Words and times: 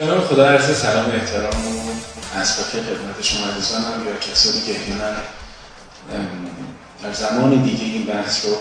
نام 0.00 0.20
خدا 0.20 0.48
عرض 0.48 0.76
سلام 0.76 1.10
و 1.10 1.12
احترام. 1.12 1.66
و 2.34 2.38
اسباقی 2.38 2.70
خدمت 2.70 3.22
شما 3.22 3.46
عزیزانم 3.46 4.06
یا 4.06 4.16
کسانی 4.16 4.60
که 4.60 4.72
احیانا 4.72 5.16
در 7.02 7.12
زمان 7.12 7.62
دیگه 7.62 7.84
این 7.84 8.06
بحث 8.06 8.46
رو 8.46 8.52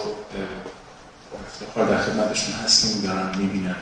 افتخار 1.46 1.90
در 1.90 1.98
خدمتشون 2.02 2.54
هستیم 2.54 3.02
دارن 3.02 3.38
می‌بینن 3.38 3.76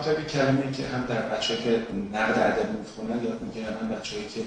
کتابی 0.00 0.22
کلمه 0.22 0.72
که 0.72 0.82
هم 0.86 1.04
در 1.08 1.22
بچه 1.22 1.56
که 1.56 1.82
نقد 2.12 2.38
ادبی 2.38 2.78
می‌خونن 2.78 3.24
یاد 3.24 3.40
می‌گیرن 3.42 3.74
هم 3.82 3.88
بچه 3.88 4.16
که 4.34 4.40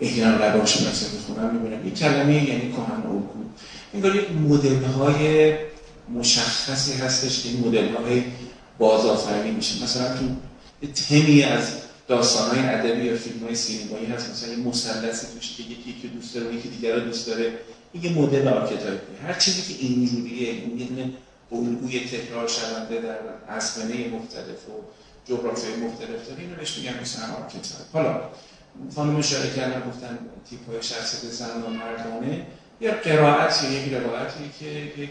احیانا 0.00 0.36
روان 0.36 0.66
شناسی 0.66 1.06
می‌خونن 1.16 1.54
می‌بینن 1.54 1.82
این 1.82 1.94
کلمه 1.94 2.34
یعنی 2.34 2.72
کهن 2.72 3.02
الگو. 3.06 3.44
انگار 3.94 4.16
یک 4.16 4.30
مدل 4.32 4.84
های 4.84 5.54
مشخصی 6.14 6.94
هستش 6.94 7.42
که 7.42 7.48
این 7.48 7.68
مدل 7.68 7.94
های 7.94 8.24
بازآفرینی 8.78 9.50
میشه. 9.50 9.84
مثلا 9.84 10.08
تو 10.08 10.24
تمی 10.94 11.42
از 11.42 11.72
داستان 12.08 12.56
های 12.56 12.68
ادبی 12.68 13.04
یا 13.04 13.16
فیلم 13.16 13.44
های 13.44 13.54
سینمایی 13.54 14.06
هست. 14.06 14.30
مثلا 14.30 14.52
یه 14.52 14.58
مثلثی 14.58 15.26
توش 15.34 15.56
که 15.56 15.62
یکی 15.62 16.00
که 16.02 16.08
دوست 16.08 16.34
داره 16.34 16.54
یکی 16.54 16.68
دیگر 16.68 16.94
رو 16.94 17.00
دوست 17.00 17.26
داره. 17.26 17.52
این 17.92 18.04
یه 18.04 18.12
مدل 18.12 18.48
archetype 18.48 19.09
ی 19.09 19.16
هر 19.26 19.32
چیزی 19.32 19.74
که 19.74 19.84
اینجوریه 19.84 20.50
این 20.50 20.78
یه 20.98 21.10
الگوی 21.52 22.00
تکرار 22.00 22.48
شونده 22.48 23.00
در 23.00 23.18
اسمنه 23.48 24.08
مختلف 24.08 24.68
و 24.68 24.72
جغرافیای 25.24 25.76
مختلف 25.76 26.28
داره. 26.28 26.40
اینو 26.40 26.56
بهش 26.56 26.78
میگن 26.78 27.00
مثلا 27.02 27.34
archetype 27.34 27.92
حالا 27.92 28.20
خانم 28.94 29.16
اشاره 29.16 29.50
کردن 29.50 29.90
گفتن 29.90 30.18
تیپ 30.50 30.70
های 30.70 30.82
شخصیت 30.82 31.32
زن 31.32 31.62
و 31.62 31.70
مردانه. 31.70 32.46
یا 32.80 32.92
قرائت 32.92 33.64
یا 33.64 33.70
یک 33.70 33.92
روایتی 33.92 34.50
که 34.60 34.66
یک 35.02 35.10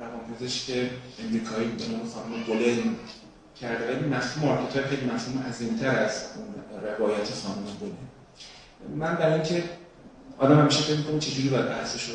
روانپزشک 0.00 0.72
امریکایی 1.24 1.68
به 1.68 1.88
نام 1.88 2.08
خانم 2.08 2.42
بولن 2.46 2.96
کرده 3.60 3.96
ولی 3.96 4.08
مفهوم 4.08 4.48
archetype 4.48 4.86
خیلی 4.86 5.10
مفهوم 5.10 5.44
عظیمتر 5.48 5.98
از 5.98 6.22
روایت 6.82 7.34
خانم 7.44 7.64
بولنه 7.80 7.92
من 8.96 9.14
برای 9.14 9.34
اینکه 9.34 9.64
آدم 10.38 10.60
همیشه 10.60 10.82
فکر 10.82 10.96
می‌کنه 10.96 11.18
چجوری 11.18 11.48
باید 11.48 11.68
بحثش 11.68 12.08
رو 12.08 12.14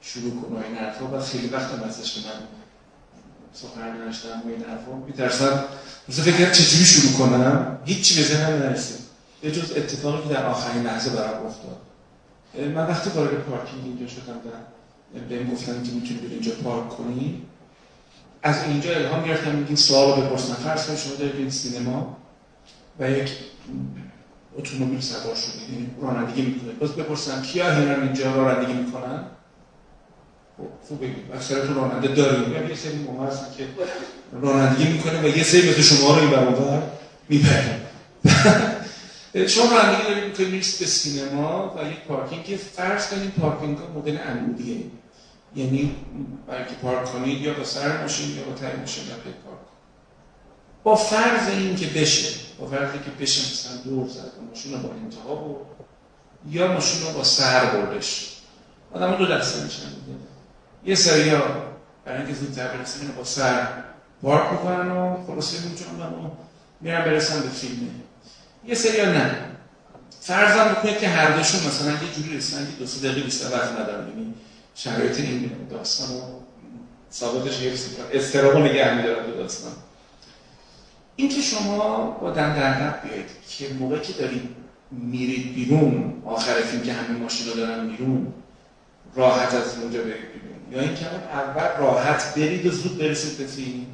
شروع 0.00 0.42
کنه 0.42 0.66
این 0.66 0.76
حرفا 0.76 1.06
و 1.06 1.20
خیلی 1.20 1.48
وقت 1.48 1.70
هم 1.70 1.78
هستش 1.78 2.14
که 2.14 2.20
من 2.20 2.34
سخن 3.52 4.08
نشدم 4.08 4.42
و 4.44 4.48
این 4.48 4.62
حرفا 4.62 4.92
میترسم 5.06 5.64
مثلا 6.08 6.24
فکر 6.24 6.50
چجوری 6.50 6.84
شروع 6.84 7.12
کنم. 7.12 7.78
هیچی 7.84 8.16
به 8.16 8.22
ذهنم 8.22 8.62
نرسید. 8.62 8.98
یه 9.42 9.50
جز 9.50 9.72
اتفاقی 9.76 10.28
که 10.28 10.34
در 10.34 10.46
آخرین 10.46 10.82
لحظه 10.82 11.10
برام 11.10 11.46
افتاد. 11.46 11.76
من 12.74 12.86
وقتی 12.86 13.10
وارد 13.10 13.34
پارکینگ 13.34 13.84
اینجا 13.84 14.06
شدم 14.06 14.36
و 14.36 15.18
بهم 15.28 15.50
گفتن 15.50 15.82
که 15.82 15.92
می‌تونی 15.92 16.20
اینجا 16.30 16.52
پارک 16.64 16.88
کنی 16.88 17.42
از 18.42 18.64
اینجا 18.64 18.90
الهام 18.94 19.24
گرفتم 19.24 19.54
میگین 19.54 19.76
سوال 19.76 20.20
رو 20.20 20.26
بپرسن 20.26 20.54
فرض 20.54 20.86
کنید 20.86 20.98
شما 20.98 21.14
دارید 21.14 21.48
سینما 21.48 22.16
و 23.00 23.10
یک 23.10 23.30
اتومبیل 24.58 25.00
سوار 25.00 25.34
شدید. 25.34 25.70
یعنی 25.70 25.90
رانندگی 26.02 26.42
می‌کنید 26.42 26.78
باز 26.78 26.92
بپرسم 26.92 27.42
کیا 27.42 27.74
هنر 27.74 28.00
اینجا 28.00 28.34
رانندگی 28.34 28.72
می‌کنن؟ 28.72 29.24
خب 30.56 30.88
خوب 30.88 31.00
بگید. 31.00 31.24
اکثرتون 31.34 31.74
راننده 31.74 32.08
داریم. 32.08 32.52
یا 32.52 32.68
یه 32.68 32.74
سری 32.74 32.98
موها 32.98 33.26
هستن 33.26 33.46
که 33.56 33.66
رانندگی 34.32 34.92
می‌کنه 34.92 35.22
و 35.22 35.36
یه 35.36 35.42
سری 35.42 35.70
مثل 35.70 35.82
شما 35.82 36.14
رو 36.14 36.20
این 36.20 36.30
برابر 36.30 36.82
میپرن 37.28 37.80
شما 39.48 39.64
رانندگی 39.64 40.02
دارید 40.02 40.24
می‌کنید 40.24 40.50
به 40.50 40.86
سینما 40.86 41.74
و 41.76 41.90
یک 41.90 41.98
پارکینگ. 42.08 42.44
که 42.44 42.56
فرض 42.56 43.08
کنید 43.08 43.30
پارکینگ 43.30 43.78
ها 43.78 43.88
مدل 43.98 44.16
عمودیه 44.16 44.76
یعنی 45.56 45.96
برای 46.46 46.64
که 46.64 46.74
پارک 46.74 47.12
کنید 47.12 47.40
یا 47.40 47.54
با 47.54 47.64
سر 47.64 48.02
ماشین 48.02 48.36
یا 48.36 48.44
با 48.44 48.52
تای 48.52 48.76
ماشین 48.76 49.04
یا 49.04 49.14
پارک. 49.14 49.58
با 50.82 50.94
فرض 50.94 51.48
این 51.48 51.76
که 51.76 51.86
بشه 51.86 52.38
با 52.58 52.66
فرض 52.66 52.92
که 52.92 53.10
بشه 53.20 53.40
مثلا 53.40 53.82
دور 53.84 54.08
زد 54.08 54.32
ماشین 54.48 54.72
رو 54.72 54.78
با 54.78 54.94
انتها 54.94 55.34
بود 55.34 55.66
یا 56.50 56.72
ماشین 56.72 57.02
رو 57.02 57.12
با 57.12 57.24
سر 57.24 57.64
بردش. 57.64 58.36
آدم 58.94 59.16
دو 59.16 59.26
دسته 59.26 59.64
میشن. 59.64 59.82
یه 60.84 60.94
سری 60.94 61.28
ها 61.28 61.42
برای 62.04 62.18
اینکه 62.18 62.34
زودتر 62.34 62.68
برسن 62.68 63.06
با 63.16 63.24
سر 63.24 63.66
پارک 64.22 64.52
می‌کنن 64.52 64.90
و 64.90 65.26
خلاصه 65.26 65.68
میجونن 65.68 66.00
و 66.00 66.30
میرن 66.80 67.04
برسن 67.04 67.40
به 67.40 67.48
فیلمه 67.48 67.90
یه 68.64 68.74
سری 68.74 69.00
ها 69.00 69.06
نه. 69.06 69.36
فرضم 70.20 70.68
بکنید 70.68 70.98
که 70.98 71.08
هر 71.08 71.36
دوشون 71.36 71.66
مثلا 71.66 71.90
یه 71.90 72.14
جوری 72.16 72.36
رسن 72.36 72.66
که 72.66 72.72
دو 72.78 72.86
سه 72.86 73.08
دقیقه 73.08 73.24
بیشتر 73.24 73.46
وقت 73.52 73.72
ندارن. 73.72 74.08
یعنی 74.08 74.34
شرایط 74.74 75.20
این 75.20 75.50
داستان 75.70 76.16
رو 76.16 76.22
ثابتش 77.12 77.60
حفظ 77.60 77.88
می‌کنم 77.88 78.06
استرابو 78.12 78.58
نگه 78.58 78.96
میدارم 78.96 79.26
به 79.26 79.32
داستان. 79.32 79.72
این 81.16 81.28
که 81.28 81.40
شما 81.40 82.10
با 82.10 82.30
دندرنب 82.30 83.02
بیایید 83.02 83.26
که 83.48 83.74
موقعی 83.74 84.00
که 84.00 84.12
دارید 84.12 84.56
میرید 84.90 85.54
بیرون 85.54 86.22
آخر 86.26 86.54
فیلم 86.54 86.82
که 86.82 86.92
همه 86.92 87.18
ماشین 87.18 87.46
رو 87.46 87.54
دارن 87.54 87.88
بیرون 87.88 88.32
راحت 89.14 89.54
از 89.54 89.78
اونجا 89.78 90.02
برید 90.02 90.14
بیرون. 90.14 90.72
یا 90.72 90.80
این 90.80 90.94
که 90.94 91.06
اول 91.32 91.78
راحت 91.78 92.34
برید 92.34 92.66
و 92.66 92.70
زود 92.70 92.98
برسید 92.98 93.38
به 93.38 93.46
فیلم. 93.46 93.86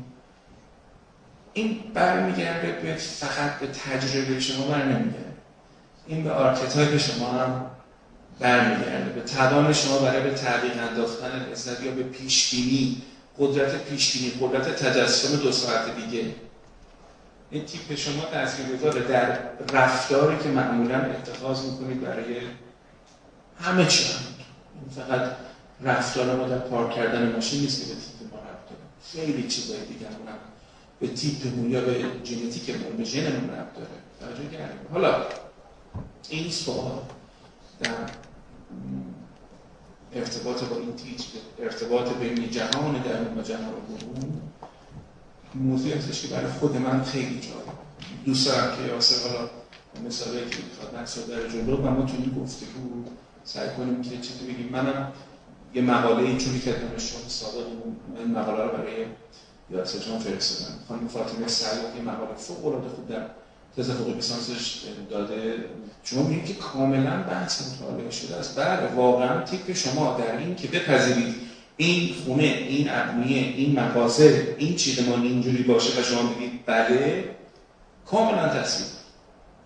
این 1.53 1.81
برمیگرده 1.95 2.73
به 2.73 2.95
فقط 2.95 3.59
به 3.59 3.67
تجربه 3.67 4.41
شما 4.41 4.67
بر 4.67 4.85
نمیگرده 4.85 5.33
این 6.07 6.25
به 6.25 6.33
archetype 6.33 6.97
شما 6.97 7.29
هم 7.29 7.71
برمیگرده. 8.41 9.11
به 9.11 9.21
توان 9.21 9.73
شما 9.73 9.99
برای 9.99 10.23
به 10.23 10.31
تعلیق 10.31 10.73
انداختن 10.89 11.47
یا 11.85 11.91
به 11.91 12.03
پیشبینی 12.03 13.03
قدرت 13.39 13.85
پیشبینی 13.85 14.33
قدرت 14.41 14.69
تجسم 14.69 15.37
دو 15.37 15.53
ساعت 15.53 15.97
دیگه. 15.97 16.35
این 17.51 17.65
تیپ 17.65 17.95
شما 17.95 18.23
تاثیرگذاره 18.33 19.03
در 19.03 19.39
رفتاری 19.73 20.39
که 20.43 20.49
معمولا 20.49 20.97
اتخاذ 20.97 21.65
می‌کنید 21.65 22.01
برای 22.01 22.37
همه 23.61 23.87
چی 23.87 24.05
هم 24.05 24.21
فقط 24.97 25.31
رفتار 25.81 26.37
ما 26.37 26.49
در 26.49 26.59
پارک 26.59 26.95
کردن 26.95 27.33
ماشین 27.33 27.61
نیست 27.61 27.81
که 27.81 27.87
به 27.87 27.95
تیپ 27.95 28.35
ما 28.35 28.39
رفت 28.39 28.69
داره. 28.69 28.83
خیلی 29.13 29.49
چیزای 29.49 29.81
دیگه 29.81 30.07
هم 30.07 30.15
به 31.01 31.09
تیپمون 31.09 31.71
یا 31.71 31.81
به 31.81 32.05
ژنتیکمون 32.25 32.97
به 32.97 33.05
ژنمون 33.05 33.51
رفت 33.51 33.75
داره. 33.75 34.69
حالا 34.93 35.27
این 36.29 36.51
سوال 36.51 37.01
در 37.81 37.91
ارتباط 40.13 40.65
با 40.65 40.77
این 40.77 40.97
تیچ 40.97 41.27
ارتباط 41.59 42.13
بین 42.13 42.51
جهان 42.51 43.03
درون 43.03 43.39
و 43.39 43.43
جهان 43.43 43.73
برون 43.89 44.41
موضوعی 45.55 45.93
هستش 45.93 46.23
که 46.23 46.29
برای 46.29 46.53
خود 46.53 46.77
من 46.77 47.03
خیلی 47.03 47.41
جالب. 47.41 47.79
دوست 48.25 48.47
دارم 48.47 48.77
که 48.77 48.83
یاسر 48.83 49.29
حالا 49.29 49.49
مثالی 50.07 50.39
که 50.39 50.57
می‌خواد 50.71 50.97
نقص 50.97 51.19
در 51.19 51.49
جلو 51.49 51.77
و 51.77 51.91
ما 51.91 52.03
تو 52.03 52.13
این 52.13 52.43
گفتگو 52.43 53.05
سعی 53.45 53.69
کنیم 53.77 54.03
که 54.03 54.11
چطور 54.11 54.49
بگیم. 54.49 54.69
منم 54.73 55.13
یه 55.75 55.83
مقاله 55.83 56.23
ای 56.23 56.39
چونی 56.39 56.61
که 56.61 56.75
شما 56.99 57.29
سابق 57.29 57.67
این 58.19 58.31
مقاله 58.31 58.63
رو 58.63 58.69
برای 58.69 59.07
یاسر 59.71 59.99
جان 59.99 60.19
فرستادم. 60.19 60.75
خانم 60.89 61.09
فاطمه 61.09 61.49
سعید 61.49 61.97
یه 61.97 62.03
مقاله 62.03 62.35
فوق 62.35 62.67
العاده 62.67 62.89
خوب 62.89 63.09
در 63.09 63.27
تز 63.79 63.91
فوق 63.91 64.15
لیسانسش 64.15 64.83
داده. 65.11 65.55
شما 66.05 66.23
میگید 66.23 66.47
که 66.47 66.55
کاملا 66.55 67.23
بحث 67.23 67.73
مطالعه 67.73 68.11
شده 68.11 68.37
است. 68.37 68.59
بله 68.59 68.95
واقعا 68.95 69.45
تیپ 69.45 69.73
شما 69.73 70.19
در 70.21 70.39
این 70.39 70.57
که 70.57 70.69
بپذیرید 70.69 71.35
این 71.77 72.15
خونه 72.15 72.43
این 72.43 72.91
ابنیه 72.91 73.39
این 73.39 73.81
مقاصد 73.81 74.59
این 74.59 74.77
چیزمان 74.77 75.23
اینجوری 75.23 75.63
باشه 75.63 76.01
و 76.01 76.03
شما 76.03 76.23
بگید 76.23 76.67
بله 76.67 77.25
کاملا 78.07 78.49
تصویر 78.49 78.89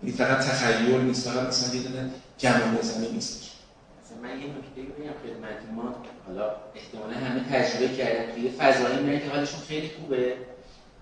این 0.03 0.13
فقط 0.13 0.37
تخیل 0.37 1.01
نیست 1.01 1.29
فقط 1.29 1.47
مثلا 1.47 1.75
یه 1.75 1.81
دونه 1.81 2.09
گمان 2.39 2.77
بزنی 2.77 3.11
نیستش 3.11 3.49
من 4.23 4.29
یه 4.29 4.35
نکته 4.35 4.81
بگم 4.81 5.13
خدمت 5.23 5.75
ما 5.75 5.95
حالا 6.27 6.51
احتمالا 6.75 7.13
همه 7.13 7.39
تجربه 7.39 7.95
کردن 7.95 8.35
توی 8.35 8.49
فضایی 8.49 9.03
میرن 9.03 9.19
که 9.19 9.29
حالشون 9.29 9.59
خیلی 9.67 9.91
خوبه. 9.99 10.33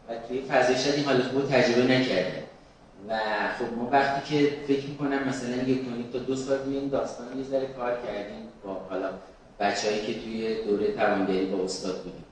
و 0.09 0.27
توی 0.27 0.41
فضای 0.41 0.77
شاید 0.77 0.95
این 0.95 1.05
حالت 1.05 1.23
خوب 1.23 1.49
تجربه 1.49 1.83
نکردن 1.83 2.43
و 3.07 3.19
خب 3.59 3.77
ما 3.77 3.89
وقتی 3.91 4.35
که 4.35 4.51
فکر 4.67 4.87
می‌کنم 4.87 5.27
مثلا 5.27 5.55
یک 5.55 5.81
تا 6.13 6.19
دو 6.19 6.35
سال 6.35 6.57
این 6.65 6.87
داستان 6.87 7.27
یه 7.37 7.43
ذره 7.43 7.67
کار 7.77 7.91
کردیم 8.07 8.47
با 8.63 8.81
حالا 8.89 9.09
بچههایی 9.59 10.01
که 10.01 10.13
توی 10.13 10.63
دوره 10.63 10.91
توانگری 10.91 11.45
با 11.45 11.63
استاد 11.63 11.97
بودیم. 11.97 12.23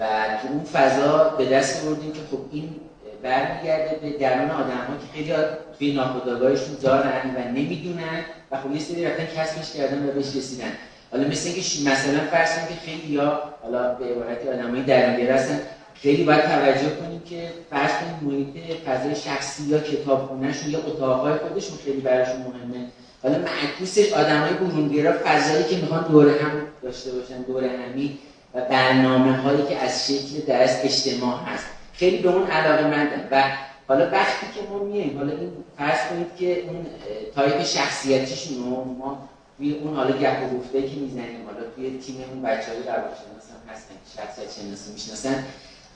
و 0.00 0.04
تو 0.42 0.48
اون 0.52 0.64
فضا 0.64 1.34
به 1.38 1.48
دست 1.48 1.84
بردیم 1.84 2.12
که 2.12 2.20
خب 2.30 2.38
این 2.52 2.74
برمیگرده 3.22 3.98
به 4.02 4.18
درون 4.18 4.50
آدم 4.50 4.98
که 5.00 5.18
خیلی 5.18 5.32
توی 5.78 5.92
ناخودآگاهشون 5.92 6.76
دارن 6.82 7.34
و 7.36 7.48
نمی‌دونن 7.48 8.24
و 8.50 8.56
خب 8.56 8.70
یه 8.70 8.80
سری 8.80 9.04
رفتن 9.04 9.26
کسبش 9.26 9.72
کردن 9.72 10.08
و 10.08 10.12
بهش 10.12 10.36
رسیدن. 10.36 10.72
حالا 11.10 11.28
مثل 11.28 11.48
اینکه 11.48 11.90
مثلا 11.90 12.20
فرض 12.30 12.68
که 12.68 12.74
خیلی 12.84 13.12
یا 13.12 13.42
حالا 13.62 13.94
به 13.94 14.04
عبارتی 14.04 14.48
آدمای 14.48 14.82
درونگرا 14.82 15.34
هستن 15.34 15.60
خیلی 15.94 16.24
باید 16.24 16.42
توجه 16.42 16.90
کنیم 16.90 17.20
که 17.20 17.50
فرض 17.70 17.90
کنیم 17.90 18.18
محیط 18.22 18.80
فضای 18.86 19.16
شخصی 19.16 19.62
یا 19.62 19.78
کتابخونهشون 19.78 20.70
یا 20.70 20.78
اتاقهای 20.78 21.34
خودشون 21.34 21.78
خیلی 21.84 22.00
براشون 22.00 22.36
مهمه. 22.36 22.88
حالا 23.22 23.38
معکوسش 23.38 24.12
آدمای 24.12 24.52
برونگرا 24.52 25.12
فضایی 25.24 25.64
که 25.64 25.76
می‌خوان 25.76 26.04
دور 26.04 26.28
هم 26.38 26.66
داشته 26.82 27.10
باشن 27.12 27.42
دور 27.42 27.64
همی 27.64 28.18
و 28.54 28.60
برنامه 28.60 29.36
هایی 29.36 29.66
که 29.66 29.76
از 29.76 30.06
شکل 30.06 30.40
درست 30.46 30.84
اجتماع 30.84 31.38
هست. 31.44 31.64
خیلی 31.92 32.18
به 32.18 32.28
اون 32.28 32.46
علاقه 32.46 32.86
مندن. 32.86 33.28
و 33.30 33.44
حالا 33.88 34.10
وقتی 34.10 34.46
که 34.54 34.68
ما 34.70 34.78
میایم 34.78 35.18
حالا 35.18 35.32
این 35.32 35.50
فرض 35.78 35.98
کنید 36.10 36.36
که 36.38 36.62
اون 36.62 36.86
تایپ 37.34 37.62
شخصیتیشون 37.62 38.56
رو 38.56 38.84
ما 38.84 39.28
توی 39.58 39.74
اون 39.74 39.96
حالا 39.96 40.18
گپ 40.18 40.38
و 40.42 40.56
گفته 40.58 40.82
که 40.82 40.96
می‌زنیم 40.96 41.46
حالا 41.46 41.60
توی 41.76 41.98
تیممون 41.98 42.42
بچه‌های 42.42 42.82
روانشناس 42.82 43.46
هم 43.50 43.72
هستن 43.74 43.94
که 43.94 44.22
شخصیت 44.22 44.52
شناسی 44.52 44.92
می‌شناسن. 44.92 45.44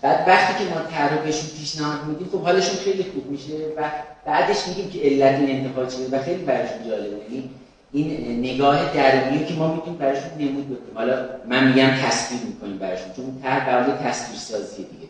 بعد 0.03 0.29
وقتی 0.29 0.65
که 0.65 0.71
ما 0.71 0.81
طرح 0.81 1.17
بهشون 1.17 1.49
پیشنهاد 1.59 2.05
میدیم 2.09 2.29
خب 2.33 2.41
حالشون 2.41 2.77
خیلی 2.77 3.03
خوب 3.03 3.31
میشه 3.31 3.55
و 3.77 3.91
بعدش 4.27 4.69
میگیم 4.69 4.91
که 4.91 5.01
علت 5.01 5.41
این 5.41 5.51
انتخاب 5.51 5.89
چیه 5.89 6.07
و 6.13 6.23
خیلی 6.23 6.43
براشون 6.43 6.89
جالبه. 6.89 7.17
یعنی 7.17 7.51
این 7.93 8.39
نگاه 8.39 8.95
درونی 8.95 9.45
که 9.45 9.55
ما 9.55 9.75
می‌تونیم 9.75 9.99
براشون 9.99 10.31
نمود 10.39 10.67
بکنیم. 10.67 10.95
حالا 10.95 11.29
من 11.49 11.69
میگم 11.69 11.91
تصویر 11.91 12.41
می‌کنیم 12.41 12.79
براشون 12.79 13.13
چون 13.17 13.41
طرح 13.43 13.67
برای 13.67 13.93
تصویر 14.05 14.39
سازی 14.39 14.77
دیگه. 14.77 15.09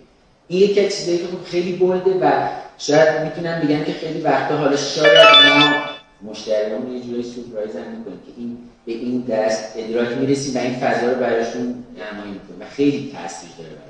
این 0.48 0.70
یکی 0.70 0.86
از 0.86 1.06
که 1.06 1.16
خب 1.16 1.44
خیلی 1.50 1.72
بلده 1.72 2.18
و 2.20 2.48
شاید 2.78 3.22
می‌تونم 3.22 3.60
بگم 3.60 3.84
که 3.84 3.92
خیلی 3.92 4.20
وقتا 4.20 4.56
حالا 4.56 4.76
شاید 4.76 5.18
ما 5.58 6.30
مشتریان 6.30 6.92
یه 6.92 7.00
جوری 7.00 7.22
سورپرایز 7.22 7.76
هم 7.76 7.82
می‌کنیم 7.82 8.20
که 8.26 8.32
این 8.36 8.58
به 8.86 8.92
این 8.92 9.20
دست 9.20 9.72
ادراک 9.76 10.18
می‌رسیم 10.18 10.56
و 10.56 10.58
این 10.58 10.74
فضا 10.74 11.12
رو 11.12 11.20
براشون 11.20 11.84
نمایی 11.96 12.40
و 12.60 12.64
خیلی 12.76 13.12
تاثیر 13.12 13.50
داره 13.58 13.87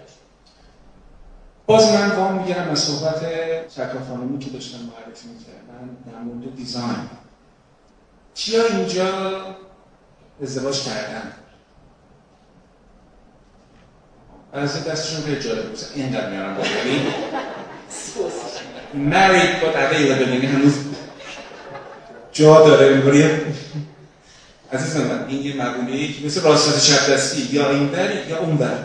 باز 1.69 1.93
من 1.93 2.11
وام 2.11 2.39
می‌گیرم 2.39 2.69
از 2.71 2.79
صحبت 2.79 3.23
شکا 3.75 4.05
خانمی 4.09 4.39
که 4.39 4.51
داشتم 4.51 4.79
معرفی 4.79 5.29
می‌کردن 5.29 5.89
در 6.13 6.19
مورد 6.19 6.57
دیزاین. 6.57 7.09
کیا 8.35 8.67
اینجا 8.67 9.31
ازدواج 10.43 10.83
کردن؟ 10.83 11.33
از 14.53 14.85
دستشون 14.85 15.23
خیلی 15.23 15.41
جالب 15.41 15.69
بود 15.69 15.79
اینقدر 15.95 16.31
میارم 16.31 16.57
با 16.57 16.63
married 18.95 19.63
but 19.63 19.75
available 19.75 20.29
یعنی 20.29 20.47
هنوز. 20.47 20.75
جا 22.33 22.67
داره 22.67 22.97
می‌کنی 22.97 23.25
عزیز 24.73 24.97
من 24.97 25.27
این 25.29 25.43
یه 25.43 25.57
مقوله 25.57 26.13
که 26.13 26.27
مثل 26.27 26.43
راست 26.43 26.87
چپ 26.87 27.13
دستی 27.13 27.43
یا 27.43 27.71
این 27.71 27.87
در 27.87 28.29
یا 28.29 28.39
اون 28.39 28.57
در 28.57 28.79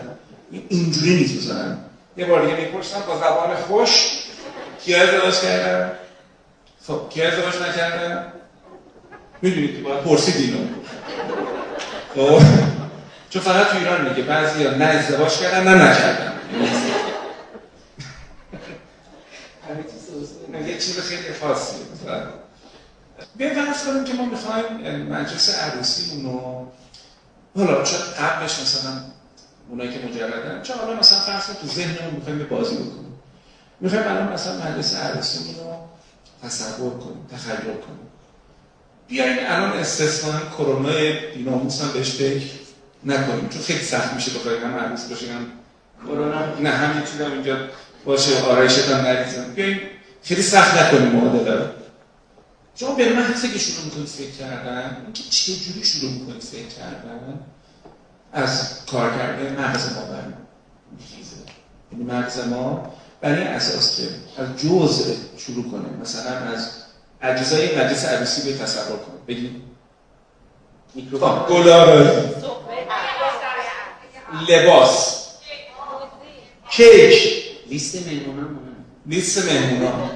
اینجوری 0.68 1.16
نیست 1.16 1.36
بزنن 1.36 1.78
یه 2.16 2.26
بار 2.26 2.42
دیگه 2.42 2.56
می‌پرسم 2.56 3.00
با 3.06 3.16
زبان 3.16 3.56
خوش 3.56 3.90
کی 4.84 4.94
ازدواج 4.94 5.40
کردن؟ 5.40 5.92
خب 6.86 7.08
کی 7.10 7.22
ازدواج 7.22 7.54
نکردن؟ 7.68 8.32
می‌دونید 9.42 9.76
که 9.76 9.82
باید 9.82 10.04
پرسید 10.04 10.36
اینو. 10.36 10.68
خب 12.14 12.42
چون 13.30 13.42
فقط 13.42 13.66
تو 13.66 13.78
ایران 13.78 14.08
میگه 14.08 14.22
بعضی 14.22 14.64
ها 14.64 14.70
نه 14.70 14.84
ازدواج 14.84 15.38
کردن 15.38 15.64
نه 15.64 15.90
نکردن. 15.90 16.32
یه 20.66 20.78
چیز 20.78 21.00
خیلی 21.00 21.34
خاصی. 21.40 21.76
بیایم 23.36 23.64
فرض 23.64 23.84
کنیم 23.84 24.04
که 24.04 24.12
ما 24.12 24.24
می‌خوایم 24.24 25.02
مجلس 25.02 25.58
عروسی 25.58 26.22
رو 26.22 26.66
حالا 27.56 27.82
چه 27.82 27.96
قبلش 27.96 28.60
مثلا 28.60 28.92
اونایی 29.68 29.92
که 29.92 29.98
مجردن. 30.06 30.62
چه 30.62 30.74
حالا 30.74 30.98
مثلا 30.98 31.18
فرض 31.18 31.46
تو 31.60 31.66
ذهنمون 31.66 32.14
می‌خوایم 32.14 32.38
به 32.38 32.44
بازی 32.44 32.74
بکنیم. 32.74 33.14
می‌خوایم 33.80 34.08
الان 34.08 34.32
مثلا 34.32 34.56
مجلس 34.56 34.94
عروسی 34.94 35.38
رو 35.38 35.88
تصور 36.48 36.90
کنیم 36.90 37.26
تخیل 37.32 37.56
کنیم. 37.56 38.08
بیاین 39.08 39.46
الان 39.46 39.72
استثنا 39.72 40.40
کرونا 40.58 40.92
بیناموس 41.34 41.82
هم 41.82 41.92
بهش 41.92 42.10
فکر 42.10 42.44
نکنیم. 43.04 43.48
چون 43.48 43.62
خیلی 43.62 43.82
سخت 43.82 44.14
میشه 44.14 44.30
بخوایم 44.30 44.62
هم 44.62 44.76
عروس 44.76 45.04
باشه 45.04 45.32
هم 45.32 45.46
کرونا. 46.06 46.60
نه 46.60 46.70
همین 46.70 47.04
چیز 47.04 47.20
هم 47.20 47.32
اینجا 47.32 47.56
باشه 48.04 48.40
آرایشت 48.40 48.88
هم 48.88 49.00
نریزم. 49.00 49.54
بیاین 49.54 49.80
خیلی 50.22 50.42
سخت 50.42 50.82
نکنیم 50.82 51.08
معادله 51.08 51.54
رو. 51.54 51.66
شما 52.76 52.94
به 52.94 53.12
محضی 53.12 53.48
که 53.48 53.58
شروع 53.58 53.84
می‌کنید 53.84 54.06
فکر 54.06 54.30
کردن 54.30 54.96
اینکه 55.04 55.22
چه 55.22 55.52
جوری 55.54 55.84
شروع 55.84 56.10
می‌کنید 56.10 56.42
فکر 56.42 56.66
کردن 56.66 57.40
از 58.34 58.86
کار 58.86 59.10
کرده 59.18 59.50
مغز 59.50 59.92
ما 59.96 60.02
برمیخیزه 60.02 61.36
یعنی 61.92 62.04
مغز 62.04 62.48
ما 62.48 62.92
برای 63.20 63.42
اساس 63.42 63.96
که 63.96 64.02
از 64.42 64.48
جزء 64.56 65.14
شروع 65.38 65.70
کنه. 65.70 66.00
مثلا 66.02 66.38
از 66.38 66.70
اجزای 67.22 67.76
مجلس 67.78 68.04
عروسی 68.04 68.52
به 68.52 68.58
تصور 68.58 68.96
کنه. 68.96 69.16
بگید 69.28 69.62
میکروفون. 70.94 71.46
گلارایی 71.48 72.28
لباس. 74.48 75.24
کیک 76.70 77.44
لیست 77.66 78.06
مهمونان 78.06 78.58
لیست 79.06 79.44
مهمونان. 79.44 80.10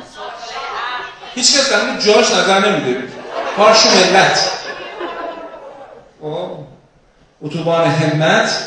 هیچ 1.35 1.59
کس 1.59 1.71
در 1.71 1.81
اون 1.81 1.99
جاش 1.99 2.31
نظر 2.31 2.69
نمیده. 2.69 3.09
پارش 3.57 3.87
ملت 3.87 4.51
اتوبان 7.43 7.91
همت. 7.91 8.67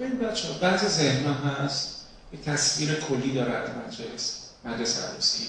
ببین 0.00 0.18
بچه 0.18 0.48
بعضی 0.60 0.86
ذهن 0.86 1.32
هست 1.32 1.96
یه 2.32 2.40
تصویر 2.40 2.94
کلی 2.94 3.34
داره 3.34 3.52
از 3.52 3.68
مجلس 3.68 4.40
مجلس 4.64 5.04
عروسی. 5.04 5.46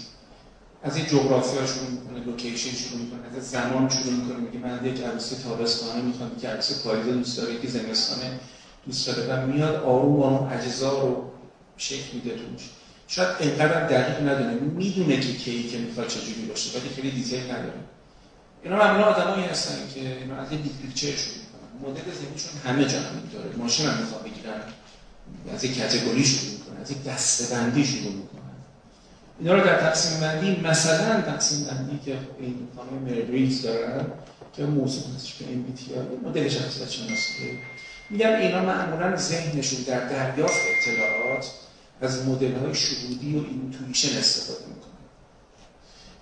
از 0.84 0.96
این 0.96 1.06
جغرافیا 1.06 1.66
شروع 1.66 1.90
می‌کنه 1.90 2.20
location 2.26 2.76
شروع 2.76 3.02
می‌کنه 3.02 3.38
از 3.38 3.50
زمان 3.50 3.90
شروع 3.90 4.14
می‌کنه. 4.14 4.38
میگه 4.38 4.60
من 4.60 4.86
یک 4.86 5.02
عروسی 5.02 5.36
تابستانه 5.44 6.02
می‌خوام 6.02 6.32
که 6.42 6.48
عروسی 6.48 6.74
پاییزه 6.84 7.12
دوست 7.12 7.38
داره 7.38 7.60
که 7.60 7.68
زمستانه 7.68 8.40
دوست 8.86 9.08
داره 9.08 9.34
و 9.34 9.48
میاد 9.48 9.76
آروم 9.76 10.20
اون 10.20 10.54
اجزا 10.54 11.02
رو 11.02 11.32
شکل 11.78 12.14
میده 12.14 12.30
توش. 12.30 12.70
شاید 13.08 13.30
اینقدر 13.40 13.88
دقیق 13.88 14.30
ندونه 14.30 14.54
می‌دونه 14.54 15.20
که 15.20 15.34
کی 15.34 15.70
که 15.70 15.78
می‌خواد 15.78 16.08
چجوری 16.08 16.46
باشه 16.50 16.80
ولی 16.80 16.90
خیلی 16.90 17.12
detail 17.12 17.44
نداره. 17.44 17.74
اینا 18.64 18.78
معمولا 18.78 19.06
آدمایی 19.06 19.44
هستن 19.44 19.76
که 19.94 20.02
از 20.42 20.52
این 20.52 20.62
big 20.62 20.72
picture 20.82 21.08
شروع 21.08 21.38
می‌کنن. 21.38 21.92
مدل 21.92 22.02
ذهنیشون 22.02 22.52
همه 22.66 22.86
جا 22.86 23.00
هم 23.00 23.30
داره 23.34 23.56
ماشین 23.56 23.88
هم 23.88 23.98
می‌خواد 23.98 24.24
بگیرن. 24.24 24.62
از 25.54 25.64
یک 25.64 25.80
category 25.80 26.26
شروع 26.26 26.52
می‌کنن 26.52 26.82
از 26.82 26.92
یک 26.92 27.04
دستبندی 27.04 27.86
شروع 27.86 28.14
می‌کنن. 28.14 28.38
اینا 29.40 29.54
رو 29.54 29.64
در 29.64 29.80
تقسیم 29.80 30.20
بندی 30.20 30.62
مثلا 30.62 31.22
تقسیم 31.22 31.66
بندی 31.66 32.00
که 32.06 32.18
این 32.40 32.68
خانم 32.76 33.04
مایرز 33.04 33.29
بریگز 33.29 33.62
دارن 33.62 34.06
که 34.56 34.64
موضوع 34.64 35.04
هستش 35.16 35.34
به 35.34 35.46
MBTI 35.50 35.92
مدل 36.26 36.50
شخصیت 36.50 36.90
شناسی 36.90 37.60
میگم 38.10 38.36
اینا 38.36 38.62
معمولا 38.62 39.16
ذهنشون 39.16 39.84
در 39.84 40.10
دریافت 40.10 40.60
اطلاعات 40.78 41.52
از 42.02 42.26
مدل 42.26 42.56
های 42.56 42.76
شهودی 42.76 43.36
و 43.36 43.44
intuition 43.50 44.18
استفاده 44.18 44.66
می‌کنه 44.66 44.88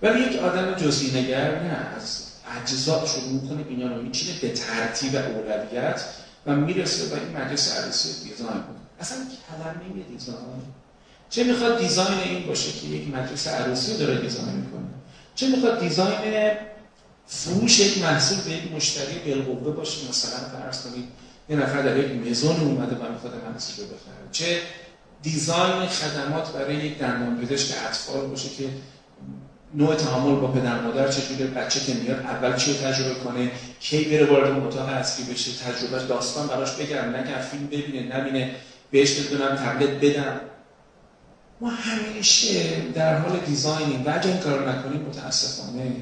ولی 0.02 0.20
یک 0.20 0.42
آدم 0.42 0.74
جزئی 0.74 1.22
نگر 1.22 1.62
نه 1.62 1.76
از 1.96 2.25
اجزا 2.66 3.06
شروع 3.06 3.28
می‌کنه 3.28 3.64
اینا 3.68 3.96
رو 3.96 4.02
میچینه 4.02 4.40
به 4.40 4.52
ترتیب 4.52 5.16
اولویت 5.16 6.04
و 6.46 6.56
می‌رسه 6.56 7.06
به 7.06 7.20
این 7.20 7.36
مجلس 7.36 7.76
عروسی 7.76 8.28
design 8.28 8.62
اصلا 9.00 9.18
کلمه 9.18 10.02
design. 10.08 10.36
چه 11.30 11.44
می‌خواد 11.44 11.78
design 11.78 12.18
این 12.18 12.46
باشه 12.46 12.72
که 12.72 12.86
یک 12.86 13.14
مجلس 13.14 13.48
عروسی 13.48 13.96
داره 13.96 14.20
design 14.20 14.48
می‌کنه؟ 14.48 14.86
چه 15.34 15.48
می‌خواد 15.48 15.80
design 15.80 16.52
فروش 17.26 17.80
یک 17.80 17.98
محصول 17.98 18.38
به 18.40 18.50
یک 18.50 18.72
مشتری 18.72 19.18
بالقوه 19.18 19.72
باشه؟ 19.72 20.08
مثلا 20.08 20.38
فرض 20.48 20.82
کنید 20.82 21.04
یه 21.48 21.56
نفر 21.56 21.82
در 21.82 21.96
یک 21.96 22.26
مزون 22.26 22.56
اومده 22.56 22.96
و 22.96 23.12
می‌خواد 23.12 23.34
محصول 23.48 23.84
رو 23.84 23.90
بخره. 23.90 24.30
چه 24.32 24.60
دیزاین 25.22 25.86
خدمات 25.86 26.52
برای 26.52 26.76
یک 26.76 26.98
دندان 26.98 27.46
پزشک 27.46 27.74
اطفال 27.88 28.26
باشه 28.26 28.48
که 28.48 28.68
نوع 29.76 29.94
تعامل 29.94 30.40
با 30.40 30.46
پدر 30.46 30.80
مادر 30.80 31.08
چجوری 31.08 31.44
بچه 31.44 31.80
که 31.80 31.94
میاد 31.94 32.20
اول 32.20 32.56
چی 32.56 32.72
رو 32.72 32.78
تجربه 32.78 33.14
کنه 33.14 33.50
کی 33.80 34.04
بره 34.04 34.26
وارد 34.26 34.66
اتاق 34.66 34.88
اصلی 34.88 35.32
بشه 35.32 35.50
تجربه 35.64 36.06
داستان 36.06 36.46
براش 36.46 36.72
بگم 36.72 37.16
نگه 37.16 37.40
فیلم 37.40 37.66
ببینه 37.66 38.16
نبینه 38.16 38.54
بهش 38.90 39.20
بدونم 39.20 39.56
تبلت 39.56 39.90
بدم. 39.90 40.40
ما 41.60 41.70
همیشه 41.70 42.80
در 42.94 43.18
حال 43.18 43.38
دیزاینیم 43.46 44.04
و 44.06 44.10
اگه 44.10 44.26
این 44.26 44.38
کار 44.38 44.70
نکنیم 44.70 45.00
متاسفانه 45.00 45.96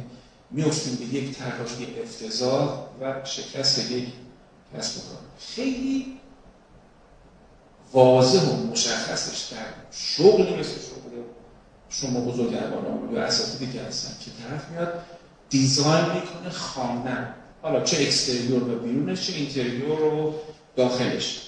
میفتیم 0.50 0.94
به 0.94 1.18
یک 1.18 1.38
طراحی 1.38 2.00
افتضاح 2.02 2.78
و 3.00 3.14
شکست 3.24 3.90
یک 3.90 4.08
کسب 4.76 4.94
کار. 4.94 5.18
خیلی 5.54 6.20
واضح 7.92 8.40
و 8.40 8.66
مشخصش 8.66 9.52
در 9.52 9.58
شغلی 9.90 10.56
مثل 10.56 10.93
شما 12.00 12.20
بزرگواران 12.20 13.10
یا 13.12 13.22
اساتیدی 13.22 13.72
که 13.72 13.84
هستن 13.84 14.14
که 14.24 14.30
طرف 14.30 14.70
میاد 14.70 15.02
design 15.50 16.04
می‌کنه 16.04 16.50
خانه 16.50 17.28
حالا 17.62 17.80
چه 17.80 18.02
exterior 18.02 18.62
و 18.62 18.78
بیرونش 18.78 19.26
چه 19.26 19.32
interior 19.32 20.02
و 20.02 20.34
داخلش. 20.76 21.40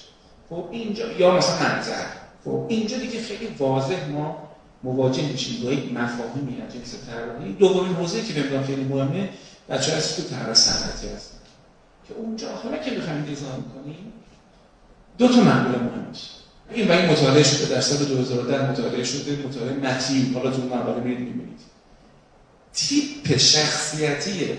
خب 0.50 0.69
اینجا 0.71 1.12
یا 1.12 1.37
مثلا 1.37 1.59
منظر. 1.59 2.05
خب 2.45 2.67
اینجا 2.69 2.99
دیگه 2.99 3.21
خیلی 3.21 3.47
واضح 3.59 4.09
ما 4.09 4.49
مواجه 4.83 5.23
میشیم 5.23 5.65
با 5.65 5.73
یک 5.73 5.93
مفاهیمی 5.93 6.62
از 6.62 6.75
جنس 6.75 6.95
طراحی 7.07 7.53
دومین 7.53 7.97
حوزه‌ای 7.97 8.25
که 8.25 8.43
بگم 8.43 8.62
خیلی 8.62 8.85
مهمه 8.85 9.29
بچه 9.69 9.93
هست 9.93 10.17
تو 10.17 10.35
طراح 10.35 10.55
صنعتی 10.55 11.09
هستن. 11.09 11.38
که 12.09 12.15
اونجا 12.15 12.57
حالا 12.57 12.76
که 12.76 12.91
می‌خوایم 12.91 13.25
design 13.25 13.65
کنیم 13.75 14.12
دو 15.19 15.29
تا 15.29 15.41
معمول 15.41 15.79
مهمش 15.79 16.31
این 16.71 16.91
این 16.91 17.11
مطالعه 17.11 17.43
شده 17.43 17.75
در 17.75 17.81
سال 17.81 17.99
2010 17.99 18.71
مطالعه 18.71 19.05
شده 19.05 19.47
مطالعه 19.47 19.75
متیو 19.75 20.35
حالا 20.35 20.51
تو 20.51 20.63
مقاله 20.63 21.01
می‌بینید 21.01 21.61
تیپ 22.73 23.37
شخصیتی 23.37 24.51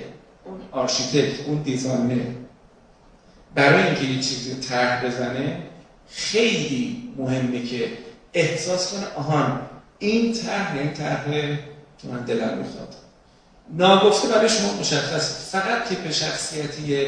اون 0.46 0.62
architect 0.72 1.46
اون 1.48 1.62
designer. 1.62 2.24
برای 3.56 3.84
اینکه 3.84 4.04
یه 4.04 4.22
چیزی 4.22 4.56
طرح 4.56 5.06
بزنه 5.06 5.64
خیلی 6.10 7.04
مهمه 7.18 7.64
که 7.64 7.90
احساس 8.34 8.94
کنه 8.94 9.06
آهان 9.16 9.62
این 10.00 10.34
طرح 10.34 10.78
این 10.78 10.94
طرح 10.94 11.26
که 12.02 12.08
من 12.12 12.26
دلم 12.26 12.58
می‌خواد. 12.58 12.96
ناگفته 13.74 14.28
برای 14.28 14.50
شما 14.50 14.74
مشخص 14.80 15.52
فقط 15.52 15.90
تیپ 15.90 16.12
شخصیتی 16.12 17.08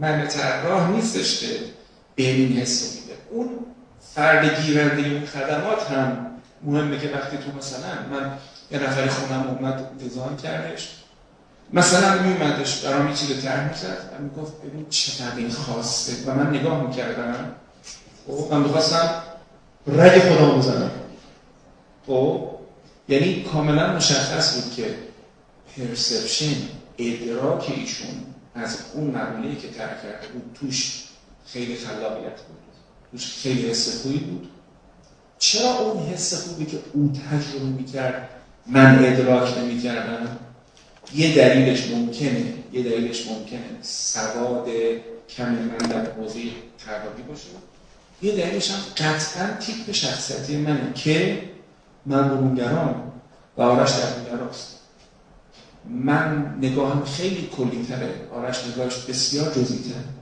من 0.00 0.28
طراح 0.28 0.90
نیستش 0.90 1.40
که 1.40 1.46
به 2.14 2.22
این 2.22 2.52
حس 2.52 2.94
میده. 2.94 3.14
اون 3.30 3.48
فرد 4.18 4.62
گیرنده 4.62 5.08
اون 5.08 5.26
خدمات 5.26 5.90
هم 5.90 6.26
مهمه 6.62 6.98
که 6.98 7.10
وقتی 7.14 7.36
تو 7.36 7.58
مثلا 7.58 7.88
من 8.10 8.32
یه 8.70 8.78
نفری 8.78 9.08
خونم 9.08 9.48
اومد 9.48 9.98
دیزاین 9.98 10.36
کردش 10.36 10.88
مثلا 11.72 12.22
میومدش 12.22 12.84
برام 12.84 13.08
یه 13.08 13.14
چیز 13.14 13.44
طرح 13.44 13.68
می‌زد 13.68 14.12
و 14.12 14.22
می‌گفت 14.22 14.62
ببین 14.62 14.86
چقدر 14.90 15.36
این 15.36 15.50
خواسته 15.50 16.12
و 16.26 16.34
من 16.34 16.50
نگاه 16.50 16.86
می‌کردم. 16.86 17.54
خب 18.26 18.48
من 18.50 18.64
بخواستم 18.64 19.22
رگ 19.86 20.18
خودم 20.20 20.58
بزنم. 20.58 20.90
خب 22.06 22.50
یعنی 23.08 23.42
کاملا 23.42 23.96
مشخص 23.96 24.54
بود 24.54 24.74
که 24.74 24.94
پرسپشن 25.76 26.56
ادراک 26.98 27.72
ایشون 27.76 28.24
از 28.54 28.78
اون 28.94 29.10
مقوله‌ای 29.10 29.56
که 29.56 29.68
طرح 29.68 30.02
کرده 30.02 30.28
بود 30.32 30.56
توش 30.60 31.04
خیلی 31.46 31.76
خلاقیت 31.76 32.40
بود. 32.40 32.67
توش 33.10 33.38
خیلی 33.42 33.70
حس 33.70 34.02
خوبی 34.02 34.18
بود. 34.18 34.48
چرا 35.38 35.78
اون 35.78 36.06
حس 36.06 36.34
خوبی 36.34 36.66
که 36.66 36.78
او 36.92 37.12
تجربه 37.30 37.64
می‌کرد 37.64 38.28
من 38.66 39.04
ادراک 39.04 39.58
نمی‌کردم؟ 39.58 40.38
یه 41.14 41.34
دلیلش 41.34 41.90
ممکنه 41.90 42.54
یه 42.72 42.82
دلیلش 42.82 43.26
ممکنه 43.26 43.82
سواد 43.82 44.68
کمی 45.36 45.58
من 45.58 45.76
در 45.76 46.12
حوزه 46.12 46.40
طراحی 46.86 47.22
باشه. 47.28 47.48
یه 48.22 48.36
دلیلش 48.36 48.70
هم 48.70 48.80
قطعا 48.96 49.56
تیپ 49.60 49.92
شخصیتی 49.92 50.56
منه 50.56 50.92
که 50.94 51.42
من 52.06 52.28
برونگرام 52.28 53.12
و 53.56 53.62
آرش 53.62 53.90
درونگراست 53.90 54.78
من 55.88 56.54
نگاهم 56.62 57.04
خیلی 57.04 57.48
کلی 57.56 57.86
تره 57.88 58.14
آرش 58.34 58.66
نگاهش 58.66 58.96
بسیار 58.96 59.50
جزئی 59.50 59.78
تره 59.78 60.17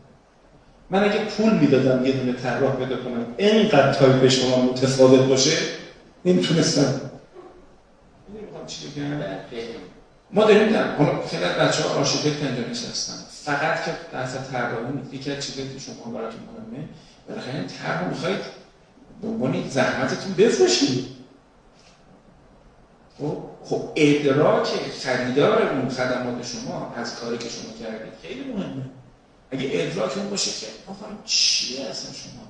من 0.90 1.04
اگه 1.04 1.24
پول 1.24 1.58
می‌دادم 1.58 2.06
یه 2.06 2.12
دونه 2.12 2.32
طراح 2.32 2.76
پیدا 2.76 2.96
کنم 2.96 3.26
اینقدر 3.36 3.92
تایپ 3.92 4.28
شما 4.28 4.62
متفاوت 4.62 5.20
باشه 5.20 5.56
نمی‌تونستم. 6.24 7.00
چی 8.66 8.88
بگم؟ 8.88 9.20
ما 10.30 10.44
داریم 10.44 10.72
در 10.72 10.96
حالا 10.96 11.26
خیلی 11.26 11.44
بچه 11.44 11.82
ها 11.82 11.98
آرشیتکت 11.98 12.42
اینجا 12.42 12.68
نشستن 12.70 13.14
فقط 13.30 13.84
که 13.84 13.90
بحث 14.12 14.36
طراحی 14.52 14.92
نیست. 14.96 15.14
یکی 15.14 15.32
از 15.32 15.46
چیزایی 15.46 15.68
که 15.68 15.78
شما 15.78 16.12
براتون 16.12 16.40
مهمه 16.40 16.88
بالاخره 17.28 17.54
این 17.54 17.66
طرح 17.66 18.08
می‌خواید 18.08 18.40
به 19.22 19.28
عنوان 19.28 19.68
زحمتتون 19.68 20.32
بفروشید. 20.38 21.06
خب 23.18 23.36
خب 23.64 23.88
ادراک 23.96 24.68
خریدار 25.00 25.72
اون 25.72 25.88
خدمات 25.88 26.46
شما 26.46 26.94
از 26.96 27.20
کاری 27.20 27.38
که 27.38 27.48
شما 27.48 27.86
کردید 27.86 28.12
خیلی 28.22 28.52
مهمه. 28.52 28.82
اگه 29.58 30.18
اون 30.18 30.30
باشه 30.30 30.50
که 30.50 30.66
آقا 30.86 31.06
چیه 31.24 31.80
اصلا 31.80 32.12
شما؟ 32.12 32.46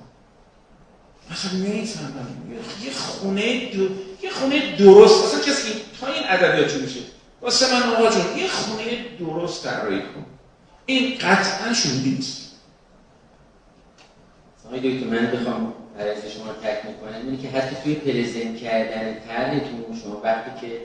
اصلا 1.31 1.51
نمی‌فهمم. 1.59 2.53
یه 2.83 2.91
خونه 2.91 3.71
دو... 3.71 3.83
یه 4.23 4.29
خونه 4.31 4.75
درست 4.75 5.25
اصلا 5.25 5.39
کسی 5.39 5.73
تا 6.01 6.07
این 6.07 6.23
ادبیات 6.27 6.73
میشه؟ 6.73 6.99
واسه 7.41 7.73
من 7.73 7.83
آقا 7.83 8.09
جون 8.09 8.37
یه 8.37 8.47
خونه 8.47 9.05
درست 9.19 9.63
طراحی 9.63 9.99
کن. 9.99 10.25
این 10.85 11.17
قطعا 11.17 11.73
شهودی 11.73 12.09
نیست. 12.09 12.51
آقای 14.65 14.79
دکتر 14.79 15.07
من 15.07 15.31
بخوام 15.31 15.73
حرفای 15.97 16.15
شما 16.15 16.51
رو 16.51 16.53
تکمیل 16.53 16.95
اینه 17.25 17.41
که 17.41 17.49
حتی 17.49 17.75
توی 17.83 17.95
present 17.95 18.57
کردن 18.57 19.19
طرحتون 19.27 19.99
شما 20.03 20.21
وقتی 20.23 20.67
که 20.67 20.81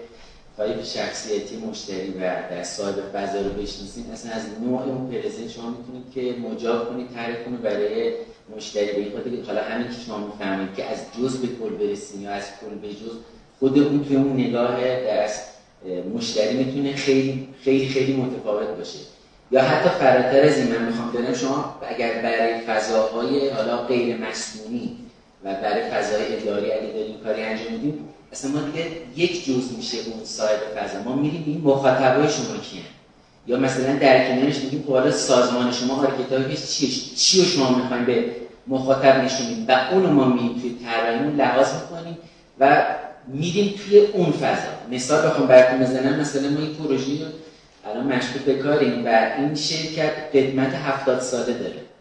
تایپ 0.56 0.84
شخصیتی 0.84 1.56
مشتری 1.56 2.10
و 2.10 2.20
در 2.50 2.62
صاحب 2.62 2.94
فضا 3.12 3.40
رو 3.40 3.50
بشناسید. 3.50 4.04
اصلا 4.12 4.32
از 4.32 4.42
نوع 4.64 4.82
اون 4.82 5.10
present 5.10 5.50
شما 5.50 5.70
می‌تونید 5.70 6.04
که 6.14 6.40
مجاب 6.48 6.88
کنید 6.88 7.08
طرحتون 7.14 7.52
رو 7.52 7.62
برای 7.62 8.12
مشتری 8.56 8.86
به 8.86 8.98
این 9.30 9.44
حالا 9.46 9.62
همین 9.62 9.86
که 9.86 9.94
شما 10.06 10.18
می‌فهمید 10.18 10.74
که 10.76 10.84
از 10.84 10.98
جز 11.18 11.36
به 11.36 11.46
کل 11.46 11.70
برسید 11.70 12.20
یا 12.20 12.30
از 12.30 12.44
کل 12.60 12.74
به 12.82 12.88
جز 12.88 13.16
خود 13.58 13.78
اون 13.78 14.04
توی 14.04 14.16
اون 14.16 14.32
نگاه 14.32 14.80
در 14.80 15.28
مشتری 16.14 16.64
می‌تونه 16.64 16.96
خیلی 16.96 17.48
خیلی 17.62 17.88
خیلی 17.88 18.12
متفاوت 18.12 18.68
باشه. 18.68 18.98
یا 19.50 19.62
حتی 19.62 19.88
فراتر 19.88 20.42
از 20.42 20.58
این 20.58 20.68
من 20.68 20.84
می‌خوام 20.84 21.12
بدونم 21.12 21.34
شما 21.34 21.76
اگر 21.88 22.22
برای 22.22 22.60
فضاهای 22.60 23.48
حالا 23.48 23.76
غیر 23.76 24.16
مسمونی 24.16 24.96
و 25.44 25.54
برای 25.54 25.90
فضای 25.90 26.36
اداری 26.36 26.72
اگه 26.72 26.92
داریم 26.92 27.20
کاری 27.24 27.42
انجام 27.42 27.72
میدیم 27.72 28.08
اصلا 28.32 28.50
ما 28.50 28.60
دیگه 28.60 28.86
یک 29.16 29.44
جز 29.44 29.76
میشه 29.76 29.98
اون 29.98 30.24
صاحب 30.24 30.58
فضا. 30.76 31.02
ما 31.02 31.14
میریم 31.14 31.44
این 31.46 31.60
مخاطبای 31.64 32.28
شما 32.28 32.56
کیه؟ 32.56 32.82
یا 33.46 33.56
مثلا 33.56 33.96
در 33.96 34.28
کنارش 34.28 34.58
میگیم 34.58 34.84
خب 34.86 35.10
سازمان 35.10 35.72
شما 35.72 35.96
archetype 35.96 36.54
ش 36.54 36.66
چیه 36.66 36.88
چی 37.16 37.38
رو 37.38 37.44
شما 37.44 37.78
می‌خوایم 37.78 38.04
به 38.04 38.24
مخاطب 38.66 39.24
نشونیم 39.24 39.64
و 39.68 39.88
اون 39.92 40.06
ما 40.06 40.24
میریم 40.24 40.60
توی 40.60 40.76
طراحیمون 40.84 41.36
لحاظ 41.36 41.66
می‌کنیم 41.74 42.18
و 42.60 42.86
میریم 43.28 43.74
توی 43.84 43.98
اون 43.98 44.32
فضا. 44.32 44.72
مثال 44.90 45.26
بخوام 45.26 45.48
براتون 45.48 45.78
بزنم 45.78 46.20
مثلا 46.20 46.48
ما 46.50 46.60
این 46.60 46.74
پروژه 46.74 47.24
رو 47.24 47.30
الان 47.90 48.06
مشغول 48.06 48.42
به 48.42 48.54
کاریم 48.54 49.06
و 49.06 49.32
این 49.38 49.54
شرکت 49.54 50.12
قدمت 50.34 50.74
70 50.74 51.20
ساله 51.20 51.52
داره. 51.52 51.91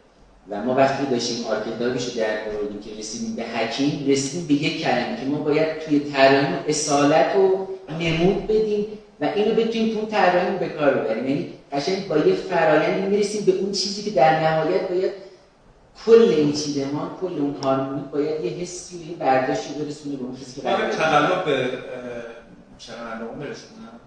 و 0.49 0.63
ما 0.63 0.75
وقتی 0.75 1.05
داشتیم 1.05 1.45
archetype 1.45 1.95
ش 1.95 2.05
رو 2.05 2.13
در 2.21 2.51
می‌آوردیم 2.51 2.89
که 2.89 2.99
رسیدیم 2.99 3.35
به 3.35 3.43
حکیم 3.43 4.07
رسیدیم 4.07 4.47
به 4.47 4.53
یک 4.53 4.83
کلمه 4.83 5.17
که 5.19 5.25
ما 5.25 5.37
باید 5.37 5.79
توی 5.79 5.99
طراحی 5.99 6.55
اصالت 6.67 7.35
و 7.35 7.67
نمود 7.99 8.47
بدیم 8.47 8.87
و 9.21 9.25
اینو 9.35 9.55
بتونیم 9.55 9.99
تو 9.99 10.05
طراحی 10.05 10.57
به 10.57 10.69
کار 10.69 10.93
ببریم. 10.93 11.27
یعنی 11.27 11.53
قشنگ 11.71 12.07
با 12.07 12.17
یه 12.17 12.35
فرایندی 12.35 13.07
می‌رسیم 13.07 13.45
به 13.45 13.51
اون 13.51 13.71
چیزی 13.71 14.03
که 14.03 14.11
در 14.11 14.39
نهایت 14.39 14.89
باید 14.89 15.11
کل 16.05 16.21
این 16.21 16.91
ما 16.93 17.17
کل 17.21 17.33
اون 17.33 17.55
هارمونی 17.63 18.03
باید 18.11 18.45
یه 18.45 18.51
حسی 18.51 18.97
و 18.97 19.11
یه 19.11 19.15
برداشتی 19.15 19.73
برسونه 19.73 20.15
به 20.15 20.23
اون 20.23 20.35
چیزی 20.35 20.61
که 20.61 20.67
من 20.67 20.89
تقلب 20.89 21.45
به 21.45 21.69
شنوندگان 22.77 23.39
برسونم. 23.39 23.99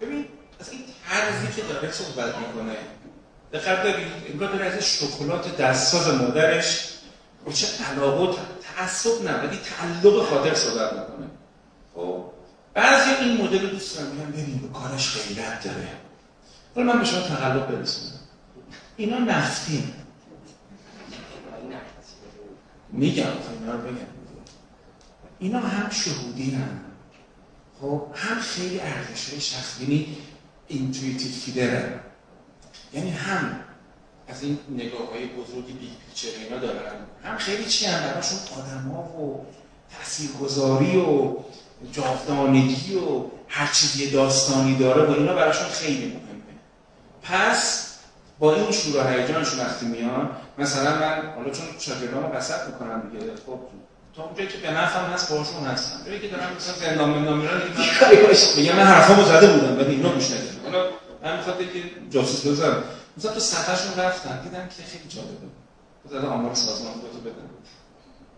ببین 0.00 0.24
از 0.60 0.70
این 0.72 0.80
طرزی 1.08 1.60
که 1.60 1.74
داره 1.74 1.92
صحبت 1.92 2.34
می‌کنه؟ 2.38 2.76
دقت 3.56 3.82
دارید 3.82 4.06
انگار 4.32 4.52
داره 4.52 4.64
از 4.64 4.84
شکلات 4.84 5.56
دستساز 5.56 6.14
مادرش 6.14 6.88
با 7.46 7.52
چه 7.52 7.66
علاقه 7.90 8.24
و 8.24 8.34
تعصب 8.76 9.24
نه 9.24 9.32
ولی 9.32 9.58
تعلق 9.58 10.28
خاطر 10.28 10.54
صحبت 10.54 10.92
می‌کنه. 10.92 11.26
خب؟ 11.94 12.24
بعضی 12.74 13.10
این 13.10 13.44
مدل 13.44 13.66
دوست 13.66 13.98
دارم 13.98 14.10
میگن 14.10 14.30
ببین 14.30 14.58
به 14.58 14.68
کارش 14.68 15.16
غیرت 15.16 15.64
داره. 15.64 15.88
حالا 16.74 16.92
من 16.92 16.98
به 16.98 17.04
شما 17.04 17.20
تقلب 17.20 17.66
برسونم. 17.66 18.20
اینا 18.96 19.18
نفتین 19.18 19.92
میگم 22.92 23.24
اینا 23.60 23.72
رو 23.72 23.78
بگم. 23.78 24.06
اینا 25.38 25.58
هم 25.58 25.90
شهودی 25.90 26.50
هم 26.50 26.80
خب 27.80 28.06
هم 28.14 28.40
خیلی 28.40 28.80
ارزش 28.80 29.30
های 29.30 29.40
شخصی 29.40 29.82
یعنی 29.82 30.16
اینتویتیو 30.68 31.32
فیدرن 31.32 32.00
یعنی 32.96 33.10
هم 33.10 33.60
از 34.28 34.42
این 34.42 34.58
نگاه 34.70 35.10
های 35.12 35.26
بزرگی 35.26 35.72
بیگ 35.72 35.90
پیکچر 36.06 36.28
اینا 36.44 36.58
دارن 36.58 36.92
هم 37.24 37.36
خیلی 37.38 37.64
چی 37.64 37.86
هم 37.86 38.00
براشون 38.00 38.38
آدم 38.56 38.90
ها 38.92 39.02
و 39.02 39.46
تاثیرگذاری 39.98 40.96
و 40.96 41.36
جاودانگی 41.92 42.94
و 42.94 43.24
هر 43.48 43.72
چیزی 43.72 44.10
داستانی 44.10 44.76
داره 44.76 45.02
و 45.02 45.10
اینا 45.10 45.34
براشون 45.34 45.68
خیلی 45.68 46.06
مهمه. 46.06 46.56
پس 47.22 47.86
با 48.38 48.54
این 48.54 48.70
شور 48.70 49.00
و 49.00 49.08
هیجانشون 49.08 49.60
وقتی 49.60 49.86
میان 49.86 50.30
مثلا 50.58 50.94
من 50.94 51.32
حالا 51.36 51.50
چون 51.50 51.66
شاگردان 51.78 52.22
رو 52.22 52.28
قصد 52.28 52.66
می‌کنم 52.66 53.10
دیگه 53.10 53.32
خب 53.46 53.60
تا 54.16 54.24
اونجایی 54.24 54.48
که 54.48 54.58
به 54.58 54.70
نفعم 54.70 55.04
هست 55.04 55.30
باشون 55.30 55.66
هستم. 55.66 56.06
جایی 56.06 56.20
که 56.20 56.28
دارم 56.28 56.56
مثلا 56.56 56.74
زندان 56.74 57.14
بندان 57.14 57.38
میرن 57.38 57.62
میگم 58.56 58.76
من 58.76 58.82
حرفامو 58.82 59.24
زده 59.24 59.52
بودم 59.52 59.78
ولی 59.78 59.94
اینا 59.94 60.08
گوش 60.08 60.30
ندادن. 60.30 60.56
حالا 60.64 60.90
من 61.26 61.36
می‌خواد 61.36 61.58
که 61.58 61.82
جاسوس 62.10 62.46
بزنم 62.46 62.82
مثلا 63.16 63.32
تو 63.32 63.40
صفحهشون 63.40 64.04
رفتن. 64.04 64.42
دیدم 64.42 64.68
که 64.68 64.82
خیلی 64.82 65.08
جالبه 65.08 65.46
زده 66.10 66.26
آمار 66.26 66.54
سازمان 66.54 66.94
رو 66.94 67.20
بدن 67.20 67.48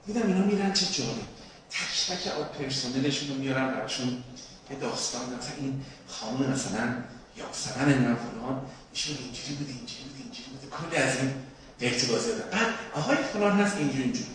دیدم 0.07 0.27
اینا 0.27 0.45
میرن 0.45 0.73
چه 0.73 0.87
جالب. 0.87 1.29
تک 1.71 2.13
تک 2.13 2.29
پرسنلشون 2.59 3.29
رو 3.29 3.35
میارن 3.35 3.67
براشون. 3.67 4.23
یه 4.71 4.77
داستان 4.77 5.23
مثلا 5.23 5.55
این 5.61 5.85
خانم 6.09 6.51
مثلا 6.53 6.95
یاسمن 7.37 7.89
نه 7.89 8.17
فلان 8.17 8.63
ایشون 8.93 9.17
اینجوری 9.17 9.55
بود 9.55 9.69
اینجوری 9.69 10.05
بود 10.05 10.21
اینجوری 10.23 10.51
بود. 10.51 10.71
کلی 10.71 11.03
از 11.03 11.17
این 11.17 11.35
ارتباط 11.81 12.21
زدن. 12.21 12.51
بعد 12.51 12.75
آقای 12.95 13.17
فلان 13.17 13.61
هست 13.61 13.77
اینجوری 13.77 14.03
اینجوری. 14.03 14.31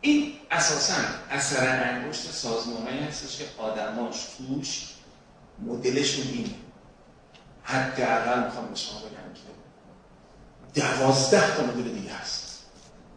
این 0.00 0.32
اساسا 0.50 0.94
اثر 1.30 1.82
انگشت 1.84 2.32
سازمانهایی 2.32 2.98
هستش 2.98 3.36
که 3.36 3.44
آدماش 3.58 4.16
توش 4.38 4.82
مدلشون 5.66 6.26
اینه. 6.26 6.67
حداقل 7.68 8.44
می‌خوام 8.44 8.68
به 8.68 8.76
شما 8.76 8.98
بگم 8.98 9.32
که 9.34 10.80
دوازده 10.80 11.56
تا 11.56 11.62
مدل 11.62 11.82
دیگه 11.82 12.12
هست. 12.12 12.64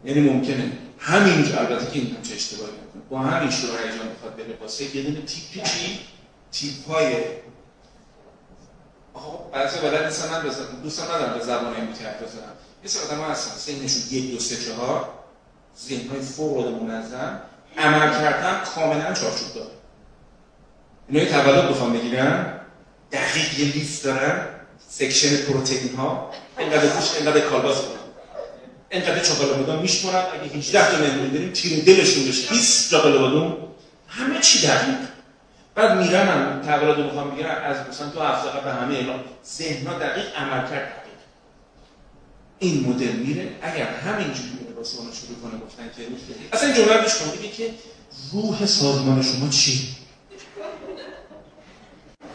یعنی 0.04 0.20
ممکنه 0.20 0.72
همینجا 0.98 1.58
البته 1.58 1.86
که 1.86 1.98
این 1.98 2.22
چه 2.22 2.34
اشتباهی 2.34 2.72
با 3.10 3.18
همین 3.18 3.50
شروع 3.50 3.78
هیجان 3.78 4.08
بخواد 4.08 4.36
بره 4.36 4.58
واسه 4.60 4.96
یه 4.96 5.02
دونه 5.02 5.22
تیپ 5.22 5.64
چی؟ 5.64 6.00
تیپ 6.52 6.88
های 6.88 7.14
آقا 9.14 9.50
بعضی 9.50 9.78
بلد 9.78 10.04
نیستن 10.04 10.30
من 10.30 10.48
بزنم 10.48 10.82
دوستان 10.82 11.06
ندارم 11.06 11.38
به 11.38 11.44
زبان 11.44 11.76
امروزی 11.76 12.04
حرف 12.04 12.22
بزنم. 12.22 12.52
یه 12.82 12.88
سری 12.88 13.02
آدم 13.02 13.30
هستن 13.30 13.56
سنشون 13.56 14.18
یک 14.18 14.32
دو 14.32 14.38
سه 14.38 14.56
چهار. 14.56 15.08
ذهن 15.78 16.08
های 16.08 16.20
فوق 16.20 16.58
العاده 16.58 16.84
منظم. 16.84 17.40
عمل 17.78 18.10
کردن 18.10 18.64
کاملا 18.74 19.12
چارچوب 19.12 19.54
داره. 19.54 19.70
اینا 21.08 21.30
تولد 21.30 21.68
بخوام 21.70 21.92
بگیرن 21.92 22.61
دقیق 23.12 23.58
یه 23.58 23.72
لیست 23.72 24.04
دارن 24.04 24.48
سکشن 24.88 25.36
پروتئین 25.36 25.94
ها 25.94 26.30
اینقدر 26.58 26.86
گوش 26.86 27.14
اینقدر 27.16 27.40
کالباس 27.40 27.76
کنن 27.76 28.02
اینقدر 28.90 29.18
چاقاله 29.20 29.52
بادام 29.52 29.82
میشمارن 29.82 30.18
اگه 30.18 30.56
18 30.58 30.90
تا 30.90 30.98
مهمون 30.98 31.28
داریم 31.28 31.50
تیر 31.52 31.84
دلشون 31.84 32.28
بشه. 32.28 32.48
20 32.48 32.90
چاقاله 32.90 33.18
بادام. 33.18 33.56
همه 34.08 34.40
چی 34.40 34.66
دقیق. 34.66 34.98
بعد 35.74 35.98
میرن 35.98 36.28
هم 36.28 36.62
تولد 36.62 36.98
رو 36.98 37.04
می‌خوام 37.04 37.30
بگیرن. 37.30 37.50
از 37.50 37.76
مثلا 37.88 38.10
تو 38.10 38.20
هفته 38.20 38.60
به 38.64 38.72
همه 38.72 38.94
اعلام. 38.94 39.20
ذهنها 39.56 39.98
دقیق 39.98 40.36
عمل 40.36 40.60
کرد 40.70 40.88
دقیق. 40.88 41.18
این 42.58 42.88
مدل 42.88 43.12
میره. 43.12 43.48
اگر 43.62 43.86
همینجوری 43.86 44.48
میره 44.60 44.74
واسه 44.76 44.98
اون 44.98 45.08
شروع 45.12 45.38
کنه 45.42 45.60
گفتن 45.60 45.90
که 45.96 46.02
اصلا 46.52 46.68
این 46.68 46.76
جمله 46.76 46.96
رو 46.96 47.48
که 47.56 47.70
روح 48.32 48.66
سازمان 48.66 49.22
شما 49.22 49.48
چی 49.48 49.88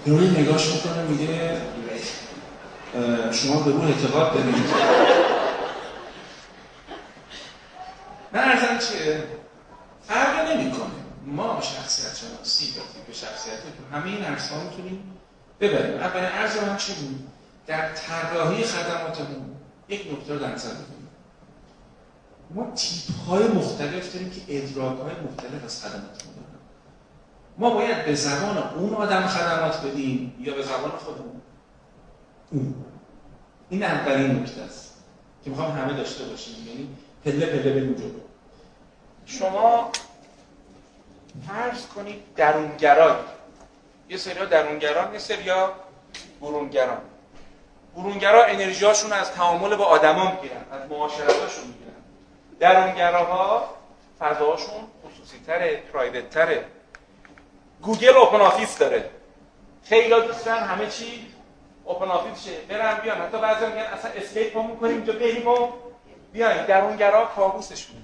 روی 0.06 0.30
نگاش 0.30 0.74
می‌کنه 0.74 1.02
میگه 1.04 1.62
شما 3.32 3.62
به 3.62 3.72
روح 3.72 3.86
اعتقاد 3.86 4.34
دارید. 4.34 4.56
من 8.32 8.40
ارزم 8.40 8.78
چیه؟ 8.88 9.24
فرق 10.08 10.52
نمی‌کنه. 10.52 10.88
ما 11.26 11.62
شخصیت 11.62 12.16
شناسی 12.16 12.74
به 13.08 13.14
شخصیت 13.14 13.54
تو 13.54 13.98
همه 13.98 14.06
این 14.06 14.24
عرصه 14.24 14.56
ها 14.56 14.64
می‌تونیم 14.64 15.14
ببریم. 15.60 15.98
اولین 15.98 16.26
عرض 16.26 16.58
من 16.58 16.78
چی 16.78 16.94
بود؟ 16.94 17.28
در 17.68 17.94
طراحی 17.94 18.64
خدماتمون 18.64 19.56
یک 19.90 20.08
نکته 20.14 20.34
رو 20.34 20.48
نظر 20.48 20.70
بگیریم 20.70 21.08
ما 22.50 22.72
تیپ 22.76 23.16
های 23.28 23.48
مختلف 23.48 24.14
داریم 24.14 24.30
که 24.30 24.42
ادراک 24.58 25.00
های 25.00 25.16
مختلف 25.32 25.64
از 25.66 25.82
خدماتمون 25.82 26.27
ما 27.58 27.70
باید 27.70 28.06
به 28.06 28.16
زبان 28.16 28.58
اون 28.58 28.94
آدم 28.94 29.28
خدمات 29.28 29.86
بدیم 29.86 30.36
یا 30.40 30.56
به 30.56 30.62
زبان 30.62 30.92
خودمون؟ 30.92 31.42
اون. 32.52 32.76
این 33.70 33.84
اولین 33.84 34.32
نکته 34.32 34.62
است 34.62 35.04
که 35.44 35.50
می‌خوام 35.50 35.72
همه 35.72 35.94
داشته 35.94 36.24
باشیم. 36.24 36.68
یعنی 36.68 36.90
پله 37.26 37.46
پله 37.46 37.72
بریم 37.74 37.94
جلو. 37.94 38.20
شما 39.26 39.92
فرض 41.48 41.86
کنید 41.88 42.22
درونگرای. 42.36 43.16
یه 44.10 44.18
سری 44.18 44.46
درونگران 44.46 45.14
یه 45.14 45.20
سری 45.20 45.52
برونگران. 46.42 47.02
برونگرا 47.96 48.46
انرژیاشون 48.46 49.14
از 49.14 49.32
تعامل 49.32 49.76
با 49.76 49.86
آدما 49.86 50.32
می‌گیرن 50.32 50.62
از 50.72 50.90
معاشرتاشون 50.90 51.68
می‌گیرن. 51.68 51.94
درونگراها 52.60 53.70
فضاشون 54.20 54.84
خصوصی 55.06 55.40
تره 55.48 55.84
private 55.94 56.30
تره 56.30 56.66
گوگل 57.82 58.18
open 58.18 58.42
office 58.42 58.78
داره. 58.78 59.10
خیلی 59.84 60.10
دوستان 60.10 60.58
همه 60.58 60.88
چی 60.88 61.28
open 61.84 62.06
office 62.06 62.46
شه. 62.46 62.52
برن 62.70 63.00
بیان. 63.00 63.18
حتی 63.18 63.38
بعضی 63.38 63.66
میگن 63.66 63.78
اصلا 63.78 64.12
skip 64.12 64.58
هم 64.58 64.66
می‌کنیم 64.66 64.96
اینجا 64.96 65.14
بریم 65.14 65.48
و 65.48 65.72
بیاین 66.34 66.66
درونگرا 66.66 67.26
کابوسش 67.26 67.88
می‌کنن 67.90 68.04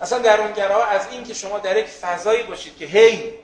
اصلا 0.00 0.18
درونگرا 0.18 0.84
از 0.84 1.08
این 1.10 1.24
که 1.24 1.34
شما 1.34 1.58
در 1.58 1.76
یک 1.76 1.86
فضایی 1.86 2.42
باشید 2.42 2.76
که 2.76 2.84
هی 2.84 3.34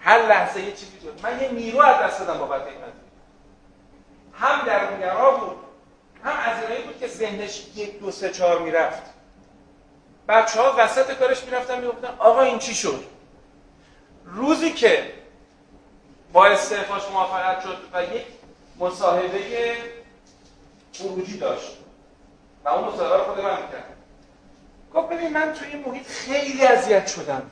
هر 0.00 0.26
لحظه 0.26 0.60
یه 0.60 0.72
چیزی 0.72 0.98
داره 0.98 1.16
من 1.22 1.42
یه 1.42 1.48
نیرو 1.48 1.80
از 1.80 2.02
دست 2.02 2.18
دادم 2.18 2.38
بابت 2.38 2.62
این 2.66 2.76
هم 4.32 4.66
درونگرا 4.66 5.30
بود 5.30 5.56
هم 6.24 6.36
از 6.52 6.62
اینایی 6.62 6.82
بود 6.84 7.00
که 7.00 7.06
ذهنش 7.06 7.62
یک 7.74 8.00
دو 8.00 8.10
سه 8.10 8.30
چهار 8.30 8.58
می‌رفت. 8.58 9.02
بچه 10.28 10.60
ها 10.60 10.74
وسط 10.78 11.12
کارش 11.12 11.44
می‌رفتن 11.44 11.80
می‌گفتن 11.80 12.14
آقا 12.18 12.40
این 12.40 12.58
چی 12.58 12.74
شد؟ 12.74 13.04
روزی 14.34 14.72
که 14.72 15.12
با 16.32 16.46
استعفاش 16.46 17.02
موافقت 17.12 17.62
شد 17.62 17.78
و 17.92 18.02
یک 18.02 18.26
مصاحبه 18.78 19.76
خروجی 20.92 21.38
داشت. 21.38 21.78
و 22.64 22.68
اون 22.68 22.88
مصاحبه 22.88 23.16
رو 23.16 23.24
خود 23.24 23.44
من 23.44 23.62
می‌کرد 23.62 23.96
گفت 24.94 25.08
ببین 25.08 25.32
من 25.32 25.52
توی 25.52 25.68
این 25.68 25.84
محیط 25.88 26.06
خیلی 26.06 26.66
اذیت 26.66 27.06
شدم. 27.06 27.50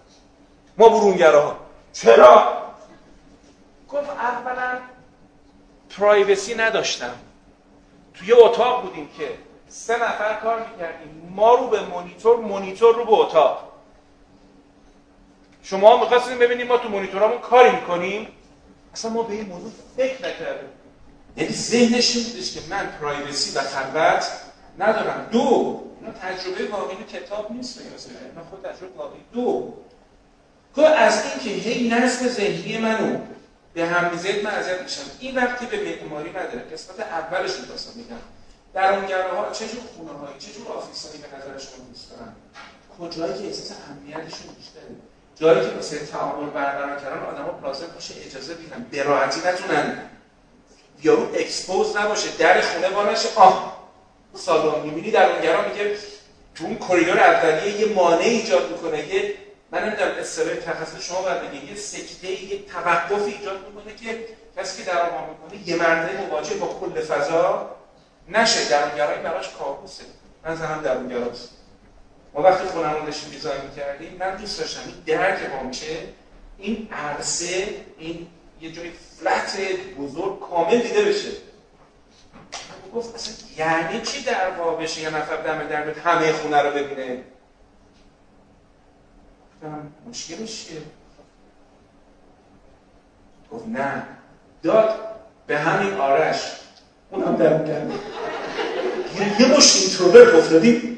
ما 0.78 0.88
برونگراها. 0.88 1.56
چرا؟ 1.92 2.62
گفت 3.88 4.10
اولا 4.10 4.78
پرایوسی 5.98 6.54
نداشتم. 6.54 7.14
توی 8.14 8.32
اتاق 8.32 8.82
بودیم 8.82 9.10
که 9.18 9.38
سه 9.68 9.94
نفر 9.96 10.34
کار 10.34 10.66
می‌کردیم. 10.70 11.32
ما 11.34 11.54
رو 11.54 11.68
به 11.68 11.80
مونیتور 11.80 12.36
مونیتور 12.36 12.94
رو 12.94 13.04
به 13.04 13.12
اتاق. 13.12 13.65
شما 15.70 16.00
می‌خواستیم 16.00 16.38
ببینیم 16.38 16.66
ما 16.66 16.78
تو 16.78 16.88
مونیتورامون 16.88 17.38
کاری 17.38 17.70
می‌کنیم؟ 17.70 18.28
اصلا 18.94 19.10
ما 19.10 19.22
به 19.22 19.34
این 19.34 19.46
موضوع 19.46 19.70
فکر 19.96 20.18
نکردیم. 20.18 20.68
یعنی 21.36 21.52
ذهنش 21.52 22.16
بودش 22.16 22.54
که 22.54 22.60
من 22.70 22.86
پرایوسی 23.00 23.58
و 23.58 23.60
خلوت 23.60 24.26
ندارم. 24.78 25.28
دو 25.32 25.82
اینا 26.00 26.12
تجربه 26.12 26.68
واقعی 26.70 27.04
کتاب 27.04 27.52
نیست 27.52 27.80
اینا 27.80 28.44
خود 28.50 28.62
تجربه 28.62 28.96
واقعی. 28.96 29.20
دو 29.32 29.74
که 30.76 30.88
از 30.88 31.22
این 31.24 31.44
که 31.44 31.70
هی 31.70 31.88
نظم 31.88 32.28
ذهنی 32.28 32.78
منو 32.78 33.18
به 33.74 33.86
هم 33.86 34.12
میزید 34.12 34.44
من 34.44 34.50
اذیت 34.50 34.82
میشم. 34.82 35.02
این 35.20 35.36
وقتی 35.36 35.66
به 35.66 35.98
معماری 36.02 36.30
نداره. 36.30 36.58
قسمت 36.72 37.00
اولش 37.00 37.50
رو 37.50 37.70
واسه 37.70 37.90
میگم 37.94 38.16
در 38.74 38.92
اون 38.94 39.04
ها 39.36 39.52
چه 39.52 39.68
جور 39.68 39.80
خونه 39.96 40.18
هایی 40.18 40.38
چه 40.38 40.52
جور 40.52 40.76
آفیسایی 40.76 41.18
به 41.18 41.28
نظر 41.38 41.58
شما 41.58 41.84
دوست 41.92 42.10
دارن 42.10 42.32
کجایی 42.98 43.42
که 43.42 43.46
احساس 43.46 43.76
امنیتشون 43.90 44.54
بیشتره؟ 44.58 44.82
جایی 45.40 45.60
که 45.60 45.74
واسه 45.74 46.06
تعامل 46.06 46.50
برقرار 46.50 47.00
کردن 47.00 47.22
آدم‌ها 47.22 47.50
پلاسر 47.50 47.86
باشه 47.86 48.14
اجازه 48.26 48.54
بدن. 48.54 48.86
به 48.90 49.02
راحتی 49.02 49.40
نتونن. 49.48 50.10
یارو 51.02 51.34
اکسپوز 51.34 51.96
نباشه 51.96 52.28
در 52.38 52.60
خونه 52.60 52.88
وانش 52.88 53.26
آه 53.36 53.88
سالن 54.34 54.82
می‌بینی 54.82 55.10
در 55.10 55.32
اونگرا 55.32 55.68
میگه 55.68 55.96
تو 56.54 56.64
اون 56.64 56.78
کریدور 56.88 57.20
اولیه 57.20 57.80
یه 57.80 57.94
مانع 57.94 58.18
ایجاد 58.18 58.70
می‌کنه. 58.70 59.14
یه 59.14 59.34
من 59.70 59.84
نمی‌دونم 59.84 60.10
اصطلاح 60.10 60.54
تخصص 60.54 61.08
شما 61.08 61.20
باید 61.20 61.48
بگید 61.48 61.70
یه 61.70 61.76
سکته 61.76 62.30
یه 62.30 62.64
توقف 62.64 63.26
ایجاد 63.26 63.58
می‌کنه 63.66 63.94
که 63.94 64.26
کسی 64.56 64.82
که 64.82 64.90
در 64.90 65.00
آن 65.00 65.24
می‌کنه 65.28 65.68
یه 65.68 65.76
مرده 65.76 66.20
مواجه 66.20 66.54
با 66.54 66.66
کل 66.66 67.00
فضا 67.00 67.76
نشه. 68.28 68.68
درونگرایی 68.68 69.22
براش 69.22 69.48
کابوسه. 69.58 70.04
من 70.44 70.56
زنم 70.56 70.82
درونگراست 70.82 71.55
ما 72.36 72.42
وقتی 72.42 72.68
خونمون 72.68 73.04
داشتیم 73.04 73.30
دیزاین 73.30 73.60
می‌کردیم 73.70 74.16
من 74.20 74.36
دوست 74.36 74.60
داشتم 74.60 74.80
این 74.86 75.18
در 75.18 75.36
که 75.36 75.64
میشه 75.66 75.86
این 76.58 76.88
عرصه 76.92 77.68
این 77.98 78.26
یه 78.60 78.72
جای 78.72 78.90
فلت 78.90 79.58
بزرگ 79.98 80.40
کامل 80.40 80.78
دیده 80.78 81.04
بشه. 81.04 81.28
گفت 82.94 83.14
اصلا 83.14 83.34
یعنی 83.56 84.00
چی 84.00 84.24
در 84.24 84.50
بشه 84.50 85.00
یه 85.00 85.10
نفر 85.10 85.36
دم 85.36 85.68
در 85.68 85.90
همه 85.90 86.32
خونه 86.32 86.62
رو 86.62 86.70
ببینه؟ 86.70 87.22
گفتم 89.54 89.92
مشکلش 90.08 90.64
چیه؟ 90.64 90.80
گفت 93.52 93.68
نه. 93.68 94.02
داد 94.62 94.98
به 95.46 95.58
همین 95.58 95.94
آرش. 95.94 96.52
اونم 97.10 97.36
در 97.36 97.66
کرد 97.66 97.90
یه 99.40 99.56
مش 99.56 99.76
اینتروورت 99.76 100.34
افتادیم 100.34 100.95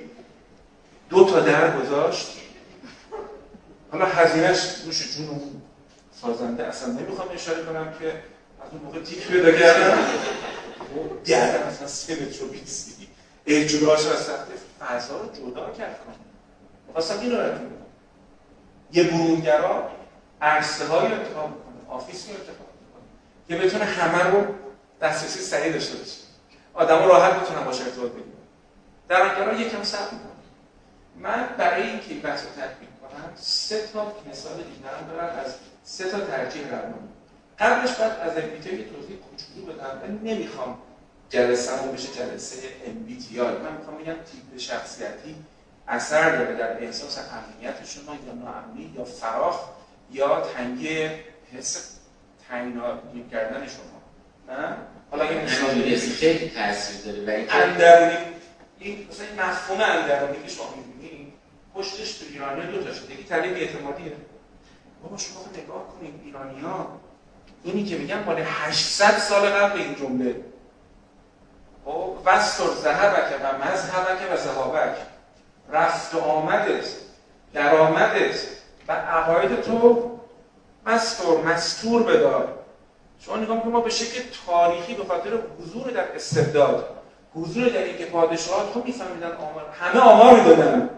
دو 1.08 1.24
تا 1.24 1.40
در 1.40 1.80
گذاشت. 1.80 2.38
حالا 3.92 4.06
هزینهش 4.06 4.82
نوش 4.86 5.16
جون 5.16 5.62
سازنده 6.22 6.66
اصلا 6.66 6.92
نمی‌خوام 6.92 7.28
اشاره 7.34 7.64
کنم 7.64 7.92
که 8.00 8.08
از 8.64 8.72
اون 8.72 8.82
موقع 8.84 9.02
تیک 9.02 9.26
پیدا 9.26 9.52
کردم 9.52 9.98
در 11.24 11.66
مثلا 11.66 11.88
سه 11.88 12.14
متر 12.14 12.44
و 12.44 12.48
بیستی 12.48 13.08
اجراش 13.46 14.06
از 14.06 14.18
سخت 14.18 14.46
فضا 14.80 15.20
رو 15.20 15.26
جدا 15.26 15.70
کرد. 15.70 15.98
کنم 16.04 16.14
خواستم 16.92 17.20
این 17.20 17.32
رو 17.32 17.38
یه 18.92 19.04
برونگرا 19.04 19.90
عرصه 20.42 20.86
های 20.86 21.12
انتخاب 21.12 21.44
کنه 21.44 21.96
آفیس 21.96 22.26
رو 22.28 22.34
انتخاب 22.34 22.56
کنه 22.56 23.04
که 23.48 23.66
بتونه 23.66 23.84
همه 23.84 24.22
رو 24.22 24.54
دسترسی 25.00 25.38
سریع 25.38 25.72
داشته 25.72 25.96
باشه. 25.96 26.20
آدم 26.74 27.08
راحت 27.08 27.42
بتونن 27.42 27.64
باشه 27.64 27.84
ارتباط 27.84 28.10
بگیرن. 28.10 28.28
درونگرا 29.08 29.60
یکم 29.60 29.82
صبر 29.82 30.02
می‌کنه 30.12 30.37
من 31.20 31.48
برای 31.58 31.82
اینکه 31.82 32.10
این 32.10 32.20
بحث 32.20 32.42
رو 32.42 32.50
تطبیق 32.50 32.88
کنم 33.00 33.32
سه 33.36 33.86
تا 33.86 34.12
مثال 34.30 34.56
دیگه 34.56 35.12
دارم 35.12 35.38
از 35.44 35.54
سه 35.84 36.10
تا 36.10 36.20
ترجیح 36.20 36.68
روانی 36.68 37.08
قبلش 37.58 37.92
باید 37.92 38.12
از 38.12 38.36
امبیتی 38.36 38.76
یه 38.76 38.84
توضیح 38.84 39.16
کوچولو 39.16 39.72
بدم. 39.72 40.08
من 40.08 40.18
نمی‌خوام 40.30 40.78
جلسه 41.30 41.72
بشه 41.72 42.08
جلسه 42.08 42.56
MBTI 42.86 43.38
من 43.38 43.72
می‌خوام 43.78 43.98
بگم 43.98 44.12
تیپ 44.12 44.58
شخصیتی 44.58 45.36
اثر 45.88 46.36
داره 46.36 46.54
در 46.54 46.82
احساس 46.82 47.18
امنیت 47.18 47.86
شما 47.86 48.14
یا 48.26 48.32
ناامنی 48.32 48.92
یا 48.96 49.04
فراخ 49.04 49.60
یا 50.12 50.40
تنگی 50.40 51.08
حس 51.52 51.96
تنگی 52.48 53.24
کردن 53.30 53.66
شما. 53.66 53.98
نه؟ 54.54 54.76
حالا 55.10 55.24
مثال 55.24 55.96
خیلی 55.96 56.50
تاثیر 56.50 57.12
داره. 57.12 57.46
و 57.46 57.50
اندرونی 57.50 58.16
این 58.78 59.08
مثلا 59.10 59.26
این 59.26 59.40
مفهوم 59.40 59.80
اندرونی 59.80 60.42
که 60.42 60.48
شما 60.48 60.74
پشتش 61.74 62.18
تو 62.18 62.24
ایرانی 62.32 62.72
دو 62.72 62.84
تا 62.84 62.94
شده 62.94 63.14
یکی 63.14 63.24
طریق 63.24 63.52
اعتمادیه. 63.52 64.12
بابا 65.02 65.16
شما 65.16 65.40
نگاه 65.62 65.86
کنید 65.88 66.20
ایرانی‌ها. 66.24 66.86
اینی 67.64 67.84
که 67.84 67.98
میگم 67.98 68.18
مال 68.18 68.42
800 68.44 69.18
سال 69.18 69.48
قبل 69.48 69.80
این 69.80 69.94
جمله. 69.94 70.36
خب 71.84 72.12
وستر 72.24 72.64
ذهبک 72.82 73.40
و 73.42 73.64
مذهبک 73.64 74.32
و 74.32 74.36
ذهابک 74.36 74.96
رفت 75.72 76.14
و 76.14 76.18
آمدت 76.18 76.84
درآمدت. 77.52 78.58
و 78.88 78.92
عقاید 78.92 79.60
تو 79.60 80.10
مستور 80.86 81.44
مستور 81.44 82.02
بدار. 82.02 82.58
شما 83.20 83.36
نگاه 83.36 83.62
که 83.62 83.68
ما 83.68 83.80
به 83.80 83.90
شکل 83.90 84.20
تاریخی 84.46 84.94
به 84.94 85.04
خاطر 85.04 85.30
حضور 85.58 85.90
در 85.90 86.14
استبداد 86.14 86.88
حضور 87.34 87.68
در 87.68 87.82
اینکه 87.82 88.06
پادشاهات 88.06 88.72
خب 88.72 88.84
میفهمیدن 88.84 89.32
آمار 89.32 89.66
همه 89.80 90.00
آمار 90.00 90.40
می‌دادن 90.40 90.90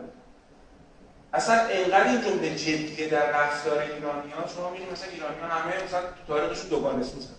اصلا 1.35 1.67
اینقدر 1.67 2.09
این 2.09 2.21
جمله 2.21 2.55
جدیه 2.55 3.09
در 3.09 3.31
رفتار 3.31 3.79
ایرانی 3.79 4.31
ها 4.31 4.49
شما 4.57 4.71
می‌دونید 4.71 4.93
مثلا 4.93 5.11
ایرانی 5.13 5.41
ها 5.43 5.49
همه 5.49 5.85
مثلا 5.85 6.01
تو 6.01 6.35
تاریخشون 6.35 6.69
دوگانه 6.71 7.05
سوزن 7.05 7.35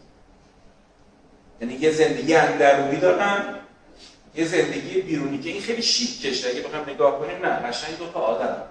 یعنی 1.62 1.74
یه 1.74 1.92
زندگی 1.92 2.36
اندرونی 2.36 2.96
دارن 2.96 3.44
یه 4.36 4.46
زندگی 4.46 5.02
بیرونی 5.02 5.40
که 5.40 5.50
این 5.50 5.62
خیلی 5.62 5.82
شیک 5.82 6.22
کشه. 6.22 6.50
اگه 6.50 6.62
بخوام 6.62 6.90
نگاه 6.90 7.20
کنیم 7.20 7.46
نه 7.46 7.50
قشنگ 7.50 7.98
دو 7.98 8.08
تا 8.08 8.20
آدم. 8.20 8.64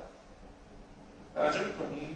توجه 1.34 1.58
می‌کنی؟ 1.58 2.08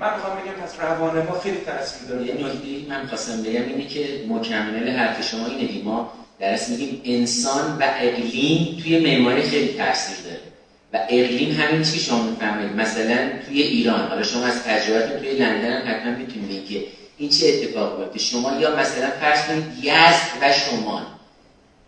من 0.00 0.14
می‌خوام 0.14 0.36
بگم 0.36 0.52
پس 0.52 0.80
روان 0.80 1.22
ما 1.22 1.38
خیلی 1.38 1.60
تاثیر 1.60 2.08
داره. 2.08 2.26
یه 2.26 2.34
نکته 2.34 2.88
من 2.88 3.06
خواستم 3.06 3.42
بگم 3.42 3.62
اینه 3.62 3.86
که 3.86 4.24
مکمل 4.28 4.88
حرف 4.96 5.30
شما 5.30 5.46
اینه 5.46 5.84
ما 5.84 6.12
در 6.38 6.54
اصل 6.54 6.72
میگیم 6.72 7.02
انسان 7.04 7.78
و 7.78 7.82
اقلیم 7.82 8.80
توی 8.82 8.98
معماری 8.98 9.42
خیلی 9.42 9.78
تاثیر 9.78 10.16
داره. 10.24 10.51
و 10.92 10.96
اقلیم 11.08 11.60
همین 11.60 11.82
چی 11.82 12.00
شما 12.00 12.22
می‌فهمید؟ 12.22 12.76
مثلا 12.76 13.30
توی 13.46 13.62
ایران 13.62 14.08
حالا 14.08 14.22
شما 14.22 14.44
از 14.44 14.62
تجربه 14.62 15.18
توی 15.18 15.32
لندن 15.32 15.72
هم 15.72 15.94
حتما 15.94 16.14
می‌تونید 16.18 16.68
که 16.68 16.84
این 17.18 17.30
چه 17.30 17.46
اتفاق 17.48 17.98
بیفته 17.98 18.18
شما 18.18 18.56
یا 18.60 18.76
مثلا 18.76 19.10
فرض 19.20 19.46
کنید 19.46 19.64
یزد 19.82 20.30
و 20.40 20.52
شمال. 20.52 21.02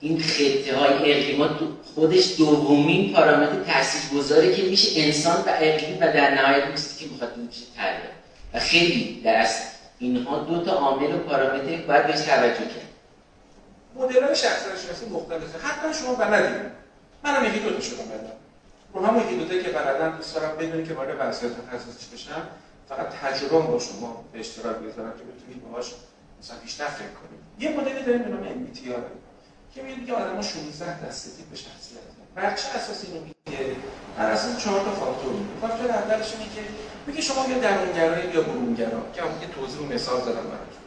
این 0.01 0.21
خطه 0.21 0.77
های 0.77 1.13
اقلیمات 1.13 1.51
خودش 1.95 2.37
دومین 2.39 3.13
پارامتر 3.13 3.73
تاثیرگذاری 3.73 4.55
که 4.55 4.63
میشه 4.63 5.01
انسان 5.01 5.37
و 5.37 5.49
اقلیم 5.49 5.97
و 6.01 6.01
در 6.01 6.35
نهایت 6.35 6.65
میشه 6.65 6.85
که 6.99 7.07
بخواد 7.07 7.37
میشه 7.37 7.61
تغییر 7.77 8.11
و 8.55 8.61
خیلی 8.61 9.21
در 9.25 9.35
اصل 9.35 9.65
اینها 9.99 10.39
دو 10.39 10.65
تا 10.65 10.73
عامل 10.73 11.15
و 11.15 11.19
پارامتر 11.19 11.77
باید 11.77 12.07
بهش 12.07 12.21
توجه 12.21 12.55
کرد 12.55 12.89
مدل 13.97 14.23
های 14.23 14.37
شخصیت 14.37 14.81
شناسی 14.87 15.07
مختلفه. 15.13 15.67
حتما 15.67 15.93
شما 15.93 16.15
بلدید. 16.15 16.71
منم 17.25 17.45
یکی 17.45 17.59
دو 17.59 17.71
تا 17.71 17.81
شدم 17.81 17.97
بلدم. 17.97 18.44
رو 18.95 19.07
همون 19.07 19.23
یکی 19.23 19.37
دو 19.37 19.63
که 19.63 19.69
بلدن 19.69 20.17
دوست 20.17 20.35
دارم 20.35 20.57
بدونی 20.57 20.85
که 20.85 20.95
وارد 20.95 21.19
بحثیات 21.19 21.53
تخصصی 21.53 22.15
بشم 22.15 22.49
فقط 22.89 23.09
تجربه 23.09 23.59
با 23.59 23.79
شما 23.79 24.25
به 24.33 24.41
اشتراک 24.41 24.77
بذارم 24.77 25.13
که 25.13 25.25
بتونید 25.25 25.63
باهاش 25.71 25.93
مثلا 26.41 26.57
بیشتر 26.63 26.85
فکر 26.85 27.07
کنید 27.07 27.41
یه 27.59 27.81
مدلی 27.81 28.05
داریم 28.05 28.23
به 28.23 28.29
نام 28.29 28.45
MBTI 28.45 28.91
که 29.75 29.83
میگه 29.83 30.07
که 30.07 30.13
آدم‌ها 30.13 30.43
16 30.43 31.07
دسته 31.07 31.31
به 31.51 31.57
شخصیت 31.57 31.99
بر 32.35 32.55
چه 32.55 32.69
اساس 32.69 33.05
اینو 33.05 33.21
میگه 33.21 33.77
بر 34.19 34.31
اساس 34.31 34.65
چهار 34.65 34.81
تا 34.81 34.91
فاکتور 34.91 35.33
میگه. 35.33 35.61
فاکتور 35.61 35.91
اولش 35.91 36.33
اینه 36.33 36.45
که 36.55 36.61
میگه 37.07 37.21
شما 37.21 37.47
یا 37.49 37.59
درونگرا 37.59 38.25
یا 38.25 38.43
برونگرا. 38.43 39.11
که 39.15 39.23
همون 39.23 39.41
که 39.41 39.47
توضیح 39.47 39.81
و 39.81 39.93
مثال 39.93 40.21
زدم 40.21 40.33
براتون. 40.33 40.85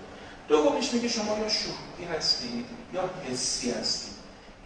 دومیش 0.47 0.93
میگه 0.93 1.07
شما 1.07 1.37
یا 1.37 1.49
شهودی 1.49 2.03
هستید 2.17 2.65
یا 2.93 3.09
حسی 3.29 3.71
هستید. 3.71 4.13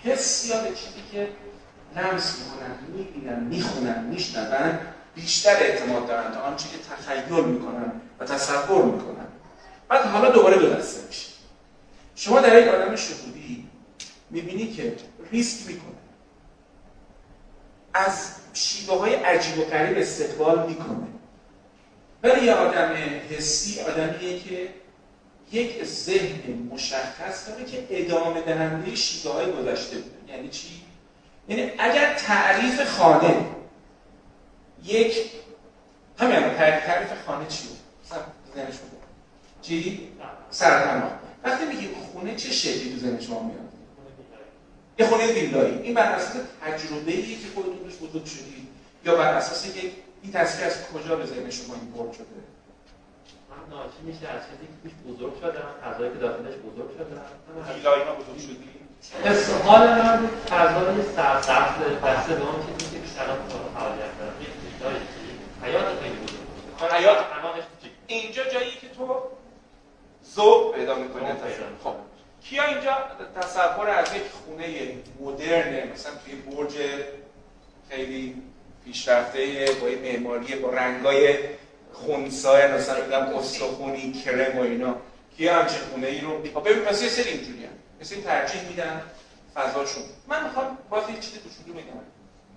حسی 0.03 0.49
یا 0.49 0.61
به 0.61 0.69
چیزی 0.69 1.03
که 1.11 1.29
لمس 1.95 2.35
می‌کنن 2.39 2.97
می‌بینن 2.97 3.43
می‌خونن 3.43 4.03
میشنون 4.03 4.79
بیشتر 5.15 5.55
اعتماد 5.55 6.07
دارن 6.07 6.31
تا 6.31 6.39
آنچه 6.39 6.69
که 6.69 6.77
تخیل 6.77 7.45
می‌کنن 7.45 7.91
و 8.19 8.25
تصور 8.25 8.85
می‌کنن. 8.85 9.25
بعد 9.89 10.05
حالا 10.05 10.29
دوباره 10.31 10.57
دو 10.57 10.73
دسته 10.73 11.07
میشه 11.07 11.27
شما 12.15 12.39
در 12.39 12.61
یک 12.61 12.67
آدم 12.67 12.95
شهودی 12.95 13.67
می‌بینی 14.29 14.73
که 14.73 14.95
ریسک 15.31 15.67
می‌کنه. 15.67 15.91
از 17.93 18.31
شیوه 18.53 18.99
های 18.99 19.15
عجیب 19.15 19.59
و 19.59 19.63
غریب 19.63 19.97
استقبال 19.97 20.67
می‌کنه. 20.67 21.07
ولی 22.23 22.45
یه 22.45 22.53
آدم 22.53 22.95
حسی 23.29 23.81
آدمیه 23.81 24.39
که 24.39 24.69
یک 25.51 25.85
ذهن 25.85 26.67
مشخص 26.71 27.49
داره 27.49 27.65
که 27.65 27.87
ادامه 27.89 28.41
دهنده 28.41 28.95
شیوه 28.95 29.33
های 29.33 29.51
گذشته 29.51 29.97
بوده 29.97 30.33
یعنی 30.33 30.49
چی؟ 30.49 30.80
یعنی 31.47 31.71
اگر 31.79 32.13
تعریف 32.13 32.97
خانه 32.97 33.45
یک 34.83 35.31
همین 36.19 36.53
تعریف 36.57 37.25
خانه 37.25 37.47
چی 37.47 37.67
بود؟ 37.67 37.77
ذهن 38.55 38.71
شما. 38.71 38.89
چی؟ 39.61 40.11
سرطنان 40.49 41.11
وقتی 41.43 41.65
میگیم 41.65 41.89
خونه 41.93 42.35
چه 42.35 42.51
شکلی 42.51 42.93
تو 42.93 42.99
ذهن 42.99 43.19
شما 43.19 43.43
میاد؟ 43.43 43.71
یه 44.99 45.05
خونه 45.05 45.27
ویلایی 45.27 45.77
این 45.77 45.93
بر 45.93 46.11
اساس 46.11 46.41
تجربه 46.61 47.11
ای 47.11 47.35
که 47.35 47.47
خودتون 47.55 47.79
روش 47.79 47.95
بزرگ 47.95 48.25
شدید. 48.25 48.67
یا 49.05 49.15
بر 49.15 49.33
اساس 49.33 49.73
که 49.73 49.91
این 50.23 50.31
تصویر 50.33 50.67
از 50.67 50.87
کجا 50.87 51.15
به 51.15 51.25
ذهن 51.25 51.49
شما 51.49 51.75
این 51.75 51.91
برد 51.91 52.13
شده؟ 52.13 52.25
من 53.49 53.77
ناشی 53.77 54.01
میشه 54.03 54.27
از 54.27 54.41
چیزی 54.41 54.67
که 54.67 54.89
توش 54.89 55.15
بزرگ 55.15 55.39
شدم. 55.41 55.67
فضایی 55.83 56.11
که 56.11 56.17
داخلش 56.17 56.53
بزرگ 56.53 56.89
شدم. 56.97 57.21
ویلایی 57.75 58.03
ما 58.03 58.15
بزرگ 58.15 58.39
شدی 58.39 58.80
حس 59.23 59.51
حال 59.51 59.87
من 59.87 60.29
فضای 60.49 61.03
سرسبز 61.15 62.01
بسته 62.03 62.35
به 62.35 62.41
اون 62.41 62.77
چیزی 62.77 62.91
که 62.91 63.01
بیشتر 63.01 63.25
فعالیت 63.25 64.19
دارم. 64.19 64.41
یک 64.41 64.47
چیزایی 64.73 64.97
حیات 65.63 65.85
خیلی 66.01 66.15
بزرگ 66.15 66.91
حیات. 66.91 67.17
اینجا 68.07 68.43
جایی 68.43 68.71
که 68.71 68.87
تو 68.97 69.15
ذوق 70.35 70.75
پیدا 70.75 70.95
می‌کنی. 70.95 71.25
خب. 71.83 71.93
کیا 72.43 72.63
اینجا 72.63 72.97
تصور 73.41 73.89
از 73.89 74.15
یک 74.15 74.21
خونه 74.45 74.67
مدرن 75.19 75.91
مثلا 75.93 76.11
توی 76.25 76.35
برج 76.35 76.73
خیلی 77.89 78.41
پیشرفته 78.85 79.65
با 79.81 79.89
یه 79.89 79.97
معماری 79.97 80.55
با 80.55 80.69
رنگای 80.69 81.35
خونسای 81.93 82.67
مثلا 82.67 83.05
میگم 83.05 83.35
استخونی 83.37 84.11
کرم 84.11 84.57
و 84.57 84.61
اینا. 84.61 84.95
کیا 85.37 85.55
همچین 85.55 85.79
خونه 85.91 86.07
ای 86.07 86.21
رو 86.21 86.37
ببین 86.37 86.83
مثلا 86.83 87.03
یه 87.03 87.09
سری 87.09 87.29
اینجوری 87.29 87.65
هم 87.65 87.71
این 88.09 88.23
ترجیح 88.23 88.61
میدن 88.69 89.01
فضاشون. 89.55 90.03
من 90.27 90.43
می‌خوام 90.43 90.77
باز 90.89 91.09
یه 91.09 91.15
چیزی 91.19 91.37
کوچولو 91.39 91.73
بگم. 91.73 91.93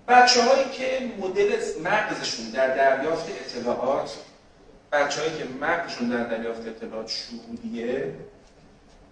بچه 0.07 0.43
هایی 0.43 0.65
که 0.69 1.11
مدل 1.19 1.55
مغزشون 1.83 2.49
در 2.49 2.75
دریافت 2.75 3.25
اطلاعات 3.29 4.11
بچه 4.91 5.21
هایی 5.21 5.37
که 5.37 5.43
مغزشون 5.61 6.09
در 6.09 6.23
دریافت 6.23 6.67
اطلاعات 6.67 7.07
شهودیه 7.07 8.13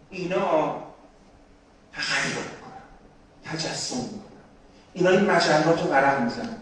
اینا 0.09 0.83
تخیل 1.93 2.43
تجسم 3.45 4.09
اینا 4.93 5.09
این 5.09 5.31
مجلات 5.31 5.83
رو 5.83 5.89
ورق 5.89 6.21
می‌زنن. 6.21 6.57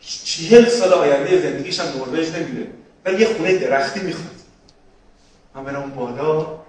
چهل 0.00 0.68
سال 0.68 0.92
آینده 0.92 1.42
زندگیش 1.42 1.80
هم 1.80 1.86
نروژ 1.86 2.34
نمیره. 2.34 2.70
ولی 3.04 3.20
یه 3.20 3.34
خونه 3.34 3.58
درختی 3.58 4.00
می‌خواد. 4.00 4.36
من 5.54 5.64
برم 5.64 5.90
بالا 5.90 6.65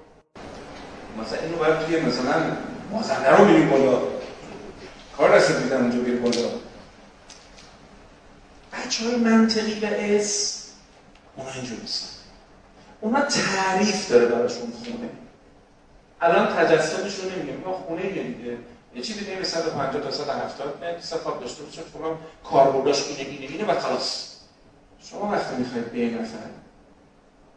مثلا 1.21 1.39
اینو 1.39 1.57
باید 1.57 1.79
توی 1.79 1.99
مثلا 2.01 2.57
مازنده 2.91 3.37
رو 3.37 3.45
میریم 3.45 3.69
بالا. 3.69 4.01
کار 5.17 5.35
رسید 5.35 5.57
میدن 5.57 5.81
اونجا 5.81 5.99
بیر 5.99 6.19
بالا. 6.19 6.49
بچه 8.73 9.05
های 9.05 9.15
منطقی 9.15 9.79
و 9.79 9.85
اس 9.85 10.63
اونا 11.35 11.51
اینجور 11.51 11.79
نیستن. 11.79 12.07
اونا 13.01 13.21
تعریف 13.21 14.09
داره 14.09 14.25
براشون 14.25 14.71
خونه. 14.71 15.09
الان 16.21 16.55
تجسمش 16.55 17.15
رو 17.15 17.29
نمیگم. 17.29 17.57
ما 17.65 17.73
خونه 17.73 18.05
یه 18.05 18.23
دیگه. 18.23 18.57
یه 18.95 19.01
چیزی 19.01 19.25
بین 19.25 19.43
150 19.43 20.03
تا 20.03 20.11
170 20.11 20.83
متر 20.83 21.01
صفات 21.01 21.39
داشته 21.39 21.63
باشه 21.63 21.81
خب 21.93 21.99
کاربرداش 22.49 23.03
اینه 23.07 23.29
اینه 23.29 23.51
اینه 23.51 23.65
و 23.65 23.79
خلاص. 23.79 24.27
شما 25.03 25.31
وقتی 25.31 25.55
می‌خواید 25.55 25.91
به 25.91 26.21
نفر 26.21 26.37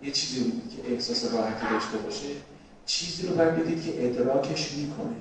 یه 0.02 0.10
چیزی 0.10 0.52
که 0.76 0.92
احساس 0.94 1.32
راحتی 1.32 1.66
داشته 1.74 1.98
باشه 1.98 2.26
چیزی 2.90 3.26
رو 3.26 3.34
باید 3.34 3.56
بدید 3.56 3.84
که 3.84 4.06
ادراکش 4.06 4.72
می‌کنه. 4.72 5.16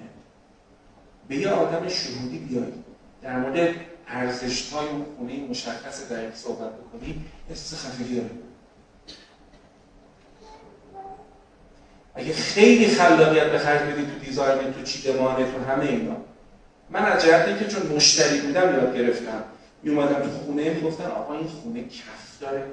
به 1.28 1.36
یه 1.36 1.50
آدم 1.50 1.88
شهودی 1.88 2.38
بیایید. 2.38 2.84
در 3.22 3.40
مورد 3.40 3.76
ارزش 4.08 4.74
های 4.74 4.88
اون 4.88 5.06
خونه 5.18 5.48
مشخص 5.50 6.12
دقیق 6.12 6.36
صحبت 6.36 6.72
بکنی 6.74 7.26
احساس 7.50 7.86
خفگی 7.86 8.16
داره 8.16 8.30
اگه 12.16 12.34
خیلی 12.34 12.88
خلاقیت 12.88 13.52
به 13.52 13.58
خرج 13.58 13.82
بدی 13.82 14.06
تو 14.06 14.20
دیزاین 14.26 14.74
تو 14.74 14.84
چیدمان 14.84 15.36
تو 15.36 15.72
همه 15.72 15.86
اینا. 15.86 16.16
من 16.90 17.06
از 17.06 17.24
جهت 17.24 17.48
اینکه 17.48 17.68
چون 17.68 17.96
مشتری 17.96 18.42
بودم 18.42 18.74
یاد 18.74 18.96
گرفتم. 18.96 19.44
می 19.84 19.92
اومدم 19.92 20.22
تو 20.22 20.30
خونه 20.30 20.70
می‌گفتن 20.70 21.06
آقا 21.06 21.34
این 21.34 21.48
خونه 21.48 21.84
کف 21.84 22.42
داره. 22.42 22.64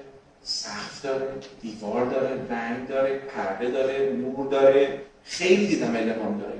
سقف 0.48 1.02
داره 1.02 1.26
دیوار 1.60 2.04
داره 2.04 2.46
رنگ 2.50 2.88
داره 2.88 3.18
پرده 3.18 3.70
داره 3.70 4.12
نور 4.12 4.48
داره 4.48 5.00
خیلی 5.24 5.66
دیدم 5.66 5.96
المان 5.96 6.38
داره. 6.38 6.54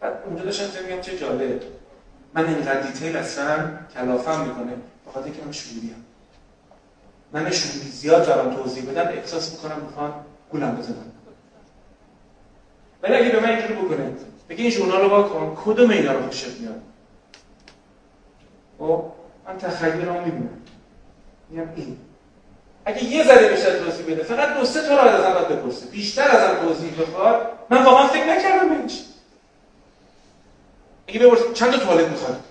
بعد 0.00 0.22
اونجا 0.26 0.44
داشتم 0.44 0.84
میگم 0.84 1.00
چه 1.00 1.18
جالب. 1.18 1.62
من 2.34 2.46
اینقدر 2.46 2.80
دیتیل 2.80 3.16
اصلا 3.16 3.68
کلافم 3.94 4.40
می‌کنه 4.40 4.72
بخاطر 5.06 5.30
که 5.30 5.42
من 5.44 5.52
شعوریم 5.52 6.04
من 7.32 7.50
شعوری 7.50 7.90
زیاد 7.90 8.26
دارم 8.26 8.54
توضیح 8.54 8.90
بدم 8.90 9.08
احساس 9.08 9.52
می‌کنم 9.52 9.82
می‌خوان 9.82 10.12
گولم 10.50 10.76
بزنم 10.76 11.12
ولی 13.02 13.14
اگه 13.14 13.30
به 13.30 13.40
من 13.40 13.48
اینجوری 13.48 13.74
بکنه 13.74 14.12
بگی 14.48 14.62
این 14.62 14.70
ژورنال 14.70 15.00
رو 15.00 15.08
واکن 15.08 15.56
کدوم 15.64 15.90
اینا 15.90 16.12
رو 16.12 16.26
خوشت 16.26 16.60
میاد؟ 16.60 16.82
خب 18.78 19.04
من 19.46 19.58
تخیل 19.58 20.04
رو 20.04 20.24
می‌بینم. 20.24 20.62
میگم 21.50 21.68
این. 21.76 21.98
اگه 22.86 23.04
یه 23.04 23.24
ذره 23.24 23.48
بیشتر 23.48 23.78
توضیح 23.78 24.06
بده 24.06 24.22
فقط 24.22 24.58
دو 24.58 24.64
سه 24.64 24.82
تا 24.82 25.02
رو 25.02 25.08
از 25.08 25.20
ازم 25.20 25.54
بپرسه. 25.54 25.86
بیشتر 25.86 26.28
ازم 26.28 26.60
توضیح 26.62 27.00
بخواد. 27.00 27.52
من 27.70 27.84
واقعا 27.84 28.06
فکر 28.06 28.24
نکردم 28.24 28.68
به 28.68 28.76
اگه 31.08 31.20
بپرس 31.20 31.52
چند 31.54 31.72
تا 31.72 31.78
توالت 31.78 32.08
می‌خواد؟ 32.08 32.44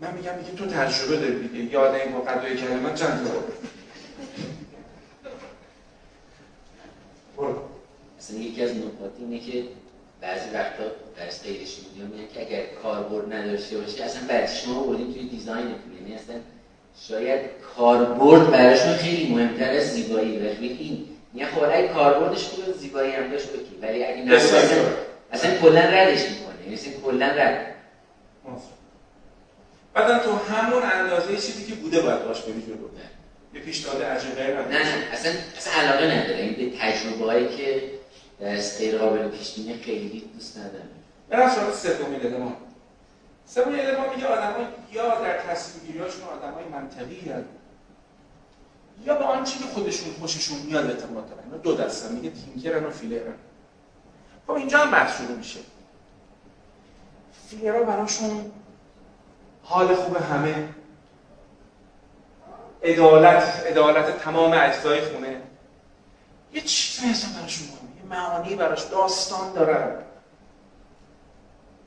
من 0.00 0.14
میگم 0.14 0.34
میگه 0.34 0.50
تو 0.50 0.66
تجربه 0.66 1.16
داری 1.16 1.48
دیگه. 1.48 1.72
یاد 1.72 1.94
این 1.94 2.20
قدوی 2.20 2.56
کلمه 2.56 2.94
چند 2.94 3.28
تا؟ 3.28 3.32
برو. 7.36 7.62
مثلا 8.18 8.38
یکی 8.38 8.62
از 8.62 8.70
نکات 8.70 9.12
اینه 9.18 9.38
که 9.38 9.64
بعضی 10.20 10.50
وقتا 10.54 10.84
درس 11.16 11.42
غیر 11.42 11.66
شمولی 11.66 12.12
میگن 12.12 12.34
که 12.34 12.40
اگر 12.46 12.66
کاربرد 12.82 13.32
نداشته 13.32 13.78
باشه 13.78 14.04
اصلا 14.04 14.22
برای 14.28 14.48
شما 14.48 14.82
بردیم 14.82 15.12
توی 15.12 15.28
دیزاین 15.28 15.74
یعنی 16.00 16.14
اصلا 16.14 16.36
شاید 17.08 17.40
کاربرد 17.76 18.50
براشون 18.50 18.92
خیلی 18.92 19.34
مهمتر 19.34 19.70
از 19.70 19.92
زیبایی. 19.92 20.38
و 20.38 20.50
این 20.60 21.04
یه 21.34 21.46
خب 21.46 21.62
اگه 21.62 21.88
کاربردش 21.88 22.44
خوبه 22.44 22.72
زیبایی 22.72 23.12
هم 23.12 23.30
داشت 23.30 23.46
بکی 23.48 23.78
ولی 23.82 24.04
اگه 24.04 24.22
نه 24.22 24.34
اصلا 25.32 25.58
کلا 25.62 25.80
ردش 25.80 26.20
می‌کنه. 26.20 26.62
یعنی 26.62 26.74
اصلا 26.74 26.92
کلا 27.04 27.26
رد. 27.26 27.74
بعدم 29.94 30.18
تو 30.18 30.32
همون 30.54 30.82
اندازه 30.82 31.36
چیزی 31.36 31.64
که 31.64 31.74
بوده 31.74 32.00
باید 32.00 32.24
باش 32.24 32.40
بری 32.40 32.62
جلو 32.66 32.88
یه 33.54 33.60
پیشنهاد 33.60 34.02
عجیبه 34.02 34.42
نه 34.42 34.68
نه. 34.68 35.12
اصلا 35.12 35.32
اصلا 35.56 35.72
علاقه 35.72 36.06
نداره. 36.06 36.40
این 36.40 36.52
به 36.52 36.78
تجربه 36.78 37.24
هایی 37.24 37.48
که 37.48 37.82
از 38.46 38.78
غیر 38.78 38.98
قابل 38.98 39.28
پیش 39.28 39.54
بینی 39.54 39.74
خیلی 39.84 40.24
دوست 40.34 40.58
ندارم 40.58 40.88
برم 41.28 41.50
سراغ 41.50 41.74
سومین 41.74 42.20
المان 43.56 43.76
سومین 43.76 43.86
المان 43.86 44.14
میگه 44.14 44.26
آدم‌ها 44.26 44.60
یا 44.92 45.20
در 45.20 45.38
تصمیم 45.38 45.86
گیری‌هاشون 45.86 46.22
آدمای 46.22 46.64
منطقی 46.64 47.20
هستند 47.20 47.44
یا 49.04 49.14
به 49.14 49.24
آنچه 49.24 49.58
که 49.58 49.64
خودشون 49.64 50.12
خوششون 50.20 50.58
میاد 50.58 50.90
اعتماد 50.90 51.28
دارن. 51.28 51.60
دو 51.62 51.74
دستن 51.74 52.14
میگه 52.14 52.30
تینکرن 52.30 52.84
و 52.84 52.90
فیلرن. 52.90 53.34
خب 54.46 54.52
اینجا 54.52 54.78
هم 54.78 54.90
بحث 54.90 55.16
شروع 55.16 55.36
میشه. 55.36 55.60
فیلرها 57.48 57.82
براشون 57.82 58.52
حال 59.62 59.94
خوب 59.94 60.16
همه. 60.16 60.68
عدالت 62.82 63.66
عدالت 63.66 64.18
تمام 64.18 64.52
اجزای 64.52 65.00
خونه. 65.00 65.42
یه 66.52 66.60
چیزی 66.60 67.10
اصلا 67.10 67.40
براشون 67.40 67.68
مهمه. 67.68 67.96
یه 67.96 68.04
معانی 68.10 68.54
براش 68.56 68.82
داستان 68.82 69.52
دارن. 69.52 70.07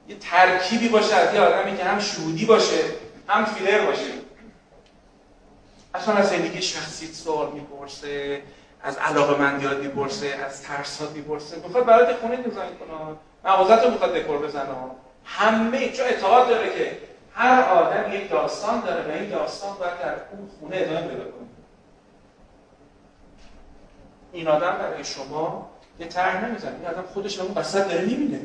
یه 0.08 0.16
ترکیبی 0.20 0.90
باشه 0.90 1.16
از 1.16 1.34
یه 1.34 1.42
آدمی 1.42 1.78
که 1.78 1.84
هم 1.84 2.00
شهودی 2.00 2.46
باشه 2.46 2.84
هم 3.28 3.46
فیلر 3.46 3.86
باشه. 3.86 4.12
اصلا 5.94 6.14
از 6.16 6.30
زندگی 6.30 6.62
شخصی 6.62 7.08
سوال 7.08 7.52
می‌پرسه 7.52 8.42
از 8.84 8.98
علاقه 8.98 9.42
مندیات 9.42 9.78
می‌پرسه 9.78 10.28
از 10.28 10.62
ترسات 10.62 11.12
می‌پرسه. 11.12 11.56
می‌خواد 11.56 11.86
برای 11.86 12.14
خونه 12.14 12.36
دیزاین 12.36 12.72
کنه. 12.78 13.16
مغازت 13.46 13.84
رو 13.84 13.92
می‌خواد 13.92 14.14
دکور 14.14 14.38
بزنه. 14.38 14.70
همه 15.26 15.90
چون 15.90 16.06
اعتقاد 16.06 16.48
داره 16.48 16.74
که 16.74 16.98
هر 17.34 17.62
آدم 17.62 18.14
یک 18.14 18.30
داستان 18.30 18.82
داره 18.82 19.12
و 19.12 19.12
این 19.12 19.30
داستان 19.30 19.78
باید 19.78 20.00
در 20.00 20.14
اون 20.14 20.50
خونه 20.60 20.76
ادامه 20.76 21.08
پیدا 21.08 21.24
کنه. 21.24 21.48
این 24.34 24.48
آدم 24.48 24.78
برای 24.80 25.04
شما 25.04 25.70
یه 26.00 26.08
طرح 26.08 26.46
نمی‌زنه. 26.46 26.76
این 26.76 26.86
آدم 26.86 27.04
خودش 27.14 27.40
اون 27.40 27.52
وسط 27.58 27.88
داره 27.88 28.06
می‌بینه. 28.06 28.40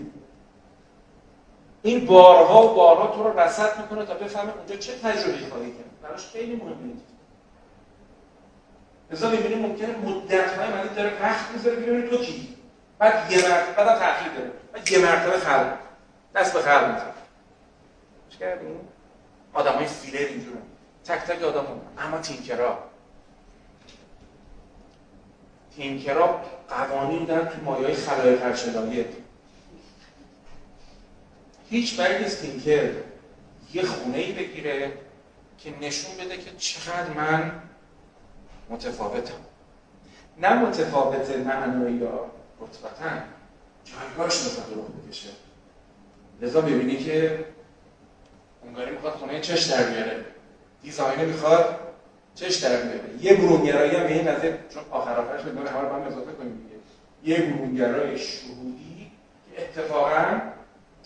این 1.82 2.06
بارها 2.06 2.66
و 2.66 2.74
بارها 2.74 3.16
تو 3.16 3.22
رو 3.22 3.40
رصد 3.40 3.80
می‌کنه 3.80 4.06
تا 4.06 4.14
بفهمه 4.14 4.52
اونجا 4.56 4.76
چه 4.76 4.98
تجربه 4.98 5.46
خواهی 5.50 5.72
کرد. 5.72 6.00
براش 6.02 6.26
خیلی 6.26 6.56
مهمه. 6.56 6.92
لذا 9.10 9.30
می‌بینیم 9.30 9.58
ممکنه 9.58 9.96
مدت 9.96 10.58
های 10.58 10.68
مدید 10.68 10.94
داره 10.94 11.22
وقت 11.22 11.50
می‌ذاره 11.50 11.76
ببینید 11.76 12.10
تو 12.10 12.16
کی؟ 12.16 12.56
بعد 12.98 13.32
یه 13.32 13.48
مرتبه 13.48 13.84
بعد 13.84 13.98
تاخیر 13.98 14.32
داره. 14.32 14.50
بعد 14.72 14.92
یه 14.92 14.98
مرتبه 14.98 15.38
خلق. 15.38 15.72
دست 16.34 16.52
به 16.52 16.60
خلق 16.60 16.92
می‌زنه. 16.92 17.12
چه 18.30 18.38
کردیم 18.38 18.80
آدم 19.54 19.72
های 19.72 19.86
فیلر 19.86 20.26
اینجوره. 20.26 20.58
تک 21.04 21.18
تک 21.18 21.42
آدم 21.42 21.66
اما 21.98 22.18
تینکرا 22.18 22.78
تینکرا 25.76 26.40
قوانین 26.68 27.24
دارن 27.24 27.48
تو 27.48 27.62
مایه 27.64 27.86
های 27.86 27.94
خلای 27.94 28.36
هیچ 31.70 32.00
برای 32.00 32.22
نیست 32.22 32.42
تینکر 32.42 32.90
یه 33.74 33.82
خونه 33.82 34.18
ای 34.18 34.32
بگیره 34.32 34.92
که 35.58 35.70
نشون 35.80 36.16
بده 36.16 36.36
که 36.36 36.50
چقدر 36.58 37.10
من 37.16 37.52
متفاوتم. 38.70 39.34
نه 40.38 40.54
متفاوت 40.54 41.30
معنایی 41.30 41.96
یا 41.96 42.30
رتبتا. 42.60 43.10
جایگاهش 43.84 44.44
می‌خواد 44.44 44.72
رو 44.74 44.82
بکشه. 44.82 45.28
لذا 46.42 46.60
ببینی 46.60 46.96
که 46.96 47.44
اونگاری 48.62 48.90
می‌خواد 48.90 49.12
خونه 49.12 49.40
چش 49.40 49.62
در 49.62 49.82
بیاره. 49.82 50.24
دیزاینه 50.82 51.24
می‌خواد 51.24 51.78
چش 52.34 52.56
در 52.56 52.76
بیاره. 52.76 53.08
یه 53.20 53.34
برونگرایی 53.34 53.96
هم 53.96 54.02
به 54.02 54.12
این 54.12 54.28
نظر 54.28 54.52
چون 54.74 54.82
آخر 54.90 55.20
آخرش 55.20 55.42
به 55.42 55.70
همه 55.70 55.80
رو 55.80 55.94
هم 55.94 56.02
اضافه 56.02 56.32
کنیم 56.32 56.70
یه 57.24 57.40
برونگرای 57.40 58.18
شهودی 58.18 59.10
که 59.54 59.62
اتفاقا 59.62 60.40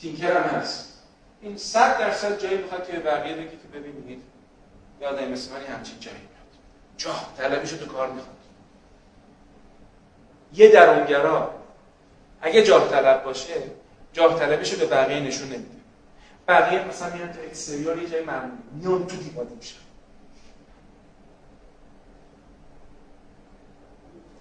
تینکر 0.00 0.36
هم 0.36 0.58
هست. 0.58 1.02
این 1.40 1.56
صد 1.56 1.98
درصد 1.98 2.38
جایی 2.42 2.56
می‌خواد 2.56 2.86
که 2.86 2.98
بقیه 2.98 3.36
بگی 3.36 3.56
که 3.56 3.68
ببینید. 3.78 4.22
یاد 5.00 5.22
مثل 5.22 5.52
من 5.52 5.76
همچین 5.76 6.00
جایی 6.00 6.28
جاه 6.96 7.34
طلبیشو 7.36 7.76
تو 7.76 7.86
کار 7.86 8.10
می‌خواد. 8.10 8.36
یه 10.54 10.68
درونگرا 10.68 11.54
اگه 12.40 12.62
جاه 12.62 12.90
طلب 12.90 13.24
باشه 13.24 13.54
جاه 14.12 14.38
طلبیشو 14.38 14.76
به 14.76 14.86
بقیه 14.86 15.20
نشون 15.20 15.48
نمیده. 15.48 15.80
بقیه 16.48 16.84
مثلا 16.84 17.14
میان 17.14 17.32
تو 17.32 17.40
اکستریور 17.40 18.02
یه 18.02 18.08
جای 18.08 18.24
معمولی 18.24 18.52
میان 18.72 19.06
تو 19.06 19.16
دیوار 19.16 19.46
میشن. 19.46 19.80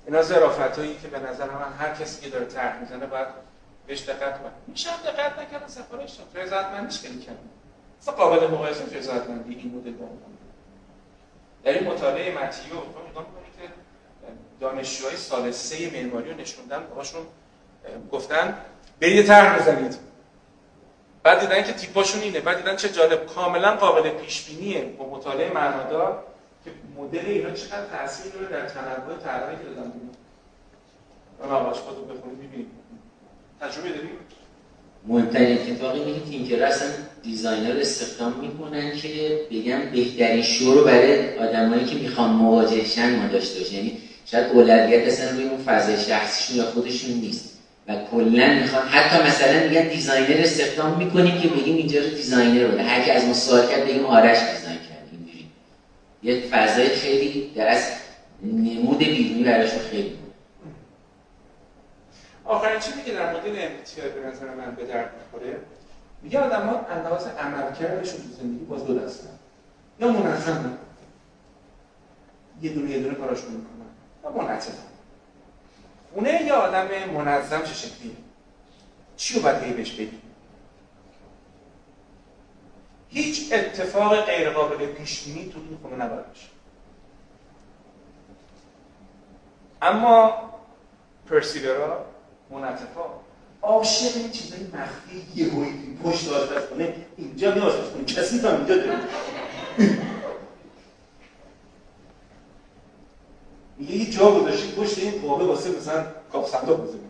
اینا 0.06 0.22
ظرافت 0.22 0.80
هایی 0.80 0.96
که 0.96 1.08
به 1.08 1.20
نظر 1.20 1.46
من 1.46 1.74
هر 1.80 1.94
کسی 1.94 2.22
که 2.22 2.30
داره 2.30 2.46
طرح 2.46 2.80
می‌زنه 2.80 3.06
باید 3.06 3.49
بهش 3.90 4.02
دقت 4.02 4.42
کنه 4.42 4.52
میشه 4.68 4.90
دقت 4.90 5.40
نکردن 5.40 5.68
سفارش 5.68 6.14
داد. 6.14 6.46
رضایتمندیش 6.46 7.00
خیلی 7.00 7.20
کمه 7.20 7.36
اصلا 8.02 8.14
قابل 8.14 8.48
مقایسه 8.48 8.98
رضایتمندی 8.98 9.56
این 9.56 9.76
مدل 9.76 9.92
با 9.92 10.06
در 11.64 11.74
این 11.74 11.92
مطالعه 11.92 12.38
متیو 12.38 12.74
تو 12.74 13.10
نگاه 13.10 13.26
که 13.58 13.70
دانشجوهای 14.60 15.18
سال 15.18 15.52
سه 15.52 15.92
معماری 15.94 16.32
رو 16.32 16.38
نشوندن 16.38 16.84
باشون 16.96 17.22
گفتن 18.12 18.58
برید 19.00 19.26
طرح 19.26 19.60
بزنید. 19.60 19.98
بعد 21.24 21.40
دیدن 21.40 21.64
که 21.64 21.74
تیپاشون 21.74 22.22
اینه. 22.22 22.40
بعد 22.40 22.58
دیدن 22.58 22.76
چه 22.76 22.90
جالب. 22.90 23.26
کاملا 23.26 23.76
قابل 23.76 24.10
پیش 24.10 24.50
بینیه 24.50 24.86
با 24.86 25.10
مطالعه 25.10 25.54
معنادار 25.54 26.24
که 26.66 26.72
مدل 26.98 27.26
اینا 27.26 27.52
چقدر 27.52 27.86
تاثیر 27.86 28.32
داره 28.32 28.48
در 28.48 28.70
تنوع 28.70 29.18
طرحی 29.24 29.58
که 29.58 29.64
دادن. 29.64 29.92
و 31.40 31.48
مقالش 31.48 31.78
خودتون 31.78 32.08
بخونید 32.08 32.38
می‌بینید 32.38 32.79
تجربه 33.62 33.90
دارید 33.90 34.10
مهمترین 35.08 35.58
اتفاق 35.58 35.94
اینه 35.94 36.48
که 36.48 36.66
اصلا 36.66 36.88
designer 37.24 37.80
استخدام 37.80 38.34
می‌کنن 38.34 38.96
که 38.98 39.40
بگم 39.52 39.80
بهترین 39.92 40.42
شو 40.42 40.74
رو 40.74 40.84
برای 40.84 41.38
آدمایی 41.38 41.86
که 41.86 41.96
می‌خوان 41.96 42.30
مواجه 42.30 42.86
شن 42.86 43.16
ما 43.16 43.28
داشته 43.28 43.60
باشیم. 43.60 43.76
یعنی 43.76 43.98
شاید 44.26 44.46
اولویت 44.46 45.08
اصلا 45.08 45.32
روی 45.32 45.44
اون 45.44 45.58
فضای 45.58 45.98
شخصیشون 45.98 46.58
یا 46.58 46.72
خودشون 46.72 47.12
نیست. 47.12 47.50
و 47.88 47.96
کلا 48.12 48.54
می‌خوام 48.62 48.84
حتی 48.90 49.24
مثلا 49.24 49.68
میگن 49.68 49.88
designer 49.88 50.42
استخدام 50.42 50.98
می‌کنیم 50.98 51.42
که 51.42 51.48
بگیم 51.48 51.76
اینجا 51.76 52.02
رو 52.02 52.10
designer 52.10 52.68
بوده. 52.68 52.84
هر 52.84 53.04
کی 53.04 53.12
از 53.12 53.26
ما 53.26 53.34
سوال 53.34 53.68
کرد 53.68 53.86
بگیم 53.86 54.06
آرش 54.06 54.38
design 54.38 54.80
کرد. 54.80 55.08
اینجوری. 55.12 55.46
یه 56.24 56.48
فضای 56.52 56.90
خیلی 56.90 57.52
در 57.56 57.68
از 57.68 57.84
نمود 58.44 58.98
بیرونی 58.98 59.44
براشون 59.44 59.80
خیلی 59.92 60.12
آخرین 62.50 62.80
چیزی 62.80 63.02
که 63.02 63.14
در 63.14 63.32
مورد 63.32 63.46
امتیاز 63.48 64.12
به 64.12 64.28
نظر 64.28 64.54
من 64.56 64.76
به 64.76 64.86
درد 64.86 65.12
می‌خوره؟ 65.24 65.60
میگه 66.22 66.40
آدم 66.40 66.68
ها 66.68 66.80
اندواز 66.80 67.28
عملکردشون 67.28 68.22
تو 68.22 68.42
زندگی 68.42 68.66
باز 68.66 68.86
دو 68.86 69.00
دستن 69.00 69.40
یا 70.00 70.08
منظم 70.08 70.78
یه 72.62 72.74
دونه 72.74 72.90
یه 72.90 73.00
دونه 73.00 73.16
کاراشون 73.16 73.52
می‌کنن. 73.52 73.86
یا 74.24 74.32
منظم. 74.32 74.72
خونه 76.14 76.44
یا 76.44 76.56
آدم 76.56 76.88
منظم 77.14 77.62
چه 77.62 77.74
شکلیه؟ 77.74 78.16
چی 79.18 79.36
رو 79.36 79.42
باید 79.42 79.76
بهش 79.76 79.92
بگی 79.92 80.22
هیچ 83.10 83.54
اتفاق 83.54 84.22
غیر 84.22 84.50
قابل 84.50 84.86
پیش 84.86 85.24
بینی 85.24 85.50
تو 85.50 85.60
این 85.60 85.78
خونه 85.82 86.06
نباید 86.06 86.28
باشه. 86.28 86.48
اما 89.82 90.34
پرسیورا 91.30 92.06
منطفا 92.50 93.02
عاشق 93.62 94.18
این 94.18 94.32
چیزای 94.32 94.60
مخفی 94.74 95.28
یه 95.36 95.52
هوی 95.54 95.98
پشت 96.04 96.30
کنه 96.70 96.96
اینجا 97.18 97.56
می 97.56 97.62
کنه 97.62 98.06
کسی 98.06 98.40
هم 98.40 98.56
اینجا 98.56 98.76
داره. 98.76 99.00
یه 103.80 104.12
جا 104.12 104.32
گذاشتی 104.32 104.72
پشت 104.72 104.98
این 104.98 105.22
قابه 105.22 105.46
واسه 105.46 105.70
مثلا 105.70 106.06
کاف 106.32 106.50
صندوق 106.50 106.84
بزنید 106.84 107.10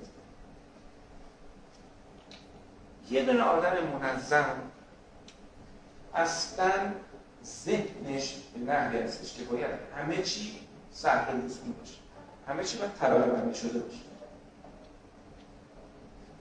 یه 3.12 3.25
دونه 3.25 3.43
آدم 3.43 3.73
منظم 4.02 4.56
اصلا 6.15 6.71
ذهنش 7.45 8.36
به 8.54 8.71
نحوی 8.73 8.97
هستش 8.97 9.34
که 9.34 9.43
باید 9.43 9.71
همه 9.95 10.21
چی 10.21 10.60
رسمی 11.45 11.73
باشه. 11.80 11.93
همه 12.47 12.63
چی 12.63 12.78
باید 12.78 12.93
ترابه 12.93 13.54
شده 13.54 13.80
باشه. 13.80 14.08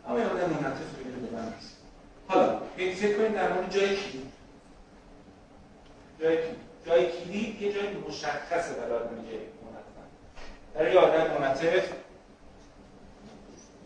اما 0.08 0.18
یه 0.18 0.26
آدم 0.26 0.50
منطف 0.50 0.94
بگیره 0.98 1.16
به 1.16 1.36
من 1.36 1.52
حالا 2.28 2.60
این 2.76 2.94
فکر 2.94 3.16
کنید 3.18 3.34
در 3.34 3.52
مورد 3.52 3.70
جای 3.70 3.96
کلی 3.96 4.30
جای 6.20 6.36
کلی 6.36 6.56
جای 6.86 7.06
کلی 7.06 7.58
یه 7.60 7.72
جای 7.72 7.96
مشخصه 8.08 8.74
برای 8.74 8.92
آدم 8.92 9.16
جای 9.16 9.38
منطف 9.38 10.74
برای 10.74 10.92
یه 10.92 10.98
آدم 10.98 11.40
منطف 11.40 11.88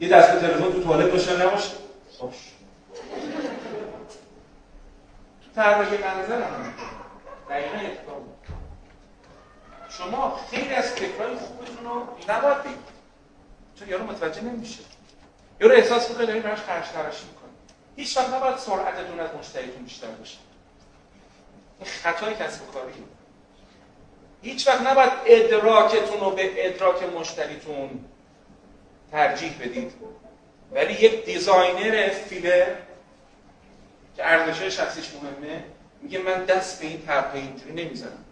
یه 0.01 0.09
دست 0.09 0.41
تلفن 0.41 0.73
تو 0.73 0.83
توالت 0.83 1.11
باشه 1.11 1.47
نباشه؟ 1.47 1.75
باش. 2.21 2.53
تو 5.43 5.51
طراحی 5.55 5.97
منظر 5.97 6.43
هم 6.43 6.75
دقیقا 7.51 7.79
اتفاق. 7.79 8.23
شما 9.89 10.41
خیلی 10.51 10.75
از 10.75 10.93
فکرهای 10.93 11.37
خوبتون 11.37 11.85
رو 11.85 12.07
نباید 12.29 12.63
بگید. 12.63 12.77
چون 13.75 13.89
یارو 13.89 14.05
متوجه 14.05 14.41
نمیشه. 14.41 14.81
یارو 15.63 15.75
احساس 15.75 16.11
می‌کنه 16.11 16.27
دارید 16.27 16.43
براش 16.43 16.61
خرش 16.61 16.89
تراشی 16.89 17.25
می‌کنه 17.25 17.51
هیچ 17.97 18.17
وقت 18.17 18.35
نباید 18.35 18.57
سرعتتون 18.57 19.21
از 19.21 19.31
مشتریتون 19.39 19.83
بیشتر 19.83 20.07
باشه. 20.07 20.39
این 21.79 21.89
خطای 21.91 22.35
کسب 22.35 22.69
و 22.69 22.73
کاری. 22.73 22.93
هیچ 24.43 24.69
وقت 24.69 24.81
نباید 24.81 25.13
ادراکتون 25.27 26.21
رو 26.21 26.31
به 26.31 26.67
ادراک 26.67 27.03
مشتریتون 27.03 28.05
ترجیح 29.13 29.55
بدید. 29.61 29.93
ولی 30.73 30.93
یک 30.93 31.25
designer 31.25 32.09
feeler 32.09 32.67
که 34.17 34.27
ارزش 34.27 34.63
شخصیش 34.63 35.11
مهمه 35.15 35.65
میگه 36.03 36.19
من 36.19 36.45
دست 36.45 36.81
به 36.81 36.87
این 36.87 37.07
طرح 37.07 37.35
اینجوری 37.35 37.85
نمی‌زنم. 37.85 38.25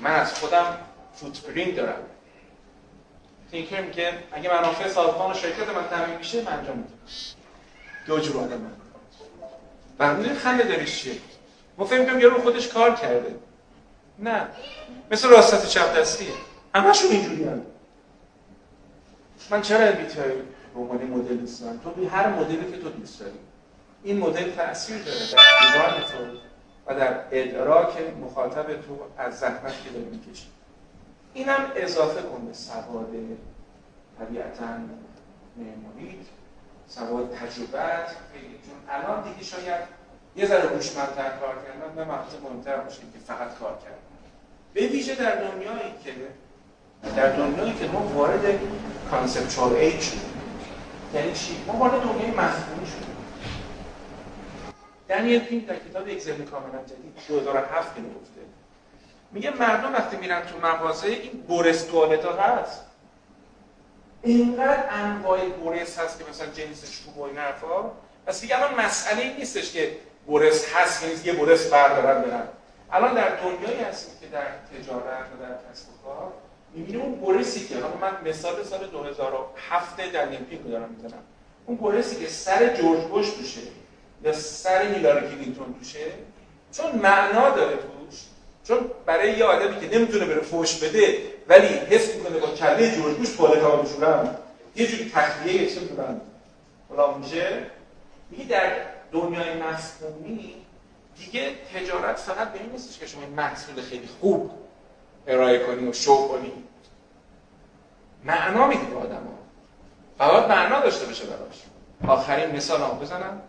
من 0.00 0.14
از 0.14 0.34
خودم 0.34 0.78
footprint 1.14 1.76
دارم. 1.76 2.02
thinker 3.50 3.80
میگه 3.80 4.12
اگه 4.32 4.50
منافع 4.54 4.88
سازمان 4.88 5.30
و 5.30 5.34
شرکت 5.34 5.68
من 5.68 5.88
تأمین 5.90 6.16
میشه 6.16 6.42
من 6.42 6.52
انجام 6.52 6.76
میدم. 6.76 6.92
دو 8.06 8.18
جور 8.18 8.36
آدم 8.36 8.56
من 8.56 8.70
برمونه 9.98 10.34
خنده 10.34 10.62
داریش 10.62 11.02
چیه؟ 11.02 11.14
ما 11.78 11.84
فکر 11.84 12.00
می‌کنم 12.00 12.20
یارو 12.20 12.42
خودش 12.42 12.68
کار 12.68 12.94
کرده. 12.94 13.34
نه. 14.18 14.46
مثل 15.10 15.28
راستت 15.28 15.66
چپ 15.66 15.98
دستیه. 15.98 16.28
همشون 16.74 17.10
اینجوری 17.10 17.44
هم. 17.44 17.62
من 19.50 19.62
چرا 19.62 19.78
های 19.78 19.92
به 20.74 20.80
عنوان 20.80 21.02
مدل 21.02 21.36
دارم 21.36 21.78
تو 21.78 22.08
هر 22.08 22.28
مدلی 22.28 22.72
که 22.72 22.78
تو 22.78 22.88
دوست 22.88 23.20
داری. 23.20 23.38
این 24.02 24.18
مدل 24.18 24.50
تاثیر 24.50 24.98
داره 24.98 25.18
در 25.18 25.38
دیزاین 25.60 26.04
تو 26.04 26.38
و 26.86 26.98
در 26.98 27.20
ادراک 27.32 27.94
مخاطب 28.20 28.66
تو 28.66 28.98
از 29.18 29.38
زحمت 29.38 29.84
که 29.84 29.90
داری 29.90 30.04
می‌کشی. 30.04 30.46
اینم 31.38 31.72
اضافه 31.76 32.22
کن 32.22 32.46
به 32.46 32.52
سواد 32.52 33.14
طبیعتا 34.18 34.66
معماریت 35.56 36.26
سواد 36.88 37.34
تجربت 37.34 38.08
چون 38.66 38.76
الان 38.88 39.22
دیگه 39.22 39.44
شاید 39.44 39.80
یه 40.36 40.46
ذره 40.46 40.68
هوشمندتر 40.68 41.30
کار 41.30 41.54
کردن 41.54 41.94
به 41.94 42.04
مقصد 42.04 42.42
مهمتر 42.42 42.76
باشه 42.76 43.00
که 43.00 43.18
فقط 43.26 43.58
کار 43.58 43.78
کردن. 43.84 43.96
به 44.74 44.86
ویژه 44.86 45.14
در 45.14 45.36
دنیایی 45.36 45.94
که 46.04 46.12
در 47.16 47.36
دنیایی 47.36 47.72
که 47.72 47.88
ما 47.88 48.00
وارد 48.00 48.60
conceptual 49.10 49.72
age 49.72 50.00
شدیم. 50.00 50.20
یعنی 51.14 51.32
چی؟ 51.32 51.64
ما 51.66 51.72
وارد 51.72 52.02
دنیای 52.02 52.30
مفهومی 52.30 52.86
شدیم. 52.86 53.16
دنیل 55.08 55.40
پینک 55.40 55.66
در 55.66 55.76
کتاب 55.76 56.08
یک 56.08 56.22
ذهن 56.22 56.44
کاملا 56.44 56.82
جدید 56.86 57.14
2007 57.28 57.96
اینو 57.96 58.08
گفته. 58.08 58.40
میگه 59.32 59.50
مردم 59.50 59.92
وقتی 59.92 60.16
میرن 60.16 60.42
تو 60.42 60.66
مغازه 60.66 61.06
این 61.08 61.42
برس 61.48 61.82
توالتا 61.82 62.32
هست. 62.32 62.84
اینقدر 64.22 64.84
انواع 64.90 65.48
برس 65.48 65.98
هست 65.98 66.18
که 66.18 66.24
مثلا 66.30 66.46
جنسش 66.46 67.00
خوب 67.04 67.18
و 67.18 67.22
این 67.22 67.38
حرفا. 67.38 67.90
پس 68.26 68.40
دیگه 68.40 68.56
الان 68.56 68.80
مسئله 68.80 69.22
این 69.22 69.36
نیستش 69.36 69.72
که 69.72 69.96
برس 70.26 70.74
هست 70.74 71.02
یعنی 71.02 71.14
یه 71.24 71.32
برس 71.32 71.70
بردارن 71.70 72.22
برن. 72.22 72.48
الان 72.92 73.14
در 73.14 73.36
دنیایی 73.36 73.80
هستیم 73.80 74.14
که 74.20 74.26
در 74.26 74.42
تجارت 74.42 75.26
و 75.34 75.42
در 75.42 75.70
کسب 75.72 75.88
و 75.88 76.08
کار 76.08 76.32
می‌بینیم 76.74 77.00
اون 77.00 77.14
برسی 77.14 77.66
که 77.66 77.74
من 78.00 78.30
مثال 78.30 78.64
سال 78.64 78.86
2007 78.86 80.12
در 80.12 80.28
نیمپینگ 80.28 80.64
رو 80.64 80.70
دارم 80.70 80.88
می‌زنم. 80.88 81.22
اون 81.66 81.76
برسی 81.76 82.16
که 82.16 82.28
سر 82.28 82.76
جورج 82.76 83.00
بوش 83.00 83.30
توشه 83.30 83.60
یا 84.24 84.32
سر 84.32 84.82
هیلاری 84.82 85.28
کلینتون 85.28 85.74
توشه 85.78 86.06
چون 86.72 86.92
معنا 86.92 87.50
داره 87.50 87.76
توش 87.76 88.20
چون 88.68 88.90
برای 89.06 89.38
یه 89.38 89.44
آدمی 89.44 89.80
که 89.80 89.98
نمی‌تونه 89.98 90.24
بره 90.24 90.40
فوش 90.40 90.78
بده 90.78 91.18
ولی 91.48 91.66
حس 91.66 92.14
می‌کنه 92.14 92.38
با 92.38 92.46
کله 92.46 92.96
جورج 92.96 93.16
بوش 93.16 93.28
توالت 93.28 93.62
ها 93.62 93.76
بشورم 93.76 94.36
یه 94.76 94.86
جوری 94.86 95.10
تخلیه 95.10 95.62
یه 95.62 95.74
چه 95.74 95.80
می‌دونم 95.80 96.20
میشه. 97.20 97.66
میگه 98.30 98.44
در 98.44 98.72
دنیای 99.12 99.54
مفهومی 99.54 100.54
دیگه 101.18 101.50
تجارت 101.74 102.16
فقط 102.16 102.52
به 102.52 102.60
این 102.60 102.70
نیستش 102.70 102.98
که 102.98 103.06
شما 103.06 103.26
محصول 103.36 103.82
خیلی 103.82 104.08
خوب 104.20 104.50
ارائه 105.26 105.58
کنی 105.58 105.88
و 105.88 105.92
شو 105.92 106.28
کنی. 106.28 106.52
معنا 108.24 108.66
میده 108.66 108.84
به 108.84 108.96
آدم 108.96 109.22
ها 110.18 110.46
معنا 110.48 110.80
داشته 110.80 111.06
باشه 111.06 111.24
براش. 111.24 111.62
آخرین 112.18 112.56
مثال 112.56 112.80
هم 112.80 112.98
بزنم. 112.98 113.42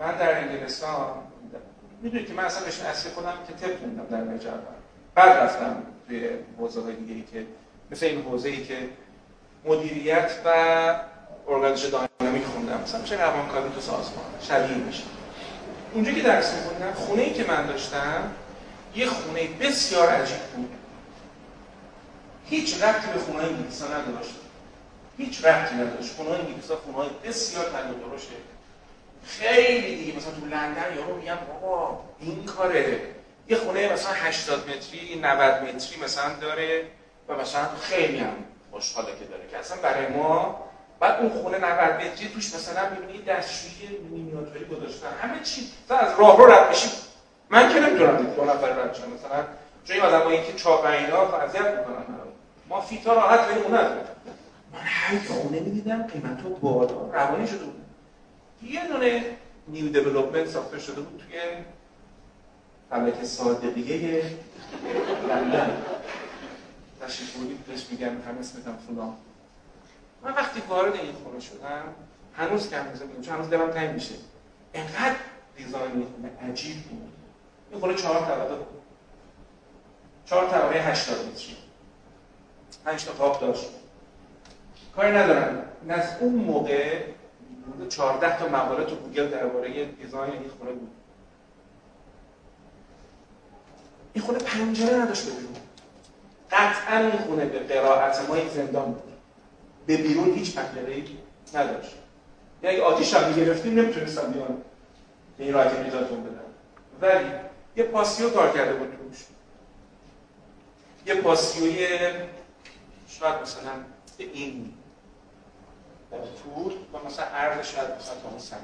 من 0.00 0.16
در 0.16 0.38
انگلستان 0.38 1.21
می‌دونید 2.02 2.28
که 2.28 2.34
من 2.34 2.44
اصلا 2.44 2.64
بهشون 2.64 2.86
اصلی 2.86 3.10
خودم 3.10 3.32
که 3.48 3.66
تپ 3.66 3.86
موندم 3.86 4.06
در 4.16 4.34
نجربه 4.34 4.58
بعد 5.14 5.36
رفتم 5.36 5.82
توی 6.08 6.28
حوزه 6.58 6.80
های 6.82 6.94
دیگه 6.94 7.14
ای 7.14 7.22
که 7.32 7.46
مثل 7.90 8.06
این 8.06 8.22
حوزه 8.22 8.48
ای 8.48 8.64
که 8.64 8.88
مدیریت 9.64 10.30
و 10.44 10.48
ارگانیزش 11.48 11.84
داینامیک 11.84 12.44
خوندم. 12.44 12.80
مثلا 12.80 13.02
چه 13.02 13.16
روانکاوی 13.16 13.70
تو 13.74 13.80
سازمان 13.80 14.24
شبیه 14.42 14.76
میشه. 14.76 15.02
اونجا 15.94 16.12
که 16.12 16.22
درس 16.22 16.54
میخوندم 16.54 16.92
خونه 16.92 17.22
ای 17.22 17.32
که 17.32 17.44
من 17.44 17.66
داشتم 17.66 18.30
یه 18.94 19.06
خونه 19.06 19.48
بسیار 19.60 20.08
عجیب 20.08 20.40
بود. 20.56 20.70
هیچ 22.46 22.82
ربطی 22.82 23.12
به 23.12 23.18
خونه 23.18 23.44
انگلیسا 23.44 23.86
نداشت. 23.86 24.34
هیچ 25.18 25.44
ربطی 25.44 25.74
نداشت. 25.74 26.14
خونه 26.14 26.30
انگلیسا 26.30 26.76
خونه 26.76 27.08
بسیار 27.24 27.64
تنگ 27.64 28.06
و 28.06 28.10
درشه 28.10 28.28
خیلی 29.26 29.96
دیگه. 29.96 30.16
مثلا 30.16 30.32
تو 30.32 30.46
لندن 30.46 30.96
یارو 30.96 31.16
میگم 31.16 31.38
بابا 31.52 32.00
این 32.18 32.44
کاره. 32.44 33.00
یه 33.48 33.56
خونه 33.56 33.92
مثلا 33.92 34.12
80 34.12 34.70
متری 34.70 35.20
90 35.22 35.62
متری 35.62 36.00
مثلا 36.04 36.34
داره 36.40 36.84
و 37.28 37.34
مثلا 37.36 37.68
خیلی 37.80 38.18
هم 38.18 38.34
خوشحاله 38.70 39.08
که 39.18 39.24
داره 39.24 39.48
که 39.50 39.58
اصلا 39.58 39.76
برای 39.82 40.06
ما. 40.06 40.64
بعد 41.00 41.20
اون 41.20 41.30
خونه 41.42 41.58
90 41.58 41.94
متری 41.94 42.28
توش 42.34 42.54
مثلا 42.54 42.90
می‌بینی 42.90 43.22
دستشویی 43.22 43.98
مینیاتوری 43.98 44.64
گذاشتن. 44.64 45.08
همه 45.22 45.40
چی. 45.42 45.68
مثلا 45.84 45.98
از 45.98 46.18
راه 46.18 46.38
رو 46.38 46.46
رد 46.46 46.70
بشی 46.70 46.90
من 47.50 47.72
که 47.72 47.80
نمی‌تونم 47.80 48.16
دید 48.16 48.34
دو 48.34 48.44
نفر 48.44 48.68
رد 48.68 48.94
شم 48.94 49.02
مثلا 49.02 49.44
چون 49.84 49.96
این 49.96 50.04
آدمایی 50.04 50.42
که 50.42 50.52
چاق 50.52 50.84
اینا 50.84 51.36
اذیت 51.36 51.60
می‌کنن 51.62 52.04
ما 52.68 52.80
فیتا 52.80 53.12
راحت 53.14 53.40
بریم 53.40 53.62
اون 53.62 53.72
من 54.72 54.80
هر 54.84 55.18
خونه 55.28 55.60
می‌دیدم 55.60 56.02
قیمت 56.02 56.42
رو 56.44 56.50
بالا. 56.50 57.10
روانی 57.12 57.46
شده 57.46 57.64
بود 57.64 57.81
یه 58.62 58.88
دونه 58.88 59.36
new 59.68 59.88
development 59.88 60.48
ساخته 60.48 60.78
شده 60.78 61.00
بود 61.00 61.22
توی 61.22 61.38
فلکه 62.90 63.24
صادقیه 63.24 64.22
لندن. 65.28 65.82
تشریف 67.00 67.36
بودید 67.36 67.66
بهش 67.66 67.86
میگم 67.90 68.06
هم 68.08 68.38
اسمتم 68.40 68.78
فلان. 68.88 69.16
من 70.22 70.32
وقتی 70.32 70.62
وارد 70.68 70.94
این 70.94 71.12
خونه 71.12 71.40
شدم 71.40 71.84
هنوز 72.36 72.70
که 72.70 72.76
هنوز 72.76 73.02
میگم 73.02 73.22
چون 73.22 73.34
هنوز 73.34 73.50
دلم 73.50 73.70
تنگ 73.70 73.94
میشه. 73.94 74.14
انقدر 74.74 75.16
design 75.56 75.92
این 75.92 76.06
خونه 76.06 76.50
عجیب 76.52 76.76
بود. 76.82 77.12
این 77.70 77.80
خونه 77.80 77.94
چهار 77.94 78.20
طبقه 78.20 78.54
بود. 78.54 78.82
چهار 80.26 80.48
طبقه 80.48 80.78
80 80.78 81.28
متری. 81.28 81.56
پنج 82.84 83.04
تا 83.04 83.12
خواب 83.12 83.40
داشت. 83.40 83.70
کاری 84.96 85.16
ندارم. 85.16 85.64
از 85.88 86.16
اون 86.20 86.34
موقع 86.34 87.02
حدود 87.68 87.88
14 87.88 88.38
تا 88.38 88.48
مقاله 88.48 88.84
تو 88.84 88.96
گوگل 88.96 89.28
درباره 89.28 89.84
دیزاین 89.84 90.32
این 90.32 90.50
خونه 90.58 90.72
بود. 90.72 90.90
این 94.12 94.24
خونه 94.24 94.38
پنجره 94.38 94.96
نداشت 94.96 95.24
به 95.24 95.30
بیرون. 95.30 95.56
قطعا 96.50 96.98
این 96.98 97.18
خونه 97.18 97.44
به 97.44 97.58
قرائت 97.58 98.28
ما 98.28 98.38
یک 98.38 98.50
زندان 98.50 98.92
بود. 98.92 99.12
به 99.86 99.96
بیرون 99.96 100.34
هیچ 100.34 100.54
پنجره 100.54 101.02
نداشت. 101.54 101.94
یعنی 102.62 102.78
آتیش 102.78 103.14
هم 103.14 103.28
می‌گرفتیم 103.28 103.78
نمی‌تونستم 103.78 104.32
بیان 104.32 104.62
به 105.38 105.44
این 105.44 105.54
راحتی 105.54 105.82
میزاتون 105.82 106.24
بدم 106.24 106.38
ولی 107.00 107.30
یه 107.76 107.84
پاسیو 107.84 108.30
کار 108.30 108.52
کرده 108.52 108.74
بود 108.74 108.88
توش. 108.88 109.24
یه 111.06 111.14
پاسیوی 111.14 111.86
شاید 113.08 113.42
مثلا 113.42 113.72
به 114.18 114.24
این 114.24 114.74
طول 116.18 116.72
و 116.72 117.06
مثلا 117.06 117.24
عرض 117.24 117.66
شاید 117.66 117.88
مثلا 118.00 118.14
تا 118.22 118.28
اون 118.28 118.38
سنگ. 118.38 118.60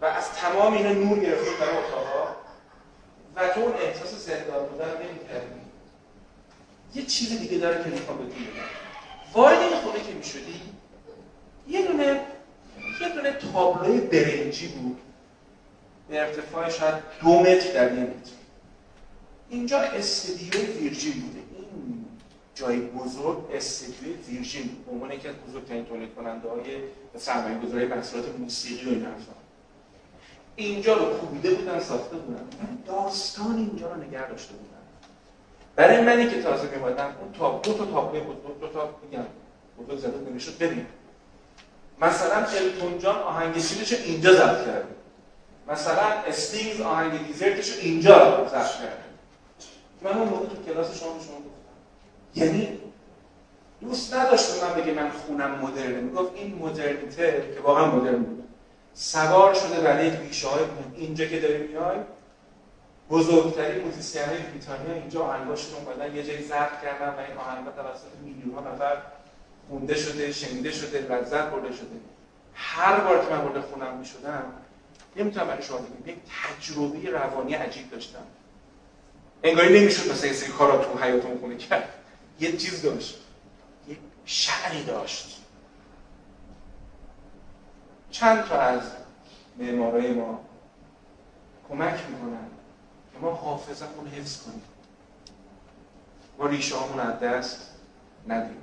و 0.00 0.04
از 0.04 0.32
تمام 0.32 0.72
اینا 0.72 0.92
نور 0.92 1.18
گرفته 1.18 1.50
در 1.60 1.70
اتاقا. 1.78 2.28
و 3.36 3.48
تو 3.48 3.60
اون 3.60 3.72
احساس 3.72 4.26
زندان 4.26 4.66
بودن 4.66 4.86
نمی‌کردی. 4.88 5.60
یه 6.94 7.06
چیز 7.06 7.38
دیگه 7.38 7.58
داره 7.58 7.84
که 7.84 7.90
می‌خوام 7.90 8.18
بهتون 8.18 8.42
بگم. 8.42 8.62
وارد 9.34 9.58
این 9.58 9.76
خونه 9.76 10.04
که 10.04 10.12
می‌شدی 10.12 10.60
یه 11.68 11.86
دونه 11.86 12.20
یه 13.00 13.08
دونه 13.14 13.32
تابلوی 13.32 14.00
برنجی 14.00 14.68
بود. 14.68 14.98
به 16.08 16.20
ارتفاع 16.20 16.70
شاید 16.70 16.94
دو 17.22 17.40
متر 17.40 17.72
در 17.72 17.94
یه 17.94 18.00
متر. 18.00 18.30
اینجا 19.50 19.80
استدیو 19.80 20.52
ویرجین 20.78 21.12
بوده. 21.12 21.40
جای 22.60 22.80
بزرگ 22.80 23.38
استدیو 23.52 24.16
ویرجین 24.28 24.68
بود 24.68 24.86
به 24.86 24.92
عنوان 24.92 25.12
یکی 25.12 25.28
از 25.28 25.34
بزرگترین 25.48 25.84
تولید 25.84 26.14
کننده 26.14 26.48
های 26.48 26.60
سرمایه 27.16 27.58
گذاری 27.58 27.86
محصولات 27.86 28.38
موسیقی 28.38 28.86
و 28.86 28.88
این 28.88 29.04
حرفا. 29.04 29.32
اینجا 30.56 30.94
رو 30.94 31.18
کوبیده 31.18 31.54
بودن 31.54 31.80
ساخته 31.80 32.16
بودن. 32.16 32.48
داستان 32.86 33.56
اینجا 33.56 33.92
رو 33.92 34.02
نگه 34.02 34.28
داشته 34.28 34.52
بودن 34.52 34.76
برای 35.76 36.00
منی 36.00 36.30
که 36.30 36.42
تازه 36.42 36.70
میمادم 36.70 37.14
اون 37.20 37.32
تاب 37.32 37.62
دو 37.62 37.72
تا 37.72 37.86
تابلو 37.86 38.24
بود. 38.24 38.42
دو, 38.46 38.66
دو 38.66 38.72
تا 38.72 38.90
میگم 39.02 39.24
بزرگ 39.78 39.98
زده 39.98 40.30
نمی‌شد 40.30 40.58
ببین. 40.58 40.86
مثلا 42.02 42.36
التون 42.36 42.98
جان 42.98 43.18
آهنگ 43.18 43.54
اینجا 44.04 44.32
ضبط 44.32 44.66
کرده 44.66 44.94
مثلا 45.68 46.02
استینگ 46.26 46.80
آهنگ 46.80 47.26
Desert 47.26 47.65
ش 47.65 47.78
اینجا 47.78 48.46
ضبط 48.50 48.72
کرده 48.80 49.04
من 50.02 50.10
اون 50.10 50.28
موقع 50.28 50.46
تو 50.46 50.72
کلاس 50.72 50.98
شما 51.00 51.08
شما 51.08 51.36
یعنی 52.34 52.78
دوست 53.80 54.14
نداشت 54.14 54.62
من 54.62 54.82
بگه 54.82 54.92
من 54.92 55.10
خونم 55.10 55.50
مدرنه. 55.50 56.00
می‌گفت 56.00 56.32
این 56.34 56.54
مدرنیته 56.54 57.52
که 57.54 57.60
واقعا 57.60 57.86
مدرن 57.86 58.22
بود. 58.22 58.44
سوار 58.94 59.54
شده 59.54 59.80
برای 59.80 60.10
ریشه 60.10 60.48
های 60.48 60.62
اینجا 60.96 61.24
که 61.24 61.40
داری 61.40 61.66
میای 61.66 61.98
بزرگترین 63.10 63.84
موزیسین 63.84 64.22
های 64.22 64.38
بریتانیا 64.38 64.94
اینجا 64.94 65.22
آهنگاشون 65.22 65.74
اومدن 65.74 66.16
یه 66.16 66.22
جایی 66.22 66.42
ضبط 66.44 66.82
کردن 66.82 67.08
و 67.08 67.18
این 67.28 67.36
آهنگا 67.36 67.70
توسط 67.70 68.06
میلیون 68.24 68.54
ها 68.54 68.72
نفر 68.72 68.96
خونده 69.68 69.94
شده 69.94 70.32
شنیده 70.32 70.70
شده 70.72 70.98
لذت 70.98 71.50
برده 71.50 71.72
شده. 71.72 71.96
هر 72.54 73.00
بار 73.00 73.24
که 73.24 73.34
من 73.34 73.40
وارد 73.40 73.60
خونم 73.60 73.96
می‌شدم 73.98 74.42
نمی‌تونم 75.16 75.46
برای 75.46 75.62
شما 75.62 75.78
بگم 75.78 76.08
یک 76.08 76.16
تجربه 76.60 77.10
روانی 77.10 77.54
عجیب 77.54 77.90
داشتم. 77.90 78.22
انگاری 79.42 79.80
نمی‌شد 79.80 80.10
مثلا 80.12 80.26
یه 80.26 80.32
سری 80.32 80.52
کارا 80.52 80.84
تو 80.84 80.98
حیاتمون 80.98 81.38
خونه 81.38 81.56
کرد. 81.56 81.88
یه 82.40 82.56
چیز 82.56 82.82
داشت. 82.82 83.18
یه 83.88 83.96
شعری 84.24 84.84
داشت. 84.84 85.40
چند 88.10 88.44
تا 88.44 88.60
از 88.60 88.82
معمارای 89.58 90.12
ما 90.12 90.40
کمک 91.68 92.00
می‌کنن 92.08 92.46
که 93.12 93.18
ما 93.18 93.30
حافظمون 93.30 94.06
حفظ 94.06 94.42
کنیم. 94.42 94.62
ما 96.38 96.46
ریشه 96.46 97.00
از 97.00 97.20
دست 97.20 97.70
ندیم. 98.28 98.56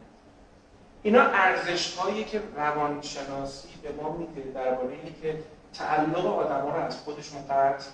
اینا 1.04 1.22
ارزش 1.22 1.96
هایی 1.96 2.24
که 2.24 2.42
روانشناسی 2.56 3.68
به 3.84 3.92
ما 3.92 4.18
میده 4.18 4.52
درباره 4.52 4.98
اینکه 5.04 5.44
تعلق 5.74 6.26
آدم 6.26 6.66
رو 6.66 6.74
از 6.74 6.98
خودشون 6.98 7.42
قطع 7.50 7.90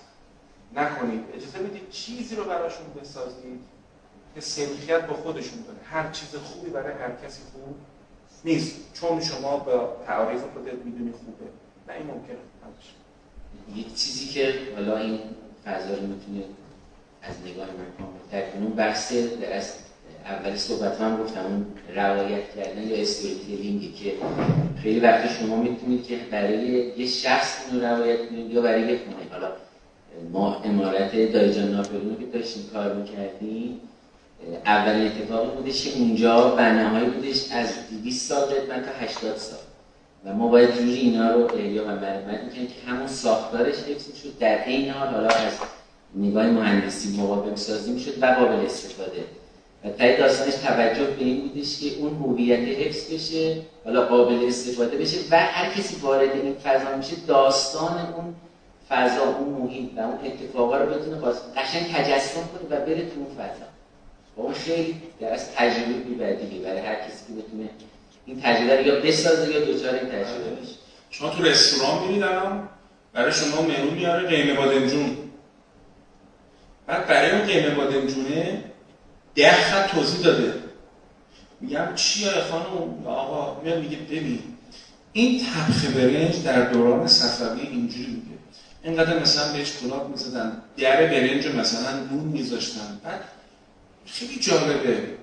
نکنید. 0.74 1.24
اجازه 1.34 1.58
بدید 1.58 1.90
چیزی 1.90 2.36
رو 2.36 2.44
براشون 2.44 2.86
بسازید 3.00 3.73
که 4.34 4.40
سلخیت 4.40 5.06
با 5.06 5.14
خودشون 5.14 5.58
داره 5.66 5.78
هر 5.84 6.10
چیز 6.10 6.34
خوبی 6.34 6.70
برای 6.70 6.92
هر 6.92 7.26
کسی 7.26 7.42
خوب 7.52 7.76
نیست. 8.44 8.76
چون 8.94 9.20
شما 9.20 9.56
با 9.56 9.96
تعریف 10.06 10.40
خودت 10.40 10.84
می‌دونی 10.84 11.12
خوبه. 11.12 11.50
نه 11.88 11.94
این 11.94 12.06
ممکنه 12.06 12.36
یک 13.76 13.94
چیزی 13.94 14.26
که 14.26 14.54
حالا 14.74 14.98
این 14.98 15.20
فضا 15.64 15.94
رو 15.94 16.06
می‌تونه 16.06 16.44
از 17.22 17.34
نگاه 17.46 17.66
من 17.66 17.86
کامل 17.98 18.50
کنه 18.52 18.64
اون 18.64 18.72
بحث 18.72 19.12
از 19.52 19.72
اول 20.24 20.56
صحبت 20.56 21.00
هم 21.00 21.22
گفتم 21.22 21.44
اون 21.46 21.66
روایت 21.96 22.54
کردن 22.54 22.82
یا 22.82 22.96
استوری 22.96 23.94
که 23.98 24.12
خیلی 24.82 25.00
وقتی 25.00 25.28
شما 25.28 25.56
می‌تونید 25.56 26.04
که 26.06 26.16
برای 26.30 26.92
یه 26.96 27.06
شخص 27.06 27.56
اینو 27.70 27.84
روایت 27.84 28.28
کنید 28.28 28.50
یا 28.50 28.62
برای 28.62 28.98
خونه 28.98 29.16
حالا 29.30 29.52
ما 30.32 30.56
امارت 30.56 31.32
دایجان 31.32 31.68
ناپلون 31.68 32.16
که 32.18 32.26
داشتیم 32.26 32.70
کار 32.72 32.94
می‌کردیم 32.94 33.80
اولین 34.66 35.06
اتفاقی 35.06 35.56
بودش 35.56 35.84
که 35.84 35.98
اونجا 35.98 36.48
بناهایی 36.48 37.10
بودش 37.10 37.52
از 37.52 37.68
200 37.90 38.28
سال 38.28 38.44
قدمت 38.44 38.84
تا 38.86 38.90
80 39.00 39.36
سال. 39.36 39.58
و 40.24 40.32
ما 40.32 40.48
باید 40.48 40.74
جوری 40.74 40.94
اینا 40.94 41.30
رو 41.30 41.54
احیا 41.54 41.84
و 41.84 41.88
مرمت 41.88 42.40
می‌کنیم 42.44 42.66
که 42.66 42.90
همون 42.90 43.06
ساختارش 43.06 43.74
حفظ 43.74 44.22
شد 44.22 44.38
در 44.38 44.64
این 44.66 44.90
حال 44.90 45.08
حالا 45.08 45.28
از 45.28 45.52
نگاه 46.14 46.46
مهندسی 46.46 47.20
مقابل 47.20 47.54
سازی 47.54 47.92
می‌شد 47.92 48.22
و 48.22 48.26
قابل 48.26 48.66
استفاده. 48.66 49.24
و 49.84 49.88
تای 49.88 50.16
داستانش 50.16 50.54
توجه 50.54 51.04
به 51.04 51.24
این 51.24 51.48
بودش 51.48 51.80
که 51.80 51.98
اون 51.98 52.14
هویت 52.14 52.78
حفظ 52.78 53.12
بشه 53.12 53.56
حالا 53.84 54.06
قابل 54.06 54.46
استفاده 54.46 54.96
بشه 54.96 55.16
و 55.30 55.38
هر 55.38 55.70
کسی 55.70 55.96
وارد 55.96 56.30
این 56.30 56.54
فضا 56.54 56.96
میشه 56.96 57.16
داستان 57.26 58.12
اون 58.16 58.34
فضا 58.88 59.24
اون 59.38 59.48
محیط 59.48 59.90
و 59.96 60.00
اون 60.00 60.18
اتفاقا 60.24 60.76
رو 60.76 60.86
بتونه 60.86 61.16
قشنگ 61.56 61.92
تجسم 61.94 62.40
کنه 62.40 62.78
و 62.78 62.86
بره 62.86 63.00
تو 63.00 63.20
اون 63.20 63.34
فضا. 63.34 63.73
و 64.36 64.40
اون 64.40 64.54
خیلی 64.54 65.00
از 65.32 65.50
تجربه 65.50 65.92
دیگه 66.34 66.64
برای 66.64 66.80
هر 66.80 66.94
کسی 66.94 67.26
که 67.26 67.42
بتونه 67.42 67.68
این 68.26 68.40
تجربه 68.40 68.76
رو 68.76 68.86
یا 68.86 69.00
بسازه 69.00 69.52
یا 69.52 69.64
دوچار 69.64 69.94
این 69.94 70.08
تجربه 70.08 70.50
بشه. 70.50 70.74
شما 71.10 71.30
تو 71.30 71.42
رستوران 71.42 72.02
میرید 72.02 72.24
برای 73.12 73.32
شما 73.32 73.62
منو 73.62 73.90
میاره 73.90 74.28
قیمه 74.28 74.54
بادمجون. 74.54 75.16
بعد 76.86 77.06
برای 77.06 77.30
اون 77.30 77.42
قیمه 77.42 77.70
بادمجونه 77.70 78.64
ده 79.34 79.52
خط 79.52 79.90
توضیح 79.90 80.24
داده. 80.24 80.54
میگم 81.60 81.94
چیه 81.94 82.30
خانم؟ 82.30 83.06
آقا 83.06 83.60
میاد 83.60 83.78
میگه 83.78 83.96
ببین 83.96 84.38
این 85.12 85.40
تبخ 85.40 85.84
برنج 85.96 86.42
در 86.44 86.60
دوران 86.60 87.06
صفوی 87.06 87.60
اینجوری 87.60 88.12
بوده. 88.12 88.38
اینقدر 88.82 89.18
مثلا 89.18 89.52
بهش 89.52 89.72
کلاب 89.82 90.10
می‌زدن 90.10 90.62
در 90.76 91.06
برنج 91.06 91.46
مثلا 91.46 92.00
نون 92.10 92.24
میذاشتن. 92.24 93.00
بعد 93.04 93.20
خیلی 94.06 94.40
جالبه. 94.40 95.14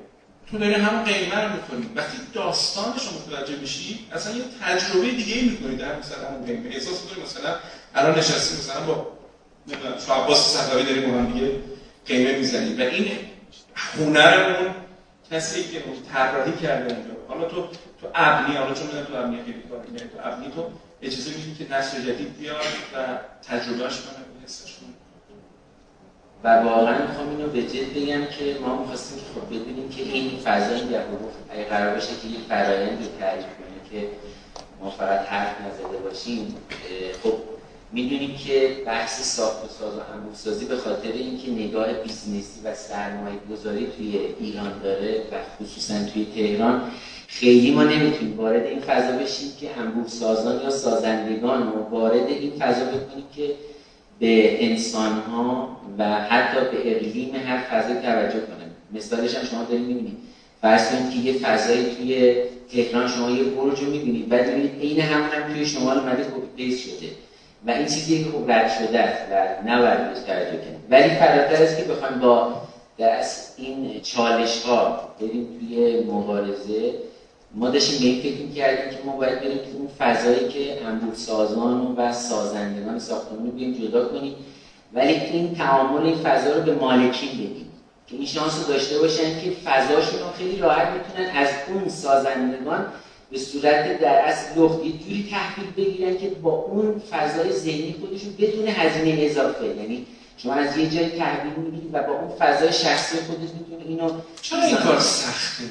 تو 0.52 0.58
داری 0.58 0.74
همون 0.74 1.04
قیمه 1.04 1.36
رو 1.36 1.54
می‌کنی 1.54 1.90
وقتی 1.96 2.18
داستانش 2.34 3.02
رو 3.08 3.14
متوجه 3.14 3.56
میشی 3.56 4.08
اصلا 4.12 4.34
یه 4.36 4.44
تجربه 4.62 5.12
دیگه 5.12 5.36
ای 5.36 5.50
می‌کنی 5.50 5.76
در 5.76 6.00
مثلا 6.00 6.28
همون 6.28 6.46
قیمه. 6.46 6.70
احساس 6.76 7.04
می‌کنی 7.04 7.24
مثلا 7.24 7.56
الان 7.96 8.20
نشستی 8.20 8.58
مثلا 8.58 8.82
با 8.82 9.08
شو 10.06 10.14
عباس 10.14 10.58
صفوی 10.58 10.84
داریم 10.84 11.12
با 11.12 11.18
هم 11.18 11.32
دیگه 11.32 11.52
قیمه 12.06 12.38
می‌زنیم 12.38 12.80
و 12.80 12.82
این 12.82 13.12
هنرمون 13.76 14.76
کسی 15.32 15.64
که 15.64 15.84
طراحی 16.14 16.52
کرده 16.52 16.96
اونجا. 16.96 17.12
حالا 17.28 17.46
تو 17.46 17.68
تو 18.02 18.08
ابنی 18.16 18.56
حالا 18.56 18.74
چون 18.74 18.88
می‌دونم 18.88 19.06
تو 19.06 19.16
ابنی 19.16 19.38
خیلی 19.46 19.62
کار 19.70 19.80
تو 19.84 20.30
ابنی 20.30 20.52
تو 20.56 20.72
اجازه 21.02 21.32
میدی 21.32 21.66
که 21.66 21.74
نسل 21.74 22.02
جدید 22.02 22.38
بیاد 22.38 22.56
و 22.94 22.98
تجربهش 23.48 23.78
کنه 23.78 24.20
و 24.20 24.46
حسش 24.46 24.74
کنه. 24.74 25.01
و 26.44 26.48
واقعا 26.48 27.08
می‌خوام 27.08 27.30
اینو 27.30 27.50
به 27.50 27.64
جد 27.64 27.94
بگم 27.96 28.26
که 28.26 28.60
ما 28.62 28.82
می‌خواستیم 28.82 29.18
که 29.18 29.40
خب 29.40 29.48
بدونیم 29.48 29.90
که 29.90 30.04
این 30.04 30.40
فضا 30.40 30.76
این 30.76 30.84
حقوق 30.84 31.32
اگه 31.50 31.64
قرار 31.64 31.96
بشه 31.96 32.08
که 32.22 32.28
یک 32.28 32.40
فرایندی 32.50 33.08
تعریف 33.20 33.46
کنه 33.46 34.02
که 34.02 34.08
ما 34.82 34.90
فقط 34.90 35.20
حرف 35.20 35.56
نزده 35.62 35.98
باشیم 35.98 36.56
خب 37.24 37.34
می‌دونیم 37.92 38.36
که 38.36 38.70
بحث 38.86 39.36
ساخت 39.36 39.66
و 39.66 39.68
ساز 39.68 39.96
و 39.96 40.00
سازی 40.34 40.66
به 40.66 40.78
خاطر 40.78 41.12
اینکه 41.12 41.52
نگاه 41.52 41.94
business 41.94 42.54
ی 42.54 42.62
و 42.64 42.76
سرمایه 42.76 43.38
گذاری 43.52 43.88
توی 43.98 44.20
ایران 44.40 44.80
داره 44.84 45.24
و 45.32 45.36
خصوصا 45.60 45.94
توی 46.14 46.28
تهران 46.36 46.82
خیلی 47.28 47.72
ما 47.72 47.84
نمی‌تونیم 47.84 48.38
وارد 48.38 48.66
این 48.66 48.80
فضا 48.80 49.18
بشیم 49.18 49.52
که 49.60 49.78
انبوه 49.78 50.08
سازان 50.08 50.62
یا 50.64 50.70
سازندگان 50.70 51.74
رو 51.74 51.84
وارد 51.84 52.28
این 52.28 52.52
فضا 52.60 52.86
بکنیم 52.86 53.26
که 53.36 53.56
به 54.22 54.66
انسان 54.66 55.12
ها 55.20 55.78
و 55.98 56.04
حتی 56.04 56.60
به 56.60 56.96
اقلیم 56.96 57.36
هر 57.36 57.58
فضا 57.58 57.94
توجه 57.94 58.40
کنن 58.40 58.72
مثالش 58.94 59.36
هم 59.36 59.46
شما 59.46 59.64
دارید 59.64 59.86
می‌بینید. 59.86 60.18
فرض 60.62 60.90
کنید 60.90 61.12
که 61.12 61.18
یه 61.18 61.34
فضایی 61.34 61.96
توی 61.96 62.34
تهران 62.72 63.08
شما 63.08 63.30
یه 63.30 63.44
برج 63.44 63.80
رو 63.80 63.92
می‌بینید 63.92 64.30
بعد 64.30 64.50
عین 64.82 65.00
همون 65.00 65.30
هم 65.30 65.54
توی 65.54 65.66
شمال 65.66 66.00
اومده 66.00 66.24
کپی 66.24 66.78
شده. 66.78 67.08
و 67.68 67.72
این 67.72 67.86
چیزی 67.86 68.24
که 68.24 68.30
خب 68.30 68.52
رد 68.52 68.72
شده 68.80 69.00
است 69.00 69.22
و 69.32 69.70
نباید 69.70 70.10
بهش 70.10 70.20
توجه 70.20 70.58
کنیم 70.58 70.84
ولی 70.90 71.10
فراتر 71.10 71.64
است 71.64 71.78
که 71.78 71.84
بخوایم 71.84 72.20
با 72.20 72.62
دست 73.00 73.56
این 73.58 74.02
چالش 74.02 74.64
ها 74.64 75.10
بریم 75.20 75.48
توی 75.60 76.00
مبارزه 76.00 76.94
ما 77.56 77.70
داشتیم 77.70 78.00
به 78.00 78.06
این 78.06 78.22
فکر 78.22 78.56
کردیم 78.56 78.90
که 78.90 78.98
ما 79.06 79.16
باید 79.16 79.40
بریم 79.40 79.58
تو 79.58 79.78
اون 79.78 79.90
فضایی 80.00 80.48
که 80.50 80.86
انبوه 80.86 81.16
سازان 81.16 81.96
و 81.98 82.14
سازندگان 82.14 83.00
ساختمان 83.00 83.46
رو 83.46 83.52
بیایم 83.52 83.74
جدا 83.74 84.08
کنیم. 84.08 84.36
ولی 84.94 85.14
این 85.14 85.56
تعامل 85.56 86.06
این 86.06 86.18
فضا 86.18 86.56
رو 86.56 86.62
به 86.62 86.74
مالکین 86.76 87.30
بدیم 87.30 87.72
که 88.08 88.16
این 88.16 88.26
شانس 88.26 88.60
رو 88.60 88.74
داشته 88.74 89.00
باشن 89.00 89.42
که 89.42 89.52
فضاشون 89.66 90.20
رو 90.20 90.32
خیلی 90.38 90.58
راحت 90.58 90.88
می‌تونن 90.88 91.30
از 91.36 91.48
اون 91.68 91.90
سازندگان 91.90 92.86
به 93.32 93.38
صورت 93.38 94.00
در 94.00 94.16
اصل 94.16 94.60
لخت 94.60 94.80
جوری 94.82 95.30
تحویل 95.32 95.72
بگیرن 95.78 96.18
که 96.18 96.30
با 96.30 96.52
اون 96.52 97.02
فضای 97.12 97.52
ذهنی 97.52 97.96
خودشون 98.00 98.34
بدون 98.40 98.68
هزینه 98.68 99.24
اضافه. 99.24 99.66
یعنی 99.66 100.06
شما 100.38 100.54
از 100.54 100.78
یه 100.78 100.90
جای 100.90 101.10
تحویل 101.10 101.54
می‌گیرید 101.54 101.90
و 101.94 102.04
با 102.04 102.14
اون 102.14 102.30
فضای 102.40 102.74
شخصی 102.74 103.18
خودت 103.18 103.40
می‌تونید 103.40 103.88
اینو 103.88 104.12
چرا 104.42 104.64
این 104.64 104.76
کار 104.76 105.00
سخته؟ 105.00 105.64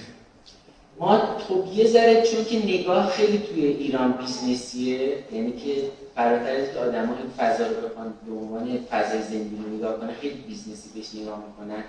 ما 1.01 1.19
خب 1.19 1.65
یه 1.75 1.87
ذره 1.87 2.23
چون 2.23 2.45
که 2.45 2.67
نگاه 2.67 3.11
خیلی 3.11 3.39
توی 3.39 3.65
ایران 3.65 4.13
بیزنسیه 4.13 5.25
یعنی 5.33 5.53
که 5.53 5.83
فراتر 6.15 6.57
از 6.57 6.77
آدم 6.77 7.07
ها 7.07 7.15
فضا 7.39 7.67
رو 7.67 7.89
بخوان 7.89 8.15
به 8.27 8.33
عنوان 8.33 8.79
فضای 8.91 9.23
زندگی 9.23 9.57
رو 9.57 9.77
نگاه 9.77 10.01
کنه 10.01 10.13
خیلی 10.21 10.35
business 10.49 10.86
ی 10.86 10.91
بهش 10.95 11.23
نگاه 11.23 11.45
می‌کنن. 11.47 11.85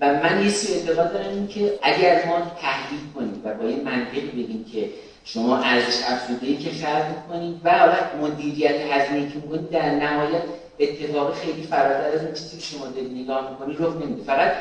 و 0.00 0.14
من 0.22 0.42
یه 0.44 0.50
سی 0.50 0.74
اعتقاد 0.74 1.12
دارم 1.12 1.34
این 1.34 1.46
که 1.46 1.78
اگر 1.82 2.26
ما 2.26 2.38
تحلیل 2.60 3.00
کنیم 3.14 3.42
و 3.44 3.54
با 3.54 3.70
یه 3.70 3.76
منطقی 3.76 4.20
بگیم 4.20 4.64
که 4.72 4.90
شما 5.24 5.58
ارزش 5.58 6.02
افزوده 6.06 6.56
که 6.56 6.70
خلق 6.70 7.28
کنید 7.28 7.60
و 7.64 7.70
حالا 7.78 7.96
مدیریت 8.20 8.80
هزینه 8.90 9.28
که 9.28 9.34
می‌کنید 9.34 9.70
در 9.70 9.90
نهایت 9.90 10.42
اتفاق 10.78 11.34
خیلی 11.34 11.62
فراتر 11.62 12.16
از 12.16 12.24
اون 12.24 12.32
چیزی 12.32 12.56
که 12.56 12.62
شما 12.62 12.86
دارید 12.86 13.12
نگاه 13.12 13.50
می‌کنید 13.50 13.76
رخ 13.80 13.96
نمیده. 13.96 14.22
فقط 14.22 14.52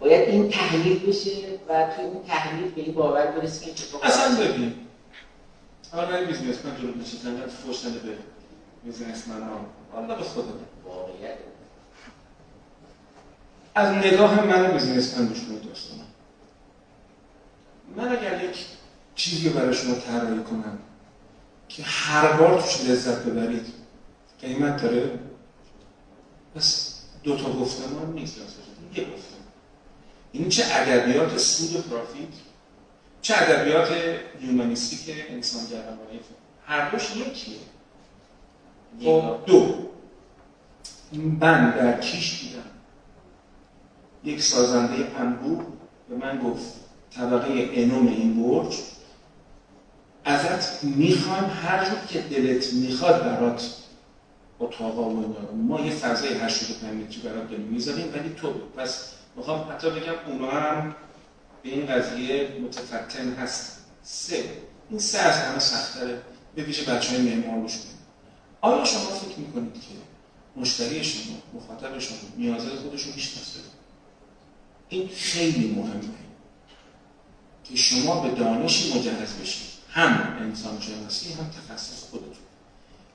باید 0.00 0.28
این 0.28 0.48
تحلیل 0.48 0.98
بشه 0.98 1.30
و 1.68 1.86
توی 1.96 2.04
اون 2.04 2.24
تحلیل 2.24 2.70
به 2.70 2.80
این 2.80 2.94
باور 2.94 3.26
برسیم 3.26 3.64
که 3.64 3.70
اتفاق 3.70 4.04
اصلا 4.04 4.44
ببین 4.44 4.74
حالا 5.92 6.26
بیزنس 6.26 6.64
من 6.64 6.74
درو 6.74 6.94
میشه 6.94 7.18
تنها 7.18 7.46
فوش 7.46 7.82
به 7.82 8.18
بیزنس 8.84 9.28
من 9.28 9.42
ها 9.42 9.60
حالا 9.92 10.14
به 10.14 10.22
خودم. 10.22 10.48
واقعیت. 10.84 11.34
از 13.74 13.96
نگاه 13.96 14.46
من 14.46 14.72
بیزنس 14.72 15.18
من 15.18 15.34
شما 15.34 15.58
داستانم 15.58 16.04
من 17.96 18.16
اگر 18.16 18.44
یک 18.44 18.66
چیزی 19.14 19.48
رو 19.48 19.54
برای 19.54 19.74
شما 19.74 19.94
طراحی 19.94 20.42
کنم 20.42 20.78
که 21.68 21.82
هر 21.82 22.32
بار 22.32 22.60
توش 22.60 22.84
لذت 22.84 23.24
ببرید 23.24 23.66
قیمت 24.40 24.82
داره 24.82 25.18
پس 26.54 27.00
دو 27.22 27.36
تا 27.36 27.52
گفتمان 27.52 28.12
نیست. 28.12 28.36
یه 28.94 29.04
گفتمان. 29.04 29.39
این 30.32 30.48
چه 30.48 30.64
ادبیات 30.70 31.38
سود 31.38 31.76
و 31.76 31.82
پرافیت 31.82 32.28
چه 33.22 33.34
ادبیات 33.36 33.90
یومانیستیک 34.40 35.16
انسان 35.28 35.62
گرمایی 35.66 36.20
هر 36.66 36.90
دوش 36.90 37.16
یکیه. 37.16 37.56
خب 39.00 39.36
دو. 39.46 39.74
من 41.12 41.70
در 41.70 42.00
کیش 42.00 42.40
دیدم 42.40 42.70
یک 44.24 44.42
سازنده 44.42 45.20
انبوه 45.20 45.64
به 46.08 46.16
من 46.16 46.38
گفت 46.38 46.74
طبقه 47.10 47.70
انوم 47.72 48.06
این 48.06 48.42
برج 48.42 48.78
ازت 50.24 50.84
می‌خوایم 50.84 51.44
هر 51.44 51.84
جور 51.84 51.98
که 52.08 52.20
دلت 52.20 52.72
می‌خواد 52.72 53.24
برات 53.24 53.76
اتاقا 54.58 55.10
و 55.10 55.34
ما 55.56 55.80
یه 55.80 55.92
فضای 55.92 56.34
85 56.34 57.02
متری 57.02 57.20
برات 57.22 57.50
داریم 57.50 57.66
می‌ذاریم 57.66 58.12
ولی 58.14 58.34
تو 58.34 58.52
پس 58.52 59.19
می‌خوام 59.40 59.72
حتی 59.72 59.90
بگم 59.90 60.14
اونا 60.26 60.50
هم 60.50 60.94
به 61.62 61.68
این 61.68 61.86
قضیه 61.86 62.48
متفتن 62.62 63.34
هست. 63.34 63.78
سه. 64.02 64.44
این 64.90 64.98
سه 64.98 65.18
از 65.18 65.36
همه 65.36 65.58
سختره 65.58 66.22
به 66.54 66.62
ویژه 66.62 66.82
بچه 66.82 67.10
های 67.10 67.20
معمار 67.22 67.70
آیا 68.60 68.84
شما 68.84 69.00
فکر 69.00 69.38
می‌کنید 69.38 69.72
که 69.74 69.80
مشتری 70.56 71.04
شما 71.04 71.36
مخاطب 71.54 71.98
شما 71.98 72.16
نیازهای 72.36 72.76
خودشون 72.76 73.12
می‌شناسه؟ 73.14 73.60
این 74.88 75.08
خیلی 75.08 75.74
مهمه 75.76 76.02
که 77.64 77.76
شما 77.76 78.20
به 78.20 78.30
دانشی 78.30 78.98
مجهز 78.98 79.32
بشید. 79.42 79.70
هم 79.90 80.36
انسان 80.40 80.80
شناسی 80.80 81.32
هم 81.32 81.50
تخصص 81.50 82.04
خودتون. 82.10 82.32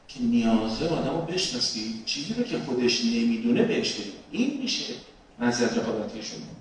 که 0.08 0.20
نیازه 0.20 0.88
آدم 0.88 1.10
رو 1.10 1.22
بشناسید. 1.22 2.06
چیزی 2.06 2.34
رو 2.34 2.44
که 2.44 2.60
خودش 2.60 3.06
نمی‌دونه 3.06 3.64
بهش 3.64 3.96
این 4.32 4.62
میشه 4.62 4.94
منزل 5.40 5.80
رقابتی 5.80 6.24
شما 6.24 6.56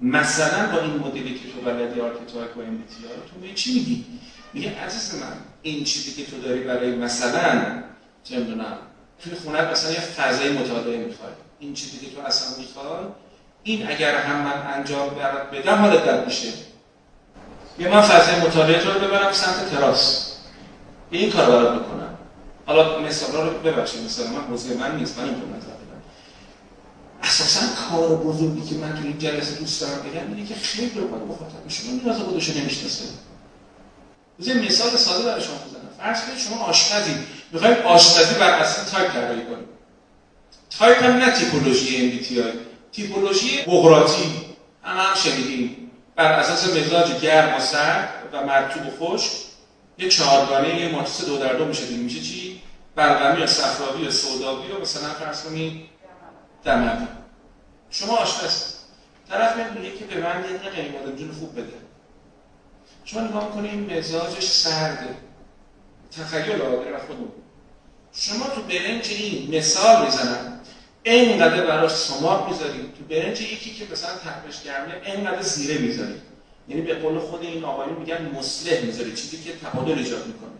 مثلا 0.00 0.72
با 0.72 0.80
این 0.82 0.94
مدلی 0.94 1.34
که 1.34 1.52
تو 1.52 1.60
بلدی 1.60 2.00
archetype 2.00 2.56
و 2.56 2.60
MBTI 2.60 3.12
تو 3.30 3.40
می 3.40 3.54
چی 3.54 3.74
میگی؟ 3.74 4.04
میگه 4.52 4.80
عزیز 4.80 5.14
من 5.14 5.32
این 5.62 5.84
چیزی 5.84 6.22
که 6.22 6.30
تو 6.30 6.40
داری 6.40 6.60
برای 6.60 6.94
مثلا 6.94 7.82
چه 8.24 8.38
می‌دونم 8.38 8.76
توی 9.22 9.34
خونه 9.34 9.70
مثلا 9.70 9.92
یه 9.92 10.00
فضای 10.00 10.52
مطالعه 10.52 11.06
می‌خوای. 11.06 11.32
این 11.58 11.74
چیزی 11.74 12.06
که 12.06 12.16
تو 12.16 12.22
اصلا 12.26 12.48
می‌خوای 12.58 13.06
این 13.62 13.90
اگر 13.90 14.16
هم 14.16 14.40
من 14.40 14.74
انجام 14.74 15.08
برات 15.08 15.50
بدم 15.50 15.74
حالت 15.74 16.00
بد 16.00 16.26
میشه. 16.26 16.48
یه 17.78 17.88
من 17.88 18.00
فضای 18.00 18.40
مطالعه 18.40 18.84
رو 18.84 19.00
ببرم 19.00 19.32
سمت 19.32 19.70
تراس. 19.70 20.36
این 21.10 21.30
کار 21.30 21.50
برات 21.50 21.82
بکنم. 21.82 22.18
حالا 22.66 22.98
مثلا 22.98 23.42
رو 23.42 23.58
ببخشید 23.58 24.04
مثلا 24.04 24.26
من 24.26 24.40
حوزه 24.40 24.76
من 24.76 24.96
نیست 24.96 25.18
من 25.18 25.28
اساسا 27.22 27.60
کار 27.90 28.08
بزرگی 28.16 28.68
که 28.68 28.74
من 28.74 28.92
تو 28.92 29.02
این 29.02 29.18
جلسه 29.18 29.54
دوست 29.54 29.80
دارم 29.80 29.98
بگم 29.98 30.34
اینه 30.34 30.48
که 30.48 30.54
خیلی 30.54 31.00
رو 31.00 31.08
باید 31.08 31.22
مخاطب 31.22 31.68
شما 31.68 31.92
نیاز 32.04 32.18
خودش 32.18 32.48
رو 32.48 32.58
نمی‌شناسه 32.58 33.04
یه 34.38 34.54
مثال 34.54 34.96
ساده 34.96 35.24
برای 35.24 35.42
شما 35.42 35.54
بزنم. 35.54 35.90
فرض 35.98 36.24
کنید 36.24 36.38
شما 36.38 36.64
آشپزی. 36.64 37.14
می‌خوایم 37.52 37.76
آشپزی 37.76 38.34
بر 38.34 38.50
اساس 38.50 38.90
تایپ 38.90 39.12
طراحی 39.12 39.44
کنیم 39.44 39.68
تایپ 40.78 41.02
هم 41.02 41.12
نه 41.12 41.30
typology 41.30 42.08
بی 42.08 42.42
typology 42.92 43.62
بقراطی. 43.66 44.22
هم 44.84 44.96
هم 44.96 45.14
شنیدیم 45.14 45.90
بر 46.16 46.32
اساس 46.32 46.76
مزاج 46.76 47.20
گرم 47.20 47.56
و 47.56 47.60
سرد 47.60 48.08
و 48.32 48.46
مرطوب 48.46 48.82
و 48.86 48.90
خشک. 49.06 49.30
یه 49.98 50.08
چهارگانه 50.08 50.80
یه 50.80 51.04
دو 51.26 51.36
در 51.36 51.52
دو 51.52 51.64
میشه 51.64 51.86
میشه 51.86 52.20
چی؟ 52.20 52.62
برقمی 52.96 53.40
یا 53.40 53.46
صفراوی 53.46 54.02
یا 54.02 54.10
سوداوی 54.10 54.68
یا 54.68 54.80
مثلا 54.80 55.08
فرض 55.08 55.42
کنید 55.42 55.82
دموی 56.64 57.06
شما 57.90 58.16
آشپز 58.16 58.74
طرف 59.28 59.76
میگه 59.76 59.96
که 59.96 60.04
به 60.04 60.20
من 60.20 60.44
یه 60.64 60.70
قیمت 60.70 61.18
جون 61.18 61.32
خوب 61.32 61.52
بده. 61.52 61.72
شما 63.04 63.20
نگاه 63.20 63.46
می‌کنید 63.46 63.70
این 63.70 63.98
مزاجش 63.98 64.44
سرده. 64.44 65.16
تخیل 66.16 66.62
آدره 66.62 66.98
خودمون. 66.98 67.32
شما 68.12 68.46
تو 68.46 68.62
برنج 68.62 69.10
این 69.10 69.58
مثال 69.58 70.04
می‌زنم. 70.04 70.60
اینقدر 71.02 71.66
براش 71.66 71.90
سماق 71.90 72.50
می‌ذارید. 72.50 72.94
تو 72.94 73.04
برنج 73.04 73.40
یکی 73.40 73.74
که 73.74 73.92
مثلا 73.92 74.10
تپش 74.10 74.62
گرمه 74.62 74.94
اینقدر 75.04 75.42
زیره 75.42 75.78
می‌ذارید. 75.78 76.20
یعنی 76.68 76.82
به 76.82 76.94
قول 76.94 77.18
خود 77.18 77.42
این 77.42 77.64
آقایون 77.64 77.98
میگن 77.98 78.30
مصلح 78.34 78.80
می‌ذارید. 78.80 79.14
چیزی 79.14 79.42
که 79.42 79.52
تعادل 79.56 79.98
ایجاد 79.98 80.26
می‌کنه. 80.26 80.50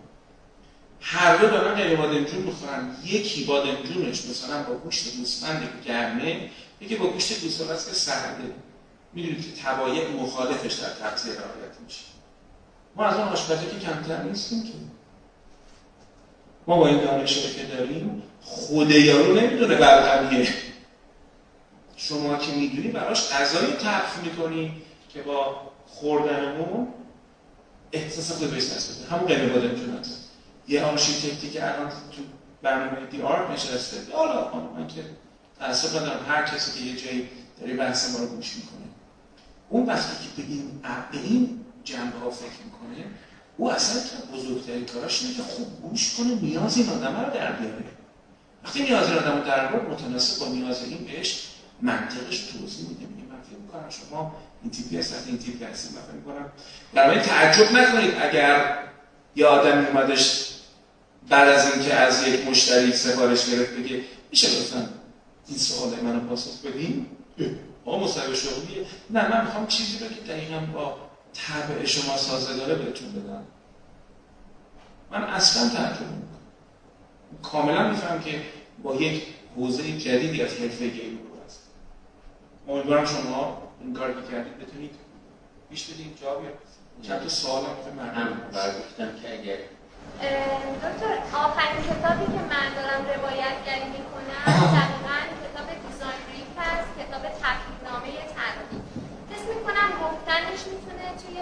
هر 1.00 1.36
دو 1.36 1.46
دارن 1.46 1.74
غیر 1.74 1.96
بادمجون 1.96 2.42
می‌خورن. 2.42 2.96
یکی 3.04 3.44
بادمجونش 3.44 4.24
مثلا 4.24 4.62
با 4.62 4.74
گوشت 4.74 5.16
گوسفند 5.16 5.68
گرمه 5.86 6.50
یکی 6.80 6.96
با 6.96 7.06
گوشت 7.06 7.40
گوسفند 7.40 7.68
که 7.68 7.94
سرده. 7.94 8.54
می‌دونید 9.12 9.42
که 9.44 9.62
تبایع 9.62 10.08
مخالفش 10.10 10.72
در 10.74 10.88
تغذیه 10.88 11.32
رعایت 11.32 11.80
میشه. 11.84 12.00
ما 12.96 13.04
از 13.04 13.16
اون 13.16 13.28
آشپزی 13.28 13.66
که 13.66 13.86
کمتر 13.86 14.22
نیستیم 14.22 14.62
که. 14.62 14.72
ما 16.66 16.76
با 16.76 16.88
این 16.88 17.00
دانشی 17.00 17.40
که 17.40 17.62
داریم 17.62 18.22
خود 18.42 18.90
یارو 18.90 19.34
نمی‌دونه 19.34 19.76
برقمیه 19.76 20.48
شما 21.96 22.36
که 22.36 22.52
می‌دونی 22.52 22.88
براش 22.88 23.32
غذایی 23.32 23.72
تلف 23.72 24.18
می‌کنی 24.22 24.82
که 25.14 25.22
با 25.22 25.60
خوردنمون 25.86 26.88
احساس 27.92 28.32
خوبی 28.32 28.46
بهش 28.46 28.64
نسبت 28.64 29.12
همون 29.12 29.26
غیر 29.26 29.42
می‌تونه 29.42 30.00
یه 30.68 30.82
آرشیتکتی 30.82 31.50
که 31.50 31.64
الان 31.64 31.88
تو 31.88 32.22
برنامه 32.62 33.06
دی 33.10 33.22
آرت 33.22 33.50
نشسته. 33.50 33.96
حالا 34.12 34.54
من 34.76 34.86
که 34.86 35.04
تأسف 35.58 35.96
ندارم 35.96 36.26
هر 36.28 36.42
کسی 36.42 36.78
که 36.78 36.84
یه 36.84 36.96
جایی 36.96 37.28
داری 37.60 37.74
بحث 37.74 38.12
ما 38.12 38.18
رو 38.18 38.26
گوش 38.26 38.56
می‌کنه. 38.56 38.86
اون 39.68 39.86
وقتی 39.86 40.12
که 40.24 40.42
به 40.42 40.48
این 40.48 40.80
به 41.12 41.18
این 41.18 41.64
جنبه 41.84 42.18
ها 42.18 42.30
فکر 42.30 42.60
می‌کنه 42.64 43.06
او 43.56 43.72
اصلا 43.72 44.02
که 44.02 44.36
بزرگترین 44.36 44.86
کاراش 44.86 45.22
اینه 45.22 45.34
که 45.34 45.42
خوب 45.42 45.82
گوش 45.82 46.14
کنه 46.14 46.34
نیاز 46.34 46.76
این 46.76 46.88
آدم 46.88 47.20
رو 47.20 47.34
در 47.34 47.52
بیاره. 47.52 47.84
وقتی 48.64 48.82
نیاز 48.82 49.08
این 49.08 49.18
آدم 49.18 49.38
رو 49.38 49.44
در 49.44 49.66
بیاره 49.66 49.88
متناسب 49.88 50.40
با 50.40 50.52
نیاز 50.52 50.84
این 50.84 51.04
بهش 51.04 51.48
منطقش 51.82 52.38
توضیح 52.38 52.88
میده. 52.88 53.06
میگه 53.06 53.28
من 53.32 53.40
فکر 53.42 53.58
می‌کنم 53.58 53.90
شما 53.90 54.34
این 54.62 54.70
تیپی 54.70 54.98
هست 54.98 55.26
این 55.26 55.38
تیپی 55.38 55.64
هستی 55.64 55.94
من 55.94 56.02
فکر 56.02 56.14
می‌کنم. 56.14 57.22
تعجب 57.22 57.72
نکنید 57.72 58.14
اگر 58.22 58.78
یه 59.36 59.46
آدم 59.46 59.86
اومدش 59.86 60.50
بعد 61.28 61.48
از 61.48 61.72
اینکه 61.74 61.94
از 61.94 62.28
یک 62.28 62.46
مشتری 62.46 62.92
سفارش 62.92 63.50
گرفت 63.50 63.72
بگه 63.72 64.00
میشه 64.30 64.48
لطفا 64.48 64.88
این 65.48 65.58
سوال 65.58 66.00
منو 66.00 66.20
پاسخ 66.20 66.62
بدین؟ 66.66 67.06
آقا 67.84 68.04
مصاحبه 68.04 68.34
شغلیه 68.34 68.86
نه 69.10 69.28
من 69.30 69.44
می‌خوام 69.44 69.66
چیزی 69.66 69.98
رو 69.98 70.08
که 70.08 70.20
دقیقا 70.32 70.60
با 70.74 70.96
طبع 71.34 71.84
شما 71.84 72.16
سازگاره 72.16 72.74
بهتون 72.74 73.12
بدم. 73.12 73.42
من 75.10 75.22
اصلا 75.22 75.64
می‌کنم 75.64 76.22
کاملا 77.42 77.90
میفهم 77.90 78.22
که 78.22 78.42
با 78.82 78.94
یک 78.94 79.22
حوزه 79.56 79.98
جدیدی 79.98 80.42
از 80.42 80.50
حرفه 80.50 80.88
گیم 80.88 81.18
رو 81.18 81.44
هست. 81.44 81.60
امیدوارم 82.68 83.06
شما 83.06 83.62
این 83.80 83.94
کار 83.94 84.12
که 84.12 84.32
کردید. 84.32 84.58
بتونید 84.58 84.94
بیش 85.70 85.86
بدین 85.86 86.14
جا 86.22 86.34
بیارید. 86.34 86.69
چند 87.02 87.22
تا 87.22 87.28
سوال 87.28 87.62
هم 87.62 87.76
که 87.84 87.90
مردم 88.00 88.28
برداشتم 88.52 89.10
که 89.20 89.26
اگر 89.36 89.58
دکتر 90.84 91.12
آخرین 91.44 91.80
کتابی 91.90 92.26
که 92.34 92.42
من 92.52 92.68
دارم 92.78 93.02
روایتگری 93.14 93.88
می‌کنم 93.96 94.44
دقیقا 94.78 95.18
کتاب 95.44 95.68
دیزاین 95.84 96.22
ریف 96.32 96.52
هست 96.58 96.88
کتاب 97.00 97.22
نامه 97.86 98.10
طراحی. 98.34 98.78
حس 99.30 99.44
می‌کنم 99.54 99.90
گفتنش 100.04 100.60
می‌تونه 100.72 101.06
توی 101.22 101.38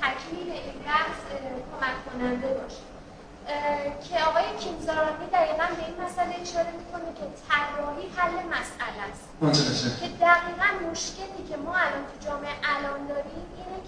تکمیل 0.00 0.50
این 0.52 0.78
بحث 0.86 1.18
کمک 1.70 1.96
کننده 2.06 2.48
باشه. 2.48 2.82
که 4.06 4.24
آقای 4.28 4.48
کیمزارانی 4.60 5.26
دقیقا 5.32 5.66
به 5.76 5.82
این 5.86 5.96
مسئله 6.04 6.34
اشاره 6.42 6.70
می‌کنه 6.80 7.08
که 7.18 7.24
طراحی 7.48 8.06
حل 8.16 8.34
مسئله 8.56 9.00
است. 9.10 9.26
که 10.00 10.08
دقیقا 10.26 10.68
مشکلی 10.90 11.40
که 11.48 11.56
ما 11.56 11.74
الان 11.84 12.04
تو 12.10 12.16
جامعه 12.26 12.56
الان 12.74 13.00
داریم 13.12 13.46
اینه 13.58 13.78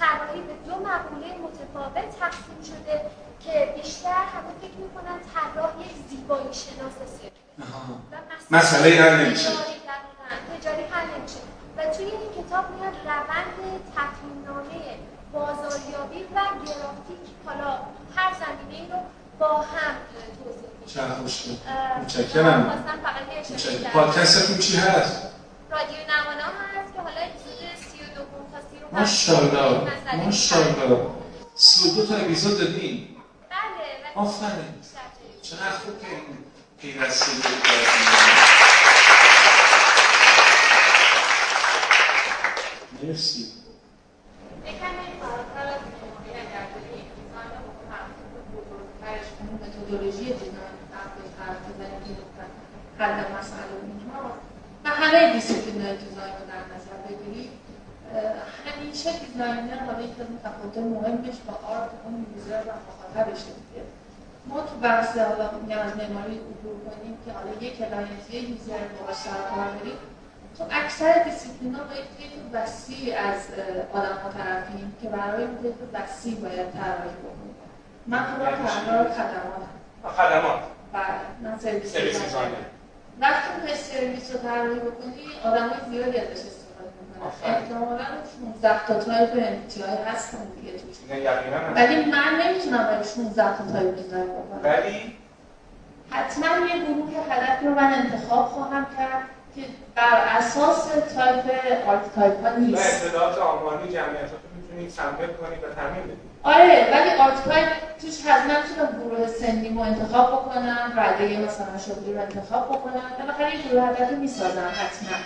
طراحی 0.00 0.40
به 0.40 0.54
دو 0.66 0.74
مقوله 0.74 1.28
متفاوت 1.44 2.20
تقسیم 2.20 2.60
شده 2.64 3.00
که 3.44 3.74
بیشتر 3.76 4.08
همه 4.08 4.52
فکر 4.60 4.78
می‌کنن 4.84 5.18
طراح 5.34 5.70
یک 5.80 5.94
زیبایی 6.10 6.54
شناس 6.54 6.92
مسئله 8.50 9.02
حل 9.02 9.26
نمیشه. 9.26 9.48
تجاری 10.60 10.82
حل 10.82 11.06
نمیشه. 11.18 11.38
و 11.76 11.94
توی 11.94 12.04
این 12.04 12.30
کتاب 12.38 12.64
میاد 12.70 12.94
روند 13.04 13.58
تکمیلنامه 13.96 14.98
بازاریابی 15.32 16.22
و 16.22 16.38
گرافیک. 16.66 17.24
حالا 17.46 17.78
هر 18.16 18.32
زمینه 18.40 18.92
رو 18.92 18.98
با 19.38 19.52
هم 19.56 19.94
توضیح 20.84 21.14
خوشگل 21.14 21.56
متشکرم. 22.02 22.84
پادکستتون 23.92 24.58
چی 24.58 24.76
هست؟ 24.76 25.22
رادیو 25.70 25.96
نمانا 25.96 26.44
هست 26.44 26.94
که 26.94 27.00
حالا 27.00 27.20
اپیزود 27.20 27.58
32 27.92 28.22
تا 28.52 28.60
30 28.92 28.96
رو 28.96 29.00
ماشاءالله. 29.00 29.92
ماشاءالله 30.24 31.06
32 31.54 32.06
تا 32.06 32.16
اپیزود 32.16 32.58
دادین؟ 32.58 33.08
بله 33.50 34.14
آفرین. 34.14 34.74
چقدر 35.42 35.70
خوب 35.70 36.00
که 36.00 36.06
این 36.06 36.38
پیوسته 36.78 37.32
مرسی. 43.02 43.46
متدولوژی 49.62 50.34
حرف 51.38 51.58
بزنیم 51.68 52.16
حل 52.98 53.38
مسئله 53.38 53.76
و 54.84 54.88
همه 54.88 55.32
discipline 55.32 55.96
design 55.96 56.32
رو 56.38 56.46
در 56.48 56.62
نظر 56.74 56.96
بگیرید 57.08 57.50
همیشه 58.66 59.10
designer 59.12 59.78
حالا 59.86 60.00
یک 60.00 60.10
از 60.20 60.26
تفاوت 60.44 60.76
مهمش 60.76 61.36
با 61.46 61.68
art 61.68 61.90
اون 62.04 62.26
user 62.36 62.60
و 62.60 62.72
مخاطبش 62.88 63.38
دیگه. 63.38 63.82
ما 64.46 64.60
تو 64.60 64.76
بحث 64.76 65.18
حالا 65.18 65.50
میگم 65.62 65.78
از 65.78 65.96
معماری 65.96 66.34
عبور 66.34 66.76
کنیم 66.90 67.18
که 67.24 67.32
حالا 67.32 67.50
یک 67.60 67.78
client 67.78 68.30
یه 68.30 68.40
user 68.50 68.84
باهاش 69.00 69.16
سر 69.16 69.30
کار 69.54 69.68
داریم. 69.78 69.98
تو 70.58 70.64
اکثر 70.70 71.22
دیسیپلین 71.22 71.74
ها 71.74 71.84
با 71.84 71.92
یک 71.94 72.08
طیف 72.18 72.32
وسیع 72.52 73.18
از 73.18 73.40
آدم 73.92 74.16
ها 74.22 74.28
طرفیم 74.30 74.96
که 75.02 75.08
برای 75.08 75.44
اون 75.44 75.56
طیف 75.62 75.74
وسیع 75.94 76.34
باید 76.34 76.72
طراحی 76.72 77.16
بکنیم. 77.24 77.56
من 78.06 78.22
خودم 78.24 78.56
طراح 78.86 79.04
خدمات 79.04 79.62
خدمات. 80.16 80.60
بله 80.92 81.20
من 81.42 81.58
service 81.58 81.96
designer. 81.96 82.54
وقتی 83.20 83.48
می‌خوای 83.54 83.76
سرویس 83.76 84.32
رو 84.32 84.38
طراحی 84.38 84.80
بکنی 84.80 85.24
زیادی 85.90 86.18
ازش 86.18 86.42
احتمالا 87.44 88.04
16 88.60 88.86
تا 88.86 88.94
تایپ 88.94 89.32
های 89.32 90.04
هستن 90.06 90.38
دیگه 90.60 90.78
توش 90.78 90.96
ولی 91.74 92.04
من 92.04 92.40
نمی‌تونم 92.44 92.84
برای 92.84 93.04
16 93.04 93.56
تا 93.56 93.72
type 93.72 93.96
design 93.96 94.24
بکنم 94.24 94.60
ولی 94.62 95.16
حتما 96.10 96.46
یه 96.46 96.84
گروه 96.84 97.10
هدفی 97.30 97.66
رو 97.66 97.74
من 97.74 97.94
انتخاب 97.94 98.46
خواهم 98.46 98.86
کرد 98.98 99.22
که 99.54 99.62
بر 99.94 100.36
اساس 100.38 100.84
تایپ 101.14 101.44
آرت 101.88 102.14
تایپ 102.14 102.46
ها 102.46 102.56
نیست 102.56 103.04
و 103.04 103.06
اطلاعات 103.06 103.38
آماری 103.38 103.92
جمعیت 103.92 104.30
می‌تونید 104.56 104.90
sample 104.90 105.26
کنید 105.26 105.58
و 105.64 105.74
تعمیم 105.74 106.02
بدید 106.02 106.36
آره 106.42 106.88
ولی 106.92 107.10
archetype 107.10 107.68
توش 108.00 108.26
حتما 108.26 108.54
می‌تونم 108.62 109.02
گروه 109.02 109.28
سنی 109.28 109.68
رو 109.68 109.80
انتخاب 109.80 110.32
بکنم 110.32 110.92
رده 110.96 111.40
مثلا 111.40 111.78
شغلی 111.78 112.12
رو 112.12 112.20
انتخاب 112.20 112.68
بکنم 112.68 113.02
بالاخره 113.18 113.56
یه 113.56 113.62
گروه 113.62 113.88
هدفی 113.88 114.14
می‌سازم 114.14 114.68
حتما. 114.72 115.16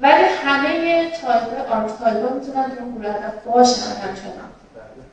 ولی 0.00 0.24
همه 0.44 1.10
تایپ 1.10 1.72
آرت 1.72 1.90
ها 2.00 2.34
می‌تونن 2.34 2.68
در 2.68 2.82
اون 2.82 3.04
هدف 3.04 3.44
باشن 3.44 3.82
همچنان. 3.82 4.50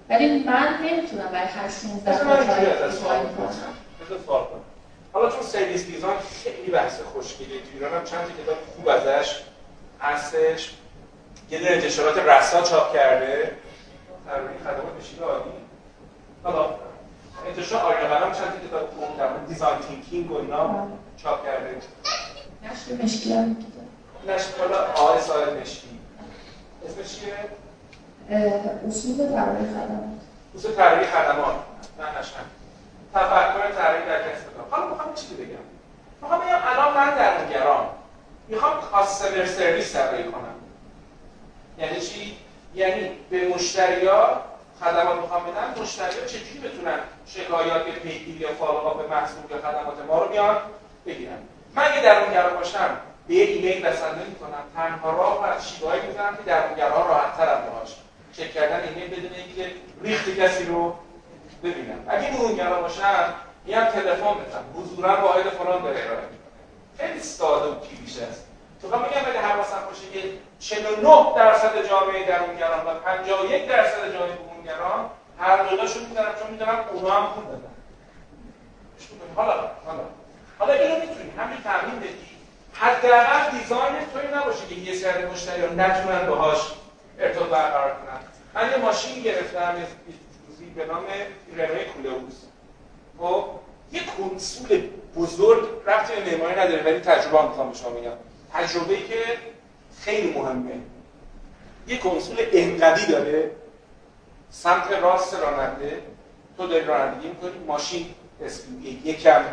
ولی 0.10 0.44
من 0.44 0.78
نمی‌تونم 0.84 1.28
برای 1.32 1.48
هر 1.48 1.70
16 1.70 2.18
تا 2.18 2.26
کنم. 4.28 4.62
حالا 5.14 5.30
چون 5.30 5.42
service 5.42 5.86
design 5.86 6.18
خیلی 6.44 6.72
بحث 6.72 7.02
خوشگلی 7.02 7.48
تو 7.48 7.68
ایران 7.74 7.94
هم 7.94 8.04
چند 8.04 8.28
کتاب 8.44 8.58
خوب 8.76 8.88
ازش 8.88 9.42
هستش. 10.02 10.74
یه 11.50 11.60
دونه 11.60 11.72
انتشارات 11.72 12.18
رسا 12.18 12.62
چاپ 12.62 12.94
کرده. 12.94 13.52
طراحی 14.26 14.58
خدمات 14.58 14.94
بشید 15.00 15.22
عالی. 15.22 15.52
حالا 16.44 16.70
انتشار 17.48 17.82
آرینا 17.82 18.16
قلم 18.16 18.32
چند 18.32 18.68
کتاب 18.68 18.90
خوب 18.90 19.18
در 19.18 19.38
design 19.48 19.80
thinking 19.80 20.32
و 20.32 20.38
اینا 20.38 20.88
چاپ 21.18 21.46
کرده. 21.46 21.76
نشر 22.64 23.04
مشکی 23.04 23.34
هم 23.34 23.58
حالا 24.60 24.94
آقای 24.94 25.22
صاحب 25.22 25.62
مشکی. 25.62 26.00
اسمش 26.86 27.20
چیه؟ 27.20 27.34
اصول 28.88 29.18
طراحی 29.18 29.66
خدمات. 29.66 30.20
اصول 30.56 30.72
طراحی 30.76 31.06
خدمات. 31.06 31.56
نه 32.00 32.20
نشن 32.20 32.46
تفکر 33.14 33.72
طراحی 33.72 34.06
در 34.06 34.20
کسب 34.20 34.46
حالا 34.72 34.88
می‌خوام 34.88 35.14
چی 35.14 35.36
بگم. 35.36 35.64
می‌خوام 36.22 36.42
بگم 36.42 36.60
الان 36.66 36.94
من 36.94 37.16
در 37.16 37.46
نگران. 37.46 37.86
می‌خوام 38.48 38.82
کاستمر 38.92 39.46
سرویس 39.46 39.96
طراحی 39.96 40.24
کنم. 40.24 40.56
یعنی 41.78 42.02
چی؟ 42.02 42.38
یعنی 42.76 43.12
به 43.30 43.48
مشتریا 43.48 44.42
خدمات 44.82 45.22
می‌خوام 45.22 45.44
بدم. 45.44 45.82
مشتریا 45.82 46.26
چجوری 46.26 46.60
بتونن 46.60 47.00
شکایات 47.26 47.88
یا 47.88 47.94
پیگیری 47.94 48.40
یا 48.40 48.54
فالوآپ 48.54 49.02
به 49.02 49.16
محصول 49.16 49.44
یا 49.50 49.58
خدمات 49.58 50.06
ما 50.08 50.24
رو 50.24 50.30
بیان؟ 50.30 50.58
بگیرن. 51.06 51.38
من 51.76 51.84
اگه 51.84 52.02
درونگرا 52.02 52.54
باشم 52.58 52.98
به 53.32 53.38
یه 53.38 53.46
ایمیل 53.46 53.86
رسنده 53.86 54.26
می‌کنم. 54.26 54.64
تنها 54.76 55.12
راه 55.12 55.44
و 55.44 55.62
شیوهایی 55.62 56.02
می‌زنم 56.02 56.38
که 56.38 56.44
درونگرا 56.44 57.08
راحت‌ترم 57.08 57.62
باهاش 57.66 57.96
چک 58.34 58.54
کردن 58.54 58.84
ایمیل 58.88 59.08
بدون 59.08 59.32
اینکه 59.34 59.76
ریخت 60.02 60.30
کسی 60.30 60.66
رو 60.66 60.96
ببینم. 61.64 62.06
اگه 62.08 62.34
مرونگرا 62.34 62.82
باشم 62.82 63.34
میام 63.66 63.86
تلفن 63.86 64.34
بزنم 64.34 64.66
حضورا 64.76 65.22
واحد 65.22 65.44
فلان 65.44 65.82
داره 65.82 66.00
ارائه 66.06 66.24
خیلی 66.98 67.20
ساده 67.20 67.72
و 67.72 67.80
کلیش 67.80 68.18
است. 68.18 68.46
تو 68.82 68.88
میگم 68.88 69.30
اگه 69.30 69.42
حواسم 69.42 69.84
باشه 69.90 70.10
که 70.14 70.30
49 70.60 71.34
درصد 71.36 71.90
جامعه 71.90 72.26
درونگران 72.26 72.86
و 72.86 72.94
51 72.94 73.68
درصد 73.68 74.14
جامعه 74.14 74.36
برونگران 74.36 75.10
هر 75.40 75.58
دو 75.64 75.76
میدارم 76.10 76.36
چون 76.40 76.52
می‌دونم 76.52 76.86
اونا 76.94 77.12
هم 77.12 77.26
خود 77.26 77.48
دادن. 77.48 77.62
حالا 79.36 79.54
حالا. 79.86 80.04
حالا 80.60 80.74
اینو 80.74 80.96
می‌تونی. 80.96 81.32
همین 81.38 81.58
تامین 81.64 82.00
بدی 82.00 82.31
حداقل 82.82 83.58
دیزاین 83.58 83.94
توی 84.14 84.38
نباشه 84.38 84.66
که 84.70 84.76
یه 84.76 84.96
سری 84.96 85.26
مشتری 85.26 85.76
نتونن 85.76 86.28
باهاش 86.28 86.60
ارتباط 87.20 87.50
برقرار 87.50 87.92
کنن. 87.92 88.20
من 88.54 88.72
یه 88.72 88.78
ماشین 88.78 89.24
گرفتم 89.24 89.76
روزی 90.48 90.66
به 90.66 90.86
نام 90.86 91.04
رنوی 91.58 91.86
کولوس 91.86 92.34
خب 93.20 93.46
یه 93.92 94.02
کنسول 94.18 94.90
بزرگ 95.16 95.68
رفتی 95.86 96.14
به 96.22 96.38
معماری 96.38 96.60
نداره 96.60 96.84
ولی 96.84 97.00
تجربه 97.00 97.40
هم 97.40 97.48
می‌خوام 97.48 97.74
شما 97.74 97.90
میگم 97.90 98.12
تجربه 98.54 98.94
ای 98.94 99.04
که 99.04 99.24
خیلی 100.02 100.34
مهمه. 100.34 100.72
یه 101.88 101.98
کنسول 101.98 102.38
انقدی 102.52 103.06
داره. 103.06 103.52
سمت 104.50 104.92
راست 104.92 105.34
راننده 105.34 106.02
تو 106.58 106.68
داری 106.68 106.86
رانندگی 106.86 107.28
می‌کنی 107.28 107.66
ماشین 107.68 108.06
یکم 109.04 109.44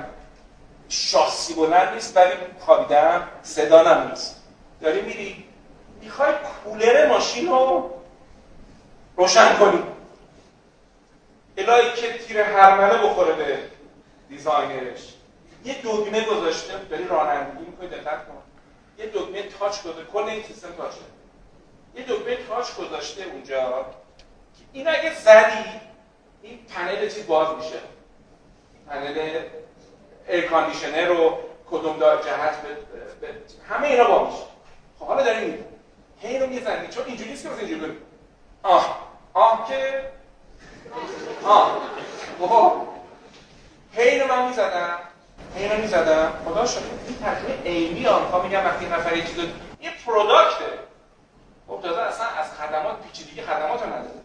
شاسی 0.89 1.55
بلند 1.55 1.95
نیست 1.95 2.16
ولی 2.16 2.32
خوابیدم 2.61 3.28
صدا 3.43 4.05
نیست 4.05 4.45
داری 4.80 5.01
میری؟ 5.01 5.45
می‌خوای 6.03 6.32
کولر 6.64 7.09
ماشین 7.09 7.49
رو 7.49 7.91
روشن 9.16 9.57
کنی. 9.57 9.82
الهی 11.57 11.93
که 11.93 12.18
تیر 12.18 12.41
هرمله 12.41 13.09
بخوره 13.09 13.32
به 13.32 13.59
دیزاینرش. 14.28 15.14
یه 15.64 15.82
دگمه 15.82 16.24
گذاشته 16.24 16.78
داری 16.91 17.05
رانندگی 17.05 17.64
می‌کنی 17.64 17.89
دقت 17.89 18.28
کن. 18.28 18.43
یه 18.99 19.07
دگمه 19.07 19.43
تاچ 19.43 19.82
گذاشته 19.82 20.05
کل 20.12 20.22
این 20.22 20.43
سیستم 20.43 20.72
تاچه. 20.76 20.97
یه 21.95 22.05
دگمه 22.05 22.36
تاچ 22.36 22.74
گذاشته 22.74 23.22
اونجا. 23.22 23.86
این 24.72 24.89
اگه 24.89 25.14
زدی 25.14 25.80
این 26.43 26.59
پنل 26.74 27.09
چیز 27.09 27.26
باز 27.26 27.57
میشه؟ 27.57 27.78
پنل 28.89 29.41
ایر 30.29 31.07
رو 31.07 31.39
کدوم 31.70 31.99
دار 31.99 32.22
جهت 32.22 32.62
به, 33.20 33.29
همه 33.68 33.89
اینا 33.89 34.05
با 34.05 34.24
میشه. 34.24 34.43
خب 34.99 35.07
حالا 35.07 35.22
داری 35.22 35.47
میری 35.47 35.64
هی 36.20 36.39
رو 36.39 36.47
می‌زنی 36.47 36.89
چون 36.89 37.05
اینجوری 37.07 37.31
نیست 37.31 37.43
که 37.43 37.49
مثلا 37.49 37.66
اینجوری 37.66 37.97
آه. 38.62 39.09
آه 39.35 39.68
که؟ 39.68 40.03
آه. 41.45 41.81
خب. 42.41 42.72
هی 43.93 44.18
رو 44.20 44.26
من 44.26 44.49
می‌زدم. 44.49 44.99
هی 45.57 45.68
رو 45.68 45.76
می‌زدم. 45.76 46.33
خدا 46.45 46.66
شد. 46.66 46.83
این 47.09 47.18
تجربه 47.18 47.70
عینی 47.70 48.07
آنها 48.07 48.43
میگم 48.43 48.64
وقتی 48.64 48.87
نفر 48.87 49.16
یه 49.16 49.26
چیز 49.26 49.39
یه 49.81 49.91
پروداکته 50.07 50.64
خب 51.68 51.81
تازه 51.83 52.01
اصلا 52.01 52.26
از 52.26 52.47
خدمات 52.55 53.03
پیچیدگی 53.03 53.43
خدمات 53.43 53.83
رو 53.83 53.89
نداره. 53.89 54.18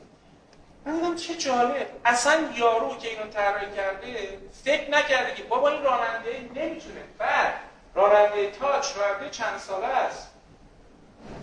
من 0.86 1.16
چه 1.16 1.36
جالب. 1.36 1.88
اصلا 2.06 2.34
یارو 2.56 2.98
که 2.98 3.10
اینو 3.10 3.32
طراحی 3.34 3.66
کرده 3.76 4.38
فکر 4.64 4.92
نکرده 4.92 5.34
که 5.36 5.44
بابا 5.44 5.70
این 5.70 5.84
راننده 5.84 6.30
نمی‌تونه. 6.56 7.02
بعد 7.18 7.54
راننده 7.96 8.52
تاچ 8.52 8.98
راننده 8.98 9.30
چند 9.30 9.60
ساله 9.60 9.88
است. 9.88 10.28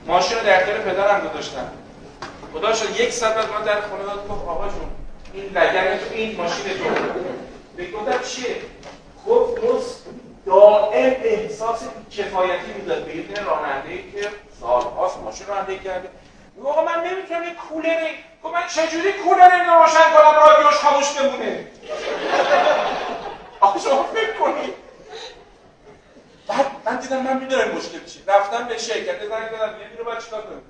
ماشین 0.06 0.38
رو 0.38 0.44
در 0.44 0.56
اختیار 0.56 0.78
پدرم 0.78 1.28
گذاشتم. 1.28 1.72
خدا 2.52 2.74
شد 2.74 3.00
یک 3.00 3.12
ساعت 3.12 3.34
بعد 3.34 3.52
من 3.52 3.64
در 3.64 3.80
خونه 3.80 4.02
داد 4.02 4.28
گفت 4.28 4.48
آقا 4.48 4.68
جون 4.68 4.90
این 5.32 5.44
لگر 5.44 5.96
تو 5.96 6.14
این 6.14 6.36
ماشین 6.36 6.64
تو. 6.64 6.84
به 7.76 7.90
گفتم 7.90 8.22
چیه؟ 8.28 8.56
خب 9.24 9.58
درست 9.62 10.06
دائم 10.46 11.16
احساس 11.22 11.82
کفایتی 12.10 12.72
می‌داد. 12.72 13.04
به 13.04 13.16
یه 13.16 13.44
راننده 13.44 13.96
که 13.96 14.28
سالهاست 14.60 15.18
ماشین 15.18 15.46
رانندگی 15.46 15.78
کرده. 15.78 16.08
آقا 16.64 16.84
من 16.84 17.04
نمی‌تونم 17.04 17.42
یه 17.42 17.54
کولر 17.54 18.08
گفت 18.42 18.54
من 18.54 18.66
چجوری 18.66 19.12
کولر 19.12 19.64
روشن 19.64 20.10
کنم؟ 20.14 20.36
رادیوش 20.36 20.74
خاموش 20.74 21.12
بمونه. 21.12 21.66
آقا 23.60 23.78
شما 23.78 24.02
فکر 24.04 24.32
کنید 24.32 24.74
بعد 26.48 26.66
من 26.84 26.96
دیدم 26.96 27.22
من 27.22 27.38
می‌دونم 27.38 27.70
مشکل 27.70 28.04
چیه. 28.04 28.22
رفتم 28.26 28.68
به 28.68 28.78
شرکت 28.78 29.18
زنگ 29.28 29.50
دادم 29.50 29.80
یه 29.80 29.98
رو 29.98 30.04
باید 30.04 30.18
چیکار 30.18 30.42
کنم؟ 30.42 30.62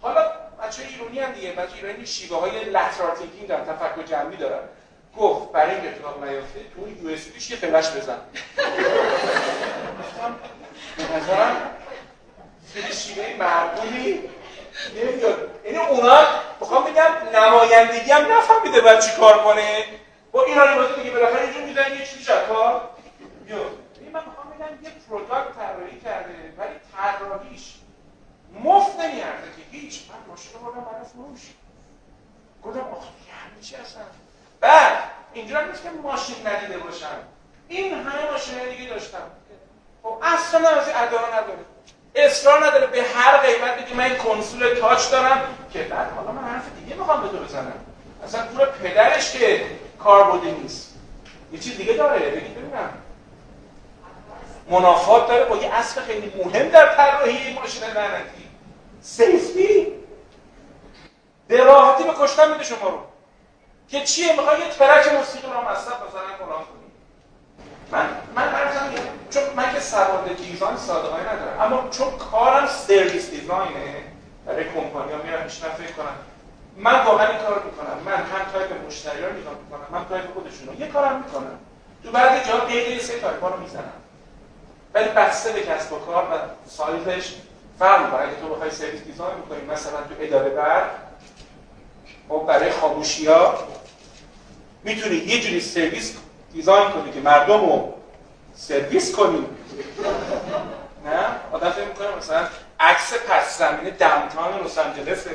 حالا 0.00 0.30
بچه 0.62 0.82
ایرانی 0.82 1.18
هم 1.20 1.32
دیگه 1.32 1.52
بچه 1.52 1.76
ایرانی 1.76 2.06
شیوه 2.06 2.40
های 2.40 2.64
لترال 2.64 3.16
تینکینگ 3.16 3.48
دارن 3.48 3.64
تفکر 3.64 4.02
جمعی 4.02 4.36
دارن. 4.36 4.68
گفت 5.16 5.52
برای 5.52 5.74
اینکه 5.74 5.88
اتفاق 5.88 6.24
نیافته 6.24 6.60
تو 6.74 7.04
USB 7.04 7.28
ش 7.28 7.50
یه 7.50 7.56
فلش 7.56 7.90
بزن. 7.90 8.18
به 10.96 11.16
نظرم 11.16 11.70
خیلی 12.74 12.92
شیوه 12.92 13.24
نمیاد 14.96 15.50
یعنی 15.64 15.78
اونا 15.78 16.20
می‌خوام 16.60 16.84
بگم 16.84 17.12
نمایندگی 17.34 18.10
هم 18.10 18.32
نفهمیده 18.32 18.80
باید 18.80 19.00
چی 19.00 19.10
کار 19.20 19.44
کنه. 19.44 19.84
با 20.32 20.44
ایرانی 20.44 20.76
بازی 20.76 20.94
دیگه 20.94 21.10
بالاخره 21.10 21.46
یه 21.46 21.52
جور 21.52 21.88
یه 21.98 22.06
چیزی 22.06 22.24
کار 22.48 22.88
این 24.00 24.12
من 24.12 24.20
می‌خوام 24.26 24.50
بگم 24.50 24.82
یه 24.84 24.90
product 25.08 25.54
طراحی 25.56 26.00
کرده 26.00 26.34
ولی 26.58 26.74
طراحیش 26.96 27.74
مفت 28.64 29.00
نمیارزه 29.00 29.50
که 29.56 29.76
هیچ. 29.76 30.00
من 30.10 30.30
ماشین 30.32 30.52
بردم 30.52 30.80
برای 30.80 31.04
فروش 31.04 31.40
گفتم 32.62 32.80
آخ 32.80 33.04
یعنی 33.28 33.62
چی 33.62 33.76
اصلا؟ 33.76 34.02
بعد 34.60 34.98
اینجا 35.32 35.60
نیست 35.60 35.82
که 35.82 35.90
ماشین 35.90 36.46
ندیده 36.46 36.78
باشم. 36.78 37.18
این 37.68 37.94
همه 37.94 38.30
ماشین 38.32 38.68
دیگه 38.76 38.90
داشتم. 38.90 39.30
خب 40.02 40.18
اصلا 40.22 40.68
از 40.68 40.88
ادعا 40.88 41.26
نداره 41.28 41.64
اصرار 42.14 42.66
نداره 42.66 42.86
به 42.86 43.02
هر 43.02 43.36
قیمت 43.36 43.76
بگی 43.76 43.94
من 43.94 44.16
کنسول 44.16 44.74
تاچ 44.74 45.10
دارم. 45.10 45.42
که 45.72 45.82
بعد 45.82 46.12
حالا 46.12 46.32
من 46.32 46.48
حرف 46.48 46.64
دیگه 46.84 46.96
می‌خوام 46.96 47.22
به 47.22 47.28
تو 47.28 47.44
بزنم. 47.44 47.72
اصلا 48.24 48.46
پول 48.46 48.66
پدرش 48.66 49.32
که 49.32 49.66
کاربردی 49.98 50.50
نیست. 50.50 50.94
یه 51.52 51.58
چیز 51.58 51.76
دیگه 51.76 51.92
داره 51.92 52.18
بگی 52.18 52.48
ببینم. 52.48 52.90
منافات 54.70 55.28
داره 55.28 55.44
با 55.44 55.56
یه 55.56 55.74
اصل 55.74 56.00
خیلی 56.00 56.32
مهم 56.44 56.68
در 56.68 56.94
طراحی 56.94 57.54
ماشین 57.54 57.84
لعنتی. 57.84 58.48
safety 59.02 59.92
به 61.48 61.64
راحتی 61.64 62.04
به 62.04 62.12
کشتن 62.20 62.52
میده 62.52 62.64
شما 62.64 62.88
رو. 62.88 62.98
که 63.88 64.04
چیه؟ 64.04 64.32
می‌خوای 64.32 64.60
یه 64.60 64.68
track 64.68 65.12
موسیقی 65.12 65.46
رو 65.46 65.60
مصرف 65.70 65.86
مثلا 65.86 66.36
فلان 66.38 66.58
کنی 66.58 66.81
من 67.92 68.08
من 68.36 68.54
ارزم 68.54 68.92
چون 69.30 69.42
من 69.56 69.74
که 69.74 69.80
سواد 69.80 70.36
design 70.36 70.76
صادقانه 70.76 71.22
ندارم. 71.22 71.60
اما 71.60 71.88
چون 71.90 72.18
کارم 72.18 72.66
service 72.66 73.30
design 73.30 73.85
ه 73.85 73.94
برای 74.46 74.64
کمپانی 74.64 75.12
ها 75.12 75.18
میرم 75.22 75.44
میشنم 75.44 75.70
فکر 75.70 75.92
کنم. 75.92 76.14
من 76.76 77.04
واقعا 77.04 77.28
این 77.28 77.38
کار 77.38 77.62
می‌کنم. 77.64 77.98
من 78.04 78.12
هم 78.12 78.52
تایپ 78.52 78.86
مشتری 78.86 79.22
رو 79.22 79.32
نگاه 79.32 79.54
می‌کنم 79.64 79.86
من 79.90 80.08
تایپ 80.08 80.34
خودشون 80.34 80.66
رو. 80.66 80.80
یه 80.80 80.88
کارم 80.88 81.16
می‌کنم. 81.16 81.58
تو 82.02 82.10
بعد 82.10 82.46
جا 82.46 82.58
دقیقه 82.58 83.02
سه 83.02 83.20
تایپ 83.20 83.44
رو 83.44 83.60
می‌زنم. 83.60 83.92
ولی 84.94 85.08
بسته 85.08 85.52
به 85.52 85.60
کسب 85.60 85.92
و 85.92 85.98
کار 85.98 86.24
و 86.24 86.68
سایزش 86.70 87.34
فرق 87.78 88.04
می‌کنه. 88.04 88.20
اگه 88.20 88.40
تو 88.40 88.48
بخوای 88.48 88.70
service 88.70 89.02
design 89.02 89.36
می‌کنی 89.36 89.72
مثلا 89.72 89.96
تو 89.96 90.14
اداره 90.20 90.50
برق 90.50 90.90
خب 92.28 92.44
برای 92.46 92.70
خاموشی 92.70 93.26
ها 93.26 93.58
می‌تونی 94.84 95.16
یه 95.16 95.40
جوری 95.40 95.60
service 95.60 96.16
design 96.52 96.90
کنی 96.90 97.12
که 97.12 97.20
مردم 97.20 97.60
رو 97.60 97.94
سرویس 98.54 99.16
کنی. 99.16 99.46
نه؟ 101.04 101.24
آدم 101.52 101.70
فکر 101.70 101.84
می‌کنه 101.84 102.16
مثلا 102.16 102.46
عکس 102.80 103.14
پس 103.14 103.58
زمینه 103.58 103.90
downtown 103.90 104.64
لس 104.64 104.78
آنجلس 104.78 105.26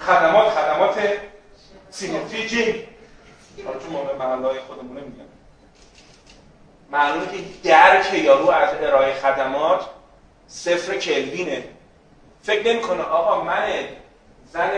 خدمات 0.00 0.50
خدمات 0.50 0.98
جی 2.48 2.88
حالا 3.66 3.78
تو 3.78 3.90
ما 3.90 4.02
محلهای 4.18 4.58
خودمونه 4.60 5.00
میگم. 5.00 5.24
معلومه 6.90 7.26
که 7.26 7.68
درک 7.68 8.14
یارو 8.14 8.50
از 8.50 8.74
ارائه 8.80 9.14
خدمات 9.14 9.84
صفر 10.48 10.96
کلوینه. 10.96 11.64
فکر 12.42 12.72
نمی‌کنه 12.72 13.02
آقا 13.02 13.44
من 13.44 13.68
زن 14.52 14.70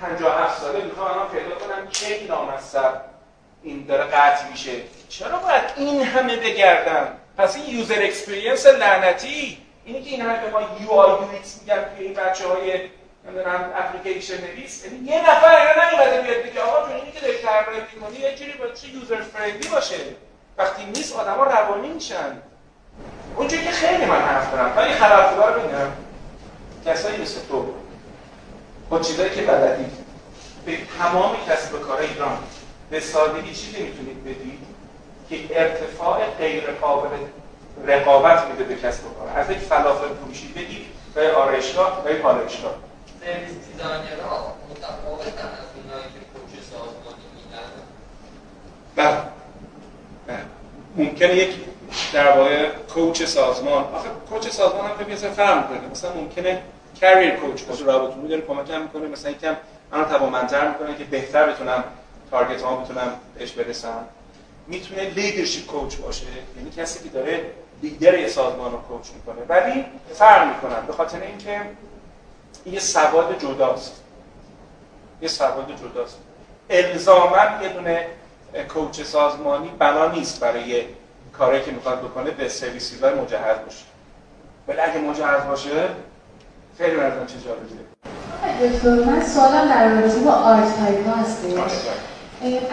57 0.00 0.60
ساله 0.60 0.84
می‌خوام 0.84 1.10
الان 1.10 1.28
پیدا 1.28 1.54
کنم 1.54 1.88
کی 1.88 2.26
نامصب؟ 2.26 3.05
این 3.66 3.84
داره 3.88 4.04
قطع 4.04 4.48
میشه. 4.50 4.72
چرا 5.08 5.38
باید 5.38 5.62
این 5.76 6.02
همه 6.02 6.36
بگردم؟ 6.36 7.08
پس 7.38 7.56
این 7.56 7.78
user 7.78 8.02
experience 8.02 8.66
لعنتی. 8.66 9.58
اینی 9.84 10.02
که 10.02 10.10
این 10.10 10.20
همه 10.20 10.50
ما 10.50 10.60
UI 10.60 10.90
UX 10.90 11.60
میگن 11.60 11.84
که 11.98 12.04
این 12.04 12.14
بچه 12.14 12.48
های 12.48 12.80
نمی‌دونم 13.26 13.72
اپلیکیشن 13.76 14.34
نویس. 14.40 14.84
یعنی 14.84 14.98
یه 15.06 15.30
نفر 15.30 15.56
اینا 15.56 16.04
نمیاد 16.04 16.26
بیاد 16.26 16.42
بگه 16.42 16.60
آقا 16.60 16.88
جون 16.88 16.96
اینی 16.96 17.12
که 17.12 17.20
داری 17.20 17.38
طراحی 17.38 17.80
می‌کنی 17.94 18.18
یه 18.18 18.34
جوری 18.36 18.52
باشه 18.52 18.88
user 18.88 19.22
friendly 19.22 19.68
باشه؟ 19.68 19.96
وقتی 20.58 20.84
نیست 20.84 21.16
آدما 21.16 21.44
روانی 21.44 21.88
میشن. 21.88 22.42
اونجوری 23.36 23.64
که 23.64 23.70
خیلی 23.70 24.04
من 24.04 24.20
حرف 24.22 24.52
دارم 24.52 24.76
ولی 24.76 24.94
خرابکار 24.94 25.60
میگم 25.60 25.92
کسایی 26.86 27.22
مثل 27.22 27.40
تو 27.48 27.74
با 28.90 28.98
چیزایی 28.98 29.30
که 29.30 29.42
بلدی 29.42 29.84
به 30.66 30.78
تمام 30.98 31.36
کسب 31.48 31.80
کار 31.80 32.00
ایران 32.00 32.38
به 32.90 33.00
سادگی 33.00 33.54
چیزی 33.54 33.82
می‌تونید 33.82 34.24
بدید 34.24 34.60
که 35.30 35.60
ارتفاع 35.60 36.26
غیر 36.38 36.70
قابل 36.70 37.08
رقابت 37.86 38.44
میده 38.46 38.64
به 38.64 38.76
کسب 38.76 39.06
و 39.06 39.08
کار. 39.08 39.38
از 39.38 39.50
یک 39.50 39.58
فلافل 39.58 40.14
فروشی 40.14 40.52
بگید 40.52 40.86
به 41.14 41.32
آرایشگاه 41.32 42.04
به 42.04 42.14
پالایشگاه. 42.14 42.74
سرویس 43.20 43.50
دیزاینرها 43.72 44.56
متفاوتن 44.70 45.48
از 45.48 45.68
اونایی 45.76 46.04
که 46.04 46.20
پروژه 46.34 46.62
سازمانی 46.70 47.24
میدن؟ 47.36 47.68
بله. 48.96 49.16
بله. 50.26 50.44
ممکنه 50.96 51.34
یک 51.34 51.56
در 52.12 52.38
واقع 52.38 52.68
coach 52.68 53.22
سازمان. 53.22 53.84
آخه 53.84 54.08
coach 54.30 54.48
سازمان 54.48 54.90
هم 54.90 54.96
خیلی 54.96 55.12
مثلا 55.12 55.30
فرق 55.30 55.70
می‌کنه 55.70 55.88
مثلا 55.90 56.12
ممکنه 56.12 56.62
career 57.00 57.30
coach 57.30 57.62
باشه 57.62 57.84
رابطه 57.84 58.16
میداره 58.16 58.40
کمک 58.40 58.70
هم 58.70 58.82
می‌کنه. 58.82 59.08
مثلا 59.08 59.30
یکم 59.30 59.56
منو 59.92 60.04
توانمندتر 60.04 60.68
می‌کنه 60.68 60.96
که 60.96 61.04
بهتر 61.04 61.52
بتونم 61.52 61.84
target 62.30 62.62
ها 62.62 62.76
بتونم 62.76 63.12
بهش 63.38 63.52
برسم 63.52 64.04
می‌تونه 64.66 65.10
leadership 65.10 65.66
coach 65.66 65.96
باشه 65.96 66.26
یعنی 66.56 66.70
کسی 66.70 67.04
که 67.04 67.08
داره 67.08 67.50
لیدر 67.82 68.18
یه 68.18 68.28
سازمان 68.28 68.72
رو 68.72 68.78
coach 68.78 69.08
می‌کنه. 69.14 69.46
ولی 69.48 69.84
فرق 70.14 70.48
می‌کنن 70.54 70.86
به 70.86 70.92
خاطر 70.92 71.20
اینکه 71.20 71.60
این 72.64 72.74
یه 72.74 72.80
سواد 72.80 73.38
جداست. 73.38 73.92
یه 75.22 75.28
سواد 75.28 75.66
جداست. 75.76 76.18
الزاما 76.70 77.62
یه 77.62 77.68
دونه 77.68 78.06
coach 78.74 79.02
سازمانی 79.02 79.68
بنا 79.78 80.08
نیست 80.08 80.40
برای 80.40 80.84
کاری 81.32 81.62
که 81.62 81.70
می‌خواد 81.70 82.00
بکنه 82.00 82.30
به 82.30 82.48
سرویس 82.48 83.02
های 83.02 83.14
مجهز 83.14 83.56
باشه. 83.64 83.84
ولی 84.68 84.80
اگه 84.80 84.98
مجهز 84.98 85.46
باشه 85.46 85.88
خیلی 86.78 86.96
version 86.96 87.26
چه 87.26 87.34
جالبیه. 87.44 87.78
دکتر 88.62 88.90
من 88.90 89.26
سوالم 89.26 89.68
در 89.68 89.88
رابطه 89.88 90.18
با 90.18 90.32
archetype 90.32 91.06
ها 91.08 91.14
هستش 91.14 91.52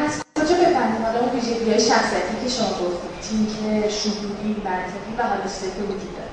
از 0.05 0.23
کجا 0.35 0.55
بفهمیم؟ 0.55 1.05
حالا 1.05 1.19
اون 1.19 1.29
ویژگی 1.29 1.69
های 1.71 1.79
شخصیتی 1.79 2.35
که 2.43 2.49
شما 2.49 2.67
گفتید 2.69 3.19
تیک 3.21 3.89
شهودی 3.89 4.61
منطقی 4.65 5.13
و 5.17 5.23
حالسته 5.23 5.67
که 5.67 5.81
وجود 5.83 6.13
داره. 6.17 6.29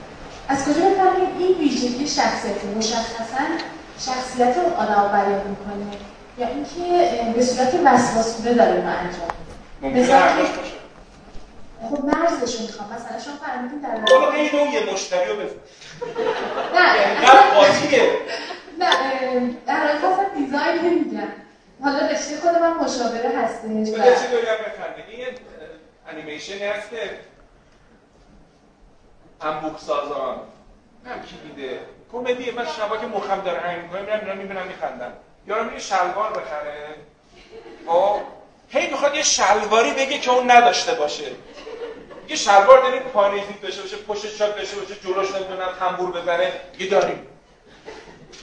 از 0.49 0.65
کجا 0.65 0.89
بفهمیم 0.91 1.29
این 1.39 1.59
ویژگی 1.59 2.09
شخصیتی 2.09 2.67
مشخصا 2.77 3.45
شخصیت 3.99 4.57
رو 4.57 4.63
آدم 4.77 5.09
بیان 5.13 5.47
می‌کنه 5.49 5.87
یا 6.39 6.47
اینکه 6.49 7.33
به 7.35 7.43
صورت 7.45 7.75
وسواسگونه 7.85 8.55
داره 8.55 8.71
اونو 8.71 8.89
انجام 8.89 9.31
مثلا 10.03 10.43
که- 10.43 10.81
خب 11.91 12.05
مرزشو 12.05 12.63
می‌خوام. 12.63 12.89
مثلا 12.93 13.19
شما 13.25 13.35
فهمیدین 13.47 13.79
در 13.79 14.15
حالا 14.19 14.33
این 14.33 14.51
اون 14.61 14.73
یه 14.73 14.93
مشتری 14.93 15.29
رو 15.31 15.37
بفهم 15.37 15.57
نه. 16.75 17.09
اینقدر 17.09 17.41
قاطیه 17.55 18.11
نه 18.79 18.91
در 19.67 19.77
حال 19.77 19.89
اصلا 20.13 20.25
دیزاین 20.37 20.81
نمیگم. 20.85 21.29
حالا 21.83 22.07
رشته 22.07 22.37
خود 22.41 22.51
من 22.51 22.73
مشاوره 22.73 23.39
هستش 23.39 23.65
و 23.65 24.07
یه 24.07 24.15
چیزی 24.15 24.27
بگم 24.27 24.59
بخنده 24.67 25.05
این 25.09 25.21
یه 25.21 25.35
انیمیشنی 26.09 26.63
هست 26.63 26.91
که 26.91 27.11
انبوک 29.41 29.81
سازان. 29.81 30.37
هم 31.07 31.23
کی 31.23 31.37
دیده 31.49 31.81
کمدیه 32.13 32.53
من 32.53 32.67
شبا 32.67 32.97
که 32.97 33.07
مخم 33.07 33.41
داره 33.41 33.61
هنگ 33.61 33.83
می‌کنه 33.83 34.01
میرم 34.01 34.21
اینا 34.21 34.35
می‌بینم 34.35 34.67
میخندم. 34.67 35.13
یارو 35.47 35.65
میره 35.65 35.79
شلوار 35.79 36.31
بخره. 36.31 36.87
خب؟ 37.87 38.21
هی 38.69 38.91
می‌خواد 38.91 39.15
یه 39.15 39.23
شلواری 39.23 39.93
بگه 39.93 40.19
که 40.19 40.31
اون 40.31 40.51
نداشته 40.51 40.95
باشه. 40.95 41.25
یه 42.29 42.37
شلوار 42.37 42.83
داریم 42.83 43.03
پایین 43.03 43.45
زیپ 43.47 43.63
داشته 43.63 43.83
باشه 43.83 43.97
پشت 43.97 44.39
چاک 44.39 44.57
داشته 44.57 44.77
باشه 44.77 44.95
جلوش 44.95 45.35
نمی‌دونم 45.35 45.73
تنبور 45.81 46.21
بزنه. 46.21 46.53
یه 46.79 46.89
داریم. 46.91 47.27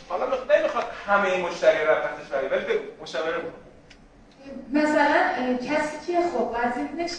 حالا 0.10 0.26
نمی‌خواد 0.26 0.86
همه 1.08 1.32
این 1.32 1.45
مشتری 1.45 1.86
رو 1.86 1.91
رفتش 1.91 2.28
برای 2.28 2.47
ولی 2.47 2.66
بگو 2.66 3.03
مشاوره 3.03 3.38
بکن. 3.38 3.53
مثلا 4.74 5.20
کسی 5.58 6.14
که 6.14 6.20
خب 6.22 6.55
وظیفش 6.55 7.16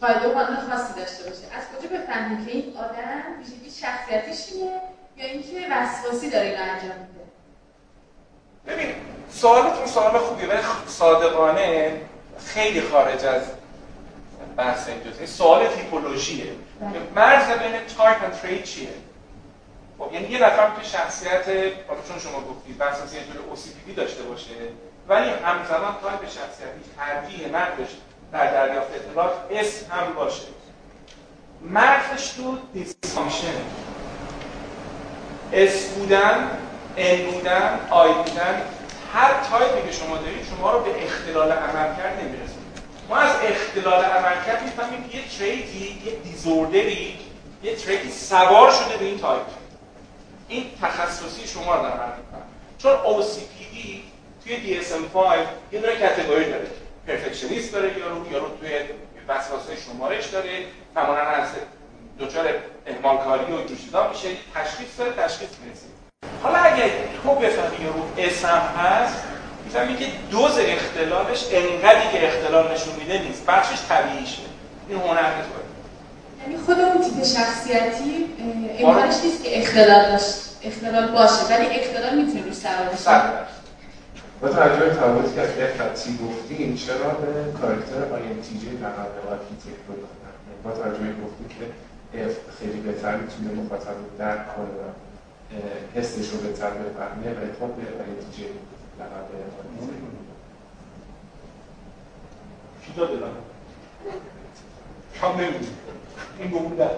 قاعده 0.00 0.28
و 0.28 0.32
قانون 0.32 0.56
خاصی 0.70 1.00
داشته 1.00 1.24
باشه 1.24 1.42
از 1.56 1.64
کجا 1.68 1.98
بفهمیم 1.98 2.46
که 2.46 2.52
این 2.52 2.76
آدم 2.76 3.22
ویژگی 3.38 3.70
شخصیتیش 3.70 4.52
یا 5.16 5.24
اینکه 5.24 5.66
وسواسی 5.70 6.30
داره 6.30 6.46
اینو 6.46 6.62
انجام 6.62 6.98
میده؟ 6.98 7.24
ببین 8.66 8.94
سوالتون 9.30 9.86
سوال 9.86 10.18
خوبیه 10.18 10.48
ولی 10.48 10.62
صادقانه 10.86 12.00
خیلی 12.46 12.80
خارج 12.80 13.24
از 13.24 13.42
بحث 14.56 14.88
اینجاست 14.88 15.18
این 15.18 15.26
سوال 15.26 15.66
تیپولوژیه. 15.66 16.52
مرز 17.14 17.46
بین 17.58 17.72
تایپ 17.98 18.22
و 18.22 18.30
ترید 18.30 18.64
چیه؟ 18.64 18.88
خب 19.98 20.12
یعنی 20.12 20.28
یه 20.28 20.38
نفر 20.38 20.70
که 20.80 20.88
شخصیت 20.88 21.48
حالا 21.88 22.00
چون 22.08 22.18
شما 22.18 22.40
گفتید 22.40 22.82
اساس 22.82 23.14
یه 23.14 23.20
جور 23.20 23.56
OCPD 23.56 23.96
داشته 23.96 24.22
باشه 24.22 24.50
ولی 25.08 25.30
همزمان 25.30 25.96
تایپ 26.02 26.24
شخصیتی 26.24 26.80
ترجیح 26.96 27.48
مردش 27.52 27.88
در 28.32 28.52
دریافت 28.52 28.94
اطلاعات 28.94 29.32
S 29.50 29.82
هم 29.90 30.14
باشه. 30.14 30.42
مرزش 31.62 32.30
تو 32.30 32.58
dysfunction 32.74 33.54
S 35.52 35.88
بودن 35.88 36.50
N 36.96 37.30
بودن 37.30 37.80
I 37.90 38.12
بودن 38.12 38.62
هر 39.14 39.30
تایپی 39.50 39.88
که 39.88 39.96
شما 39.96 40.16
دارید 40.16 40.44
شما 40.44 40.72
رو 40.72 40.80
به 40.80 41.04
اختلال 41.04 41.52
عملکرد 41.52 42.20
نمیرسونه. 42.20 42.66
ما 43.08 43.16
از 43.16 43.32
اختلال 43.42 44.04
عملکرد 44.04 44.62
می‌فهمیم 44.62 45.10
یه 45.12 45.38
trait 45.38 45.91
ی 45.91 46.02
یه 46.06 46.12
disorder 46.12 47.06
ی 47.06 47.18
یه 47.62 47.76
trait 47.76 48.04
ی 48.04 48.10
سوار 48.10 48.72
شده 48.72 48.96
به 48.96 49.04
این 49.04 49.18
تایپ. 49.18 49.57
این 50.48 50.64
تخصصی 50.82 51.48
شما 51.48 51.74
رو 51.74 51.82
دارم 51.82 52.12
می‌کنم 52.18 52.42
چون 52.78 52.92
OCPD 52.96 53.76
توی 54.44 54.56
DSM-5 54.56 55.16
یه 55.72 55.80
دونه 55.80 55.96
کتگوری 55.96 56.50
داره. 56.50 56.66
پرفکشنیست 57.06 57.72
داره 57.72 57.98
یارو 57.98 58.32
یارو 58.32 58.48
توی 58.60 58.70
وسواسه 59.28 59.76
شمارش 59.76 60.26
داره. 60.26 60.50
تماما 60.94 61.18
از 61.18 61.48
دچار 62.20 62.46
اهمال 62.86 63.16
کاری 63.16 63.52
و 63.52 63.66
چیزا 63.84 64.08
میشه. 64.08 64.28
تشخیص 64.54 64.98
داره 64.98 65.12
تشخیص 65.12 65.48
می‌رسید 65.64 65.90
حالا 66.42 66.58
اگه 66.58 66.92
تو 67.22 67.34
بفهمی 67.34 67.84
یارو 67.84 68.02
اسم 68.18 68.48
هست 68.48 69.24
می‌فهمی 69.64 69.96
که 69.96 70.06
دوز 70.30 70.58
اختلالش 70.58 71.44
انقدری 71.52 72.08
که 72.12 72.28
اختلال 72.28 72.72
نشون 72.72 72.94
میده 72.94 73.18
نیست. 73.18 73.46
بخشش 73.46 73.78
طبیعیشه. 73.88 74.42
این 74.88 74.98
هنر 74.98 75.22
توه 75.22 75.67
یعنی 76.42 76.56
خود 76.66 76.80
اون 76.80 77.02
تیپ 77.04 77.24
شخصیتی 77.24 78.26
اه، 78.80 78.88
امکانش 78.88 79.14
نیست 79.24 79.44
که 79.44 79.58
اختلال 79.58 80.10
داشت 80.10 80.34
اختلال 80.62 81.12
باشه 81.12 81.42
ولی 81.50 81.66
اختلال 81.66 82.14
می‌تونه 82.24 82.44
روش 82.44 82.54
سوار 82.54 82.88
بشه 82.92 83.04
درصد. 83.04 83.46
با 84.40 84.48
توجه 84.48 84.84
به 84.84 84.90
تفاوتی 84.90 85.34
که 85.34 85.40
از 85.40 85.50
یک 85.50 85.80
خطی 85.80 86.18
گفتیم 86.26 86.76
چرا 86.76 87.08
به 87.10 87.52
کاراکتر 87.60 88.00
INTJ 88.18 88.64
architect 89.30 89.82
رو 89.88 89.94
دادن 89.94 90.34
یعنی 90.46 90.60
با 90.64 90.70
توجه 90.70 90.98
به 90.98 91.12
گفتیم 91.24 91.48
که 91.48 91.64
F 92.14 92.34
خیلی 92.58 92.80
بهتر 92.80 93.16
می‌تونه 93.16 93.62
مخاطب 93.62 93.88
رو 93.88 94.18
درک 94.18 94.56
کنه 94.56 94.66
و 94.66 94.84
حسش 95.94 96.28
رو 96.28 96.38
بهتر 96.38 96.70
بفهمه 96.70 97.30
و 97.32 97.40
خب 97.60 97.72
به 97.76 97.82
INTJ 97.82 98.40
رو 98.40 98.58
دادن. 98.98 99.48
کی 102.86 102.92
داده؟ 102.96 103.12
هم 105.22 105.30
نمی‌دونم 105.30 105.72
این 106.38 106.50
بودن 106.50 106.90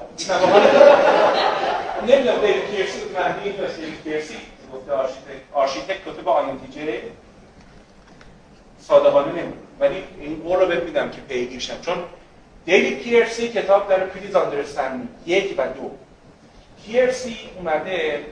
نمی‌دونم 2.08 2.40
دیوید 2.40 2.70
کیرسی 2.70 3.00
مهدی 3.14 3.48
این 3.48 3.56
داشت 3.56 3.76
دیوید 3.76 4.02
کیرسی 4.02 4.36
گفته 4.74 4.92
آرشیتکت. 4.92 5.40
آرشیتکت 5.52 6.00
کتب 6.06 6.28
INTJ 6.28 6.87
ه 6.87 7.02
صادقانه 8.80 9.28
نمی‌دونم. 9.28 9.52
ولی 9.80 10.04
این 10.20 10.42
قول 10.42 10.60
رو 10.60 10.66
بهت 10.66 10.82
میدم 10.82 11.10
که 11.10 11.20
پیگیرشم 11.20 11.80
چون 11.80 11.96
دیوید 12.64 13.02
کیرسی 13.02 13.48
کتاب 13.48 13.88
داره 13.88 14.04
Please 14.04 14.36
Understand 14.36 15.08
یک 15.26 15.54
و 15.58 15.62
دو. 15.68 15.90
کیرسی 16.84 17.36
اومده 17.56 18.24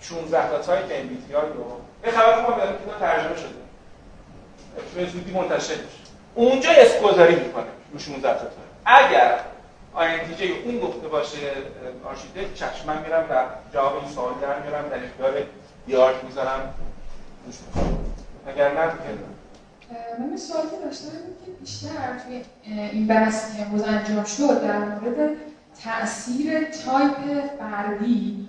16 0.00 0.50
تا 0.50 0.58
type 0.58 0.86
MBTI 0.86 1.34
رو. 1.34 1.80
یه 2.04 2.10
خبر 2.10 2.42
خوب 2.42 2.54
بدم 2.54 2.72
که 2.72 3.00
ترجمه 3.00 3.36
شده. 3.36 3.62
به 4.94 5.06
زودی 5.06 5.32
منتشر 5.32 5.74
میشه 5.74 6.02
اونجا 6.34 6.70
اسم‌گذاری 6.70 7.34
می‌کنه 7.34 7.64
رو 7.92 7.98
16 7.98 8.38
تا 8.38 8.46
اگر 8.84 9.40
INTJ 9.94 10.54
اون 10.64 10.78
گفته 10.78 11.08
باشه 11.08 11.38
آرشیتکت 12.04 12.54
چشم 12.54 12.86
من 12.86 13.02
میرم 13.02 13.24
و 13.30 13.44
جواب 13.74 13.96
این 13.96 14.14
سوال 14.14 14.34
در 14.42 14.60
میارم 14.62 14.88
در 14.88 15.04
اختیار 15.04 15.46
یارک 15.88 16.24
می‌ذارم 16.24 16.74
اگر 18.46 18.72
نه. 18.72 18.92
من 20.18 20.36
سوالی 20.36 20.68
داشتم 20.84 21.08
که 21.44 21.50
بیشتر 21.60 22.18
توی 22.26 22.42
این 22.92 23.06
بحثی 23.06 23.56
که 23.56 23.66
امروز 23.66 23.82
انجام 23.82 24.24
شد 24.24 24.62
در 24.62 24.78
مورد 24.78 25.30
تاثیر 25.84 26.64
تایپ 26.64 27.46
فردی 27.58 28.48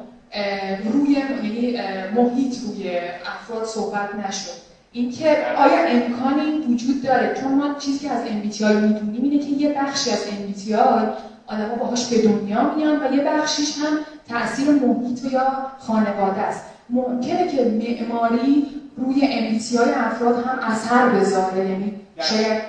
روی 0.94 1.12
یعنی 1.12 1.78
محیط 2.16 2.56
روی 2.68 3.00
افراد 3.26 3.66
صحبت 3.66 4.16
نشد 4.16 4.64
اینکه 4.92 5.46
آیا 5.58 5.86
امکان 5.86 6.40
این 6.40 6.74
وجود 6.74 7.04
داره 7.04 7.42
چون 7.42 7.54
ما 7.54 7.76
چیزی 7.80 8.00
که 8.00 8.14
از 8.14 8.26
MBTI 8.26 8.62
می‌دونیم 8.62 9.24
اینه 9.24 9.40
که 9.40 9.52
یه 9.52 9.74
بخشی 9.74 10.12
از 10.12 10.26
MBTI 10.26 11.33
آدما 11.48 11.76
باهاش 11.76 12.08
به 12.08 12.22
دنیا 12.22 12.74
میان 12.76 13.04
و 13.04 13.16
یه 13.16 13.24
بخشیش 13.24 13.78
هم 13.78 13.98
تاثیر 14.30 14.70
محیط 14.70 15.24
یا 15.32 15.48
خانواده 15.80 16.42
است. 16.42 16.66
ممکنه 16.90 17.52
که 17.52 17.64
معماری 17.64 18.68
روی 18.98 19.22
MBTI 19.60 19.98
افراد 19.98 20.46
هم 20.46 20.60
اثر 20.60 21.10
بذاره 21.10 21.58
یعنی 21.58 22.02
شاید 22.20 22.64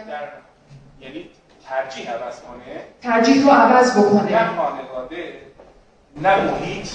یعنی 1.00 1.30
ترجیح 1.68 2.10
عوض 2.10 2.40
کنه. 2.40 2.80
ترجیح 3.02 3.44
رو 3.44 3.50
عوض 3.50 3.96
نه 3.96 4.04
بکنه 4.04 4.46
خانواده 4.46 5.32
نه 6.16 6.44
محیط. 6.44 6.88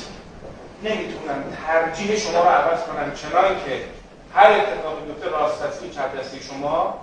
نمی‌تونن 0.84 1.44
ترجیح 1.68 2.16
شما 2.16 2.42
رو 2.44 2.50
عوض 2.50 2.84
کنن. 2.84 3.14
چنان 3.14 3.56
که 3.66 3.82
هر 4.36 4.52
اتفاقی 4.52 5.06
بیفته 5.06 5.30
راست 5.30 5.64
دستی 5.64 5.90
چپ 5.90 6.20
دستی 6.20 6.40
شما 6.40 7.00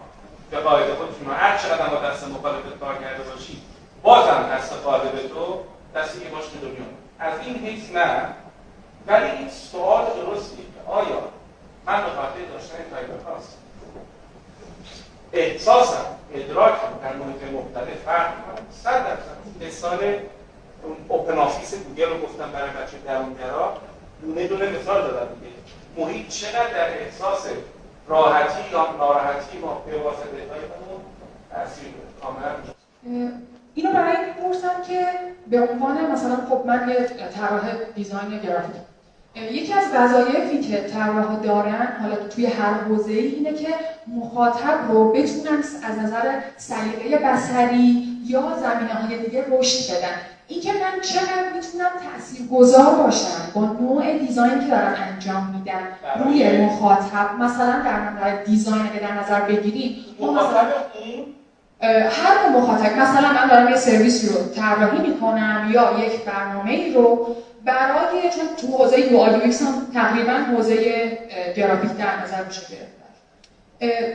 به 0.50 0.56
قاعده 0.56 0.94
خودتون 0.94 1.34
هر 1.34 1.56
چقدر 1.56 1.88
با 1.88 2.08
دست 2.08 2.28
مخالفت 2.28 2.80
کار 2.80 2.94
کرده 2.94 3.22
باشید 3.22 3.75
بازم 4.06 4.50
دست 4.52 4.72
قالب 4.72 5.28
تو 5.28 5.58
جلسه 5.94 6.20
که 6.20 6.28
باش 6.28 6.44
به 6.46 6.68
دنیا. 6.68 6.86
از 7.18 7.32
این 7.46 7.56
حیث 7.56 7.90
نه. 7.90 8.26
ولی 9.06 9.30
این 9.30 9.50
سوال 9.50 10.04
درستی 10.04 10.56
که 10.56 10.90
آیا 10.90 11.22
من 11.86 11.96
به 11.96 12.10
خاطر 12.10 12.44
داشتن 12.52 12.76
تایپ 12.90 13.24
خاص 13.24 13.44
احساسم 15.32 16.04
ادراکم 16.34 16.88
در 17.02 17.16
محیط 17.16 17.42
مختلف 17.52 17.98
فرق 18.04 18.34
می‌کنم 18.36 18.66
صد 18.70 19.04
درصد. 19.04 19.66
مثال 19.66 20.18
اون 20.82 20.96
open 21.08 21.38
office 21.38 21.74
گوگل 21.74 22.10
رو 22.10 22.18
گفتم 22.18 22.50
برای 22.52 22.70
بچه 22.70 22.98
درونگرا. 23.06 23.76
دونه 24.22 24.46
دونه 24.46 24.68
مثال 24.68 25.02
دادم 25.02 25.34
دیگه. 25.34 25.56
محیط 25.96 26.28
چقدر 26.28 26.68
در 26.68 27.02
احساس 27.02 27.46
راحتی 28.08 28.70
یا 28.72 28.86
ناراحتی 28.98 29.58
ما 29.58 29.82
به 29.86 29.98
واسطه 29.98 30.26
اون 30.90 31.00
تاثیر 31.50 31.88
کاملا 32.22 33.55
اینو 33.76 33.92
برای 33.92 34.16
این 34.16 34.26
می‌پرسم 34.26 34.82
که 34.88 35.06
به 35.50 35.60
عنوان 35.60 36.12
مثلا 36.12 36.36
خب 36.50 36.66
من 36.66 36.88
یه 36.88 37.28
طراح 37.34 37.62
design 37.94 38.38
گرافیک 38.38 38.76
یکی 39.52 39.72
از 39.72 39.84
وظایفی 39.94 40.60
که 40.60 40.76
طراحا 40.80 41.36
دارن 41.36 41.88
حالا 42.00 42.16
توی 42.16 42.46
هر 42.46 42.74
حوزه 42.74 43.12
اینه 43.12 43.52
که 43.52 43.68
مخاطب 44.06 44.78
رو 44.88 45.12
بتونن 45.12 45.58
از 45.82 45.98
نظر 45.98 46.38
سلیقه 46.56 47.18
بصری 47.18 48.08
یا 48.26 48.40
زمینه 48.40 48.94
های 48.94 49.18
دیگه 49.18 49.44
رشد 49.50 49.96
بدن. 49.96 50.16
این 50.48 50.60
که 50.60 50.72
من 50.72 51.00
چقدر 51.00 51.52
می‌تونم 51.54 51.90
تأثیر 52.12 52.46
گذار 52.46 52.94
باشم 52.94 53.50
با 53.54 53.64
نوع 53.64 54.18
دیزاین 54.18 54.60
که 54.60 54.66
دارم 54.66 54.94
انجام 55.12 55.54
میدم 55.54 55.88
روی 56.24 56.60
مخاطب 56.60 57.38
مثلا 57.38 57.82
در 57.84 58.10
نظر 58.10 58.44
دیزاین 58.44 58.90
که 58.94 59.00
در 59.00 59.20
نظر 59.20 59.40
بگیریم 59.40 60.04
مخاطب 60.20 60.66
هر 61.82 62.48
مخاطب 62.52 62.98
مثلا 62.98 63.32
من 63.32 63.48
دارم 63.48 63.68
یه 63.68 63.76
سرویس 63.76 64.24
رو 64.24 64.44
طراحی 64.48 64.98
می‌کنم 64.98 65.70
یا 65.72 65.98
یک 65.98 66.24
برنامه 66.24 66.94
رو 66.94 67.36
برای 67.64 68.30
چون 68.36 68.56
تو 68.56 68.76
حوزه 68.76 69.00
یو 69.00 69.18
آی 69.18 69.32
هم 69.34 69.86
تقریبا 69.94 70.32
حوزه 70.32 70.76
گرافیک 71.56 71.96
در 71.96 72.22
نظر 72.22 72.44
میشه 72.44 72.60
گرفت 72.70 72.96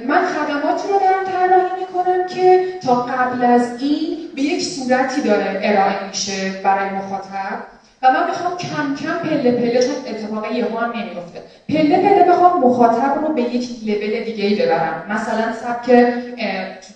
من 0.07 0.25
خدماتی 0.25 0.87
رو 0.87 0.99
دارم 0.99 1.23
طراحی 1.25 1.79
می‌کنم 1.79 2.27
که 2.27 2.65
تا 2.85 2.95
قبل 2.95 3.43
از 3.43 3.81
این 3.81 4.17
به 4.35 4.41
یک 4.41 4.63
صورتی 4.63 5.21
داره 5.21 5.59
ارائه 5.63 6.07
میشه 6.07 6.61
برای 6.63 6.89
مخاطب. 6.89 7.70
و 8.03 8.11
من 8.11 8.27
می‌خوام 8.27 8.57
کم 8.57 8.95
کم 8.95 9.29
پله 9.29 9.51
پله 9.51 9.83
چون 9.83 9.95
اتفاقی 10.07 10.55
یه 10.55 10.65
هم 10.65 10.91
نمیفته 10.91 11.43
پله 11.69 11.97
پله 11.97 12.23
بخوام 12.23 12.63
مخاطب 12.63 13.25
رو 13.25 13.33
به 13.33 13.41
یک 13.41 13.69
لول 13.85 14.19
دیگه 14.19 14.45
ای 14.45 14.55
ببرم. 14.55 15.05
مثلا 15.09 15.53
سبک 15.53 15.85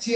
توی 0.03 0.13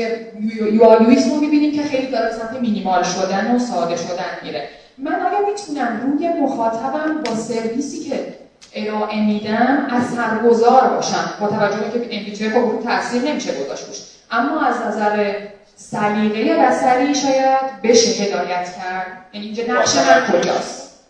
یو 0.73 0.85
رو 1.33 1.39
می‌بینیم 1.39 1.71
که 1.71 1.83
خیلی 1.83 2.07
داره 2.11 2.31
سمت 2.31 2.59
مینیمال 2.61 3.03
شدن 3.03 3.55
و 3.55 3.59
ساده 3.59 3.95
شدن 3.95 4.39
میره. 4.43 4.69
من 4.97 5.21
آیا 5.21 5.45
می‌تونم 5.45 6.01
روی 6.01 6.29
مخاطبم 6.29 7.21
با 7.25 7.35
سرویسی 7.35 8.09
که 8.09 8.33
ارائه 8.75 9.25
میدم 9.25 9.87
اثرگذار 9.89 10.87
باشم؟ 10.87 11.33
با 11.39 11.47
توجه 11.47 11.89
که 11.89 12.07
این 12.09 12.51
خب 12.51 12.79
تاثیر 12.83 13.21
نمیشه 13.21 13.51
گذاشت 13.51 14.03
اما 14.31 14.61
از 14.61 14.81
نظر 14.81 15.33
سلیقه 15.80 16.55
بصری 16.57 17.15
شاید 17.15 17.82
بشه 17.84 18.23
هدایت 18.23 18.75
کرد. 18.77 19.25
یعنی 19.34 19.45
اینجا 19.45 19.63
نقش 19.73 19.95
من 19.95 20.27
کجاست. 20.32 21.03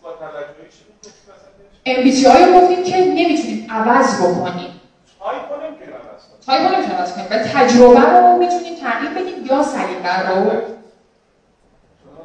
MBTI 1.86 2.26
رو 2.26 2.60
گفتیم 2.60 2.84
که 2.84 2.96
نمی‌تونیم 2.96 3.66
عوض 3.70 4.16
بکنیم. 4.16 4.80
تایپ 5.20 6.66
نمی‌تونیم 6.72 6.96
عوض 6.98 7.12
کنیم. 7.12 7.26
و 7.30 7.38
تجربه 7.38 8.00
رو 8.00 8.36
می‌تونیم 8.38 8.74
تغییر 8.74 9.10
بدیم 9.10 9.46
یا 9.46 9.62
سلیقه 9.62 10.30
رو. 10.30 10.36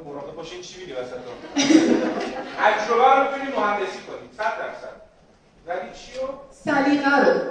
مراقب 0.05 0.35
باشین 0.35 0.61
چی 0.61 0.79
میگه 0.81 1.01
وسط 1.01 1.13
تجربه 2.59 3.15
رو 3.15 3.23
می‌تونیم 3.23 3.59
مهندسی 3.59 3.99
کنیم. 4.07 4.29
100 4.37 4.43
درصد. 4.43 4.95
ولی 5.67 5.89
چی 5.93 6.19
رو؟ 6.19 6.27
سلیقه 6.51 7.19
رو. 7.19 7.41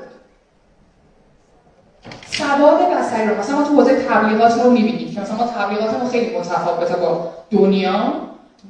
سواد 2.30 2.90
بصری 2.92 3.26
رو. 3.26 3.38
مثلا 3.38 3.56
ما 3.56 3.64
تو 3.64 3.74
حوزه 3.74 4.02
تبلیغات 4.02 4.52
رو 4.52 4.70
می‌بینیم. 4.70 5.14
که 5.14 5.20
مثلا 5.20 5.36
ما 5.36 5.46
تبلیغات 5.46 5.94
ما 5.94 6.10
خیلی 6.10 6.38
متفاوته 6.38 6.96
با 6.96 7.32
دنیا 7.50 8.12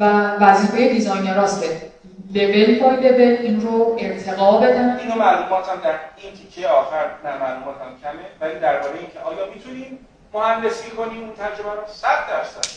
و 0.00 0.04
وظیفه 0.40 0.88
designer 0.88 1.34
راسته. 1.34 1.90
level 2.34 2.80
by 2.80 2.96
level 2.96 3.20
این 3.20 3.60
رو 3.60 3.96
ارتقا 4.00 4.58
بدن. 4.58 4.98
اینو 4.98 5.14
معلومات 5.14 5.68
هم 5.68 5.80
در 5.84 5.94
این 6.16 6.32
تیکه 6.34 6.68
آخر 6.68 7.06
نه 7.24 7.30
معلومات 7.30 7.74
هم 7.74 7.90
کمه 8.02 8.24
ولی 8.40 8.60
درباره 8.60 8.98
اینکه 8.98 9.20
آیا 9.20 9.52
می‌تونیم 9.54 9.98
مهندسی 10.34 10.90
کنیم 10.90 11.20
اون 11.20 11.32
تجربه 11.32 11.70
رو؟ 11.70 11.82
100 11.86 12.08
درصد. 12.08 12.70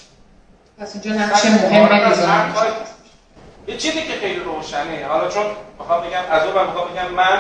پس 0.80 0.94
اینجا 0.94 1.24
نقش 1.24 1.46
مهم 1.46 2.10
دیزاین 2.10 2.54
یه 3.68 3.78
چیزی 3.78 4.02
که 4.02 4.14
خیلی 4.14 4.40
روشنه. 4.40 5.06
حالا 5.10 5.28
چون 5.28 5.44
می‌خوام 5.80 6.02
بگم 6.02 6.24
از 6.32 6.44
اون 6.44 6.66
می‌خوام 6.66 6.88
بگم 6.88 7.14
من 7.16 7.40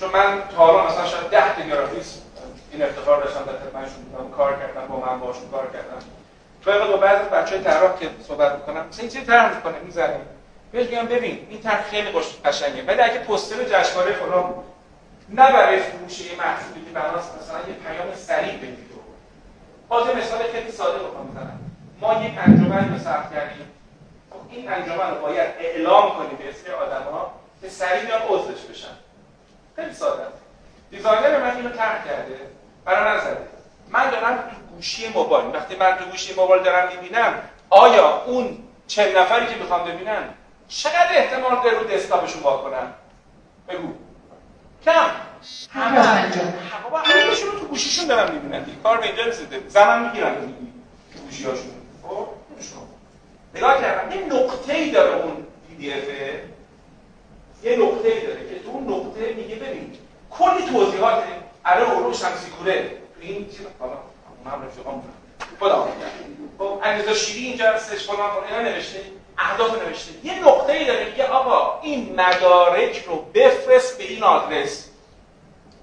چون 0.00 0.08
من 0.08 0.42
تا 0.56 0.66
حالا 0.66 0.86
مثلا 0.86 1.06
شاید 1.06 1.30
10 1.30 1.54
تا 1.56 1.68
گرافیست 1.68 2.18
این 2.76 2.84
افتخار 2.84 3.24
داشتم 3.24 3.44
در 3.44 3.52
خدمتشون 3.52 4.04
بودم 4.04 4.36
کار 4.36 4.56
کردم 4.56 4.86
با 4.88 4.96
من 4.96 5.20
باشون 5.20 5.50
کار 5.50 5.66
کردم. 5.72 5.98
تو 6.64 6.92
با 6.92 6.96
بعضی 6.96 7.28
بچه‌های 7.28 7.64
طراح 7.64 7.98
که 7.98 8.10
صحبت 8.28 8.52
می‌کنم 8.52 8.86
مثلا 8.88 9.08
چیزی 9.08 9.20
طرح 9.20 9.56
می‌کنه؟ 9.56 9.78
می‌زنه 9.78 10.20
بهش 10.72 10.86
میگم 10.86 11.06
ببین 11.06 11.46
این 11.50 11.62
طرح 11.62 11.82
خیلی 11.82 12.08
قشنگه. 12.44 12.82
ولی 12.86 13.00
اگه 13.00 13.18
پوستر 13.18 13.64
جشنواره 13.64 14.12
فلان 14.12 14.54
نه 15.28 15.52
برای 15.52 15.78
فروش 15.78 16.20
یه 16.20 16.38
محصولی 16.38 16.84
که 16.84 16.90
بناست 16.94 17.34
مثلا 17.42 17.58
یه 17.58 17.74
پیام 17.74 18.14
سریع 18.14 18.56
بدید 18.56 18.86
باز 19.88 20.06
مثال 20.16 20.42
خیلی 20.52 20.70
ساده 20.70 20.98
بکنم 20.98 21.30
بزنم. 21.30 21.60
ما 22.00 22.24
یک 22.24 22.32
انجمن 22.38 22.92
رو 22.92 22.98
ثبت 22.98 23.32
کردیم. 23.34 23.70
خب 24.30 24.36
این 24.50 24.72
انجمن 24.72 25.10
رو 25.10 25.20
باید 25.20 25.48
اعلام 25.60 26.10
کنیم 26.10 26.38
به 26.38 26.48
اسم 26.48 26.72
آدما 26.82 27.32
که 27.62 27.68
سریع 27.68 28.04
بیان 28.04 28.22
عضوش 28.22 28.60
بشن. 28.70 28.94
خیلی 29.76 29.92
ساده 29.92 30.22
دیزاینر 30.90 31.38
من 31.38 31.56
اینو 31.56 31.68
طرح 31.68 32.04
کرده. 32.04 32.36
برای 32.86 33.16
نزده. 33.16 33.36
من 33.88 34.10
دارم 34.10 34.36
تو 34.36 34.74
گوشی 34.74 35.08
موبایل 35.08 35.46
وقتی 35.54 35.76
من 35.76 35.96
تو 35.98 36.04
گوشی 36.04 36.34
موبایل 36.34 36.62
دارم 36.62 36.88
می‌بینم 36.88 37.34
آیا 37.70 38.22
اون 38.26 38.58
چند 38.86 39.16
نفری 39.16 39.46
که 39.46 39.54
می‌خوام 39.54 39.84
ببینم 39.84 40.34
چقدر 40.68 41.08
احتمال 41.10 41.62
داره 41.64 41.78
رو 41.78 41.84
دسکتاپشون 41.84 42.42
وا 42.42 42.56
کنم 42.56 42.94
بگو. 43.68 43.88
کم. 44.84 45.10
همه 45.70 46.30
بابا 46.84 46.98
همهشون 46.98 47.50
رو 47.50 47.58
تو 47.58 47.66
گوشیشون 47.66 48.06
دارم 48.06 48.32
می‌بینن 48.32 48.62
دیگه. 48.62 48.78
کار 48.82 48.96
به 48.96 49.06
اینجا 49.06 49.22
رسیده. 49.22 49.62
زمان 49.68 50.02
می‌گیرن 50.02 50.34
تو 51.14 51.18
گوشیاشون 51.18 51.70
خب 52.02 52.28
نگاه 53.54 53.80
کردم 53.80 54.16
یه 54.16 54.26
نقطه 54.26 54.72
ای 54.72 54.90
داره 54.90 55.14
اون 55.22 55.46
پی 55.78 55.86
یه 57.62 57.76
نقطه 57.76 58.08
ای 58.08 58.26
داره 58.26 58.48
که 58.48 58.58
تو 58.64 58.70
اون 58.70 58.94
نقطه 58.94 59.34
میگه 59.34 59.56
ببین 59.56 59.98
کلی 60.30 60.66
توضیحات 60.72 61.24
اره 61.66 61.84
علوم 61.84 62.12
شمسی 62.12 62.50
کوره. 62.50 62.88
تو 62.88 63.20
این 63.20 63.46
چیز 63.48 63.66
حالا 63.78 63.92
من 64.44 64.66
رفیقام 64.66 65.04
خدا 65.60 65.88
خب 66.58 66.80
علیرضا 66.82 67.14
شیری 67.14 67.46
اینجا 67.46 67.70
هستش 67.70 68.06
فلان 68.06 68.30
اینا 68.50 68.70
نوشته. 68.70 69.00
اهداف 69.38 69.82
نوشته. 69.82 70.12
یه 70.24 70.38
نقطه 70.48 70.72
ای 70.72 70.84
داره 70.84 71.04
میگه 71.04 71.26
آقا 71.26 71.80
این 71.80 72.20
مدارک 72.20 73.04
رو 73.06 73.16
بفرست 73.34 73.98
به 73.98 74.04
این 74.04 74.22
آدرس. 74.22 74.88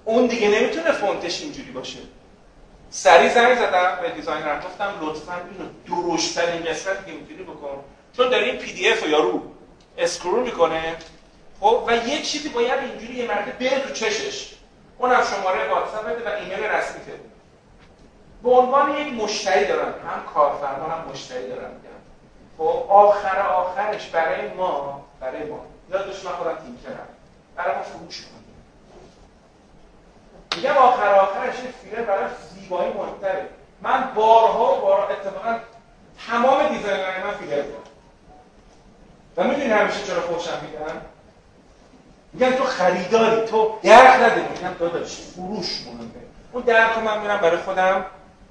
اون 0.04 0.26
دیگه 0.26 0.48
نمی‌تونه 0.48 0.92
فونتش 0.92 1.42
اینجوری 1.42 1.70
باشه. 1.70 1.98
سریع 2.90 3.28
زنگ 3.28 3.58
زدم 3.58 3.98
به 4.02 4.10
designer 4.10 4.60
گفتم 4.60 4.92
لطفا 5.00 5.34
اینو 5.34 5.70
درشترین 6.02 6.62
قسمت 6.62 7.06
که 7.06 7.12
می‌تونی 7.12 7.42
بکن. 7.42 7.84
چون 8.16 8.28
داره 8.28 8.44
این 8.46 8.56
PDF 8.56 9.02
رو 9.02 9.08
یارو 9.10 9.42
scroll 9.98 10.42
می‌کنه. 10.42 10.96
خب 11.60 11.84
و 11.86 11.96
یه 11.96 12.22
چیزی 12.22 12.48
باید 12.48 12.80
اینجوری 12.80 13.14
یه 13.14 13.26
مرده 13.26 13.52
بره 13.52 13.80
تو 13.80 13.94
چشش. 13.94 14.54
اونم 14.98 15.22
شماره 15.24 15.68
واتساپ 15.68 16.06
بده 16.06 16.30
و 16.30 16.34
ایمیل 16.34 16.64
رسمی 16.64 17.00
بده. 17.00 17.20
به 18.42 18.50
عنوان 18.50 18.96
یک 18.96 19.22
مشتری 19.22 19.66
دارم. 19.66 19.94
هم 20.08 20.34
کارفرما 20.34 20.88
هم 20.88 21.08
مشتری 21.10 21.48
دارم 21.48 21.70
میگم. 21.70 21.94
خب 22.58 22.90
آخر 22.90 23.40
آخرش 23.40 24.08
برای 24.08 24.48
ما 24.48 25.04
برای 25.20 25.44
ما. 25.44 25.66
یادش 25.90 26.24
من 26.24 26.32
خودم 26.32 26.58
کردم. 26.84 27.08
برای 27.56 27.76
ما 27.76 27.82
فروش 27.82 28.22
کنیم 28.22 28.44
میگم 30.56 30.76
آخر 30.76 31.14
آخرش 31.14 31.54
یه 31.54 31.70
فیلر 31.70 32.02
برای 32.02 32.28
زیبایی 32.50 32.92
مهمتره. 32.92 33.48
من 33.82 34.12
بارها 34.14 34.78
و 34.78 34.80
بارها 34.80 35.08
اتفاقا 35.08 35.58
تمام 36.28 36.68
دیزاینرهای 36.68 37.22
من 37.22 37.34
فیلر 37.34 37.62
دارم. 37.62 37.84
و 39.36 39.44
می‌دونی 39.44 39.70
همیشه 39.70 40.02
چرا 40.04 40.20
خوشم 40.20 40.58
میدن 40.62 41.00
میگن 42.34 42.52
تو 42.52 42.64
خریداری 42.64 43.46
تو 43.46 43.74
درک 43.82 44.14
نداری. 44.14 44.40
میگن 44.40 44.72
داداش 44.78 45.16
فروش 45.16 45.80
مهمه. 45.86 46.08
اون 46.52 46.62
درک 46.62 46.98
من 46.98 47.20
میرم 47.20 47.36
برای 47.36 47.56
خودم 47.56 48.04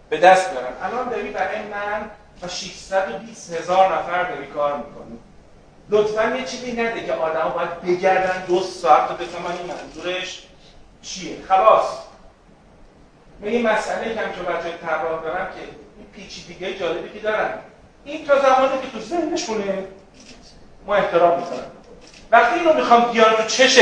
به 0.09 0.17
دست 0.17 0.51
بیارم 0.51 0.73
الان 0.83 1.09
داری 1.09 1.29
برای 1.29 1.59
من 1.59 2.09
و 2.41 2.47
620 2.47 3.53
هزار 3.53 3.95
نفر 3.97 4.23
داری 4.23 4.47
کار 4.47 4.77
می‌کنی. 4.77 5.19
لطفا 5.89 6.35
یه 6.35 6.45
چیزی 6.45 6.71
نده 6.71 7.05
که 7.05 7.13
آدم 7.13 7.49
باید 7.49 7.81
بگردن 7.81 8.45
دو 8.45 8.61
ساعت 8.61 9.07
تا 9.07 9.13
بفهمن 9.13 9.57
این 9.57 9.71
منظورش 9.71 10.43
چیه. 11.01 11.37
خلاص. 11.47 11.85
من 13.41 13.53
یه 13.53 13.61
مسئله 13.61 14.15
که 14.15 14.41
بچه 14.41 14.77
طراح 14.85 15.23
دارم 15.23 15.45
که 15.45 15.59
این 15.97 16.07
پیچیدگی 16.15 16.79
جالبی 16.79 17.09
که 17.09 17.19
دارن. 17.19 17.53
این 18.05 18.25
تا 18.25 18.41
زمانی 18.41 18.81
که 18.81 18.91
تو 18.91 18.99
ذهنشونه 18.99 19.87
ما 20.87 20.95
احترام 20.95 21.39
می‌ذارم. 21.39 21.71
وقتی 22.33 22.59
اینو 22.59 22.73
می‌خوام 22.73 23.11
بیان 23.11 23.35
تو 23.35 23.43
چش 23.43 23.79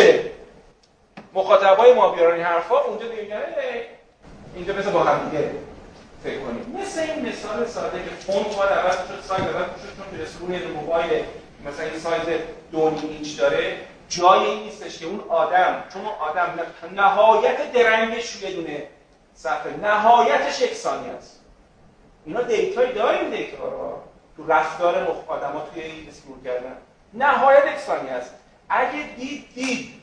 مخاطبای 1.34 1.94
ما 1.94 2.10
بیارن 2.10 2.36
این 2.36 2.44
حرفا 2.44 2.80
اونجا 2.80 3.08
دیگه 3.08 3.38
اینجا 4.56 4.74
مثل 4.74 4.92
با 4.92 5.04
هم 5.04 5.30
دیگه 5.30 5.52
فکر 6.24 6.40
کنیم. 6.40 6.82
مثل 6.82 7.00
این 7.00 7.30
مثال 7.30 7.66
ساده 7.66 8.04
که 8.04 8.10
فونت 8.10 8.56
باید 8.56 8.72
عوض 8.72 8.94
شد 8.94 9.22
سایز 9.28 9.42
عوض 9.42 9.66
شد 9.66 9.98
چون 9.98 10.22
رسونه 10.22 10.68
موبایل 10.68 11.24
مثلا 11.68 11.86
این 11.86 12.00
سایز 12.00 12.40
دو 12.72 12.94
اینچ 13.04 13.40
داره. 13.40 13.78
جای 14.10 14.40
این 14.40 14.64
نیستش 14.64 15.00
که 15.00 15.06
اون 15.06 15.24
آدم 15.30 15.84
چون 15.94 16.02
اون 16.02 16.16
آدم 16.20 16.60
نهایت 16.96 17.72
درنگش 17.72 18.42
یه 18.42 18.52
دونه 18.52 18.84
صفحه 19.36 19.78
نهایتش 19.82 20.62
یک 20.62 20.74
ثانیه 20.74 21.12
است. 21.12 21.42
اینا 22.26 22.42
data 22.42 22.77
یی 22.77 22.94
داریم 22.94 23.30
data 23.30 23.64
رو. 23.64 24.02
تو 24.38 24.48
رفتار 24.48 25.04
مخ 25.04 25.16
آدما 25.28 25.68
توی 25.74 25.84
این 25.84 26.10
scroll 26.10 26.44
کردن. 26.46 26.78
نهایت 27.14 27.66
یک 27.66 27.78
ثانیه 27.78 28.12
است. 28.12 28.34
اگه 28.72 29.16
دید 29.18 29.54
دید. 29.56 30.02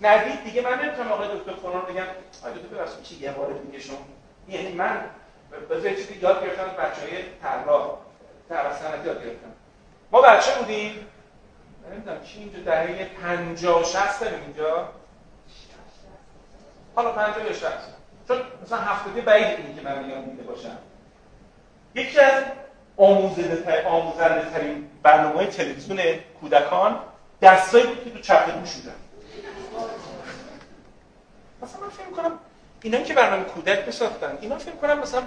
ندید 0.00 0.44
دیگه 0.44 0.62
من 0.62 0.84
نمی‌تونم 0.84 1.12
آقای 1.12 1.28
دکتر 1.28 1.52
فلان 1.52 1.82
بگم 1.82 2.02
آقای 2.42 2.54
دکتر 2.54 2.74
ببخشید 2.76 2.98
میشه 2.98 3.14
یه 3.14 3.32
بار 3.32 3.52
دیگه 3.52 3.78
شما 3.78 3.96
یعنی 4.48 4.72
من 4.72 5.00
به 5.68 5.96
چیزی 5.96 6.14
یاد 6.14 6.44
گرفتم 6.44 6.64
بچهای 6.64 7.22
طراح 7.42 7.98
طراح 8.48 9.06
یاد 9.06 9.24
گرفتم. 9.24 9.52
ما 10.12 10.20
بچه 10.20 10.54
بودیم 10.58 11.06
نمی‌دونم 11.90 12.24
چی 12.24 12.38
اینجا 12.38 12.58
دهه 12.58 13.10
50 13.22 13.84
60 13.84 14.20
داریم 14.20 14.40
اینجا؟ 14.40 14.88
حالا 16.94 17.12
50 17.12 17.46
یا 17.46 17.52
60 17.52 17.72
چون 18.28 18.36
مثلا 18.62 18.78
هفتادی 18.78 19.20
بعید 19.20 19.58
اینی 19.58 19.74
که 19.74 19.80
من 19.80 20.04
میگم 20.04 20.24
دیده 20.30 20.42
باشم. 20.42 20.78
یکی 21.94 22.20
از 22.20 22.42
آموزنده 22.96 23.86
آموزنده 23.86 24.50
ترین 24.50 24.90
برنامه 25.02 25.46
تلویزیون 25.46 26.00
کودکان 26.40 27.00
دستایی 27.42 27.86
بود 27.86 28.04
که 28.04 28.10
تو 28.10 28.18
چپ 28.18 28.60
گوش 28.60 28.72
بودن. 28.72 28.94
مثلا 31.62 31.80
من 31.80 31.88
فکر 31.88 32.22
کنم 32.22 32.38
اینا 32.82 33.00
که 33.00 33.14
برنامه 33.14 33.44
کودک 33.44 33.78
بساختن 33.78 34.38
اینا 34.40 34.58
فکر 34.58 34.74
کنم 34.74 34.98
مثلا 34.98 35.22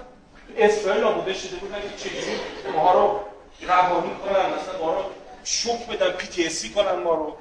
اسرائیل 0.58 1.04
آموزه 1.04 1.34
شده 1.34 1.56
بودن 1.56 1.82
که 1.82 1.98
چجوری 1.98 2.40
ماها 2.76 2.94
رو 2.94 3.20
روانی 3.68 4.10
کنن 4.10 4.46
مثلا 4.46 4.86
ما 4.86 4.94
رو 4.94 5.04
شوک 5.44 5.88
بدن 5.88 6.12
پی 6.12 6.28
تی 6.28 6.46
اسی 6.46 6.70
کنن 6.70 7.04
ما 7.04 7.14
رو. 7.14 7.38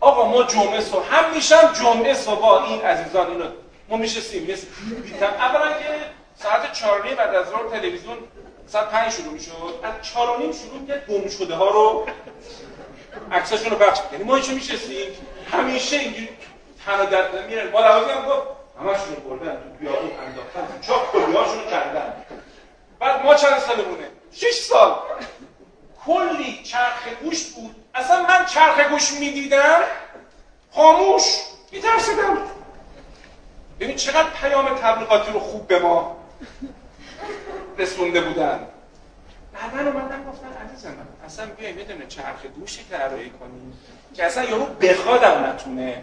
آقا 0.00 0.28
ما 0.28 0.42
جمعه 0.42 0.80
صبح 0.80 1.14
هم 1.14 1.38
جمعه 1.72 2.14
صبح 2.14 2.44
این 2.44 2.82
عزیزان 2.82 3.26
اینو 3.26 3.44
ما 3.88 3.96
میشستیم 3.96 4.50
مثل 4.52 4.66
بیتم 5.02 5.26
اولا 5.26 5.68
که 5.72 5.84
ساعت 6.42 6.72
4 6.72 7.14
بعد 7.14 7.34
از 7.34 7.46
ظهر 7.46 7.68
تلویزیون 7.70 8.16
ساعت 8.66 8.88
5 8.88 9.12
شروع 9.12 9.32
می‌شد. 9.32 9.80
از 9.82 9.94
4 10.02 10.30
و 10.30 10.38
نیم 10.42 10.52
شروع 10.52 10.86
کرد 10.88 11.06
گم 11.06 11.28
شده 11.28 11.54
ها 11.54 11.68
رو 11.68 12.06
عکساشون 13.32 13.70
رو 13.70 13.76
پخش 13.76 13.98
یعنی 14.12 14.24
ما 14.24 14.34
اینجا 14.34 14.52
میشستیم 14.52 15.08
همیشه 15.52 15.96
اینجوری 15.96 16.28
تنها 16.86 17.04
در 17.04 17.46
میرن 17.46 17.70
ما 17.70 17.80
لوازم 17.80 18.10
هم 18.10 18.24
گفت 18.26 18.48
همشون 18.80 19.16
رو 19.16 19.36
بردن 19.36 19.52
تو 19.52 19.68
بیابون 19.80 20.10
انداختن 20.26 20.80
چاک 20.80 21.12
کلیهاشون 21.12 21.66
کردن. 21.70 22.12
بعد 22.98 23.24
ما 23.24 23.34
چند 23.34 23.58
سالمونه؟ 23.58 24.10
6 24.32 24.52
سال. 24.52 24.94
کلی 26.06 26.62
چرخ 26.62 27.08
گوش 27.22 27.44
بود. 27.44 27.74
اصلا 27.94 28.22
من 28.22 28.46
چرخ 28.46 28.90
گوش 28.90 29.12
می‌دیدم 29.12 29.80
خاموش. 30.72 31.22
میترسیدم. 31.72 32.38
ببین 33.80 33.96
چقدر 33.96 34.30
پیام 34.30 34.68
تبلیغاتی 34.68 35.32
رو 35.32 35.40
خوب 35.40 35.66
به 35.66 35.78
ما 35.78 36.16
رسونده 37.78 38.20
بودن. 38.20 38.68
بعد 39.58 39.74
من 39.74 39.86
اومدم 39.92 40.24
گفتن 40.30 40.48
عزیزم 40.64 40.88
من 40.88 41.26
اصلا 41.26 41.46
بیایم 41.46 41.78
یه 41.78 41.84
دونه 41.84 42.06
چرخ 42.06 42.42
گوشی 42.60 42.84
طراحی 42.90 43.30
کنیم 43.30 43.72
که 44.14 44.24
اصلا 44.24 44.44
یارو 44.44 44.64
بخوادم 44.64 45.44
نتونه. 45.44 46.02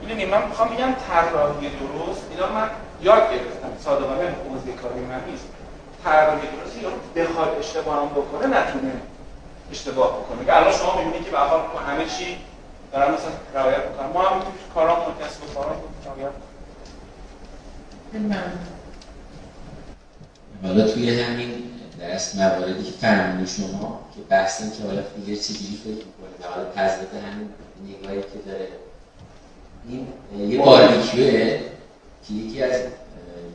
می‌دونی 0.00 0.24
من 0.24 0.48
می‌خوام 0.48 0.68
بگم 0.68 0.94
طراحی 1.08 1.68
درست 1.68 2.22
اینا 2.30 2.52
من 2.52 2.70
یاد 3.02 3.30
گرفتم. 3.32 3.72
صادقانه 3.84 4.22
حوزه 4.22 4.72
کاری 4.72 5.00
من 5.00 5.20
نیست. 5.30 5.44
طراحی 6.04 6.48
درست 6.56 6.82
یا 6.82 6.90
بخواد 7.24 7.58
اشتباه 7.58 8.10
بکنه 8.10 8.46
نتونه 8.46 8.92
اشتباه 9.70 10.20
بکنه. 10.20 10.44
که 10.44 10.56
الان 10.56 10.72
شما 10.72 10.98
می‌بینید 10.98 11.24
که 11.24 11.30
به 11.30 11.38
همه 11.86 12.04
چی 12.18 12.38
دارن 12.92 13.14
مثلا 13.14 13.30
رعایت 13.54 13.86
می‌کنن 13.88 14.06
ما 14.06 14.22
هم 14.22 14.42
کارامون 14.74 15.06
رو 15.06 15.26
کسب 15.26 15.42
و 15.44 15.54
کارامون 15.54 15.88
رعایت 16.06 16.32
حالا 20.62 20.88
توی 20.92 21.20
همین 21.20 21.77
درست 22.00 22.36
مواردی 22.36 22.84
که 22.84 22.92
فرمونی 23.00 23.46
شما 23.46 24.00
که 24.14 24.20
بحثیم 24.28 24.70
که 24.70 24.82
حالا 24.82 25.02
فیگر 25.02 25.42
چجوری 25.42 25.80
فکر 25.84 26.06
می‌کنه 26.06 26.50
حالا 26.54 26.64
تضاد 26.64 27.08
همین 27.32 27.48
نگاهی 27.84 28.20
که 28.20 28.50
داره. 28.50 28.68
این 29.88 30.08
یه 30.50 30.58
باربیکیوه 30.58 31.58
که 32.28 32.34
یکی 32.34 32.62
از 32.62 32.80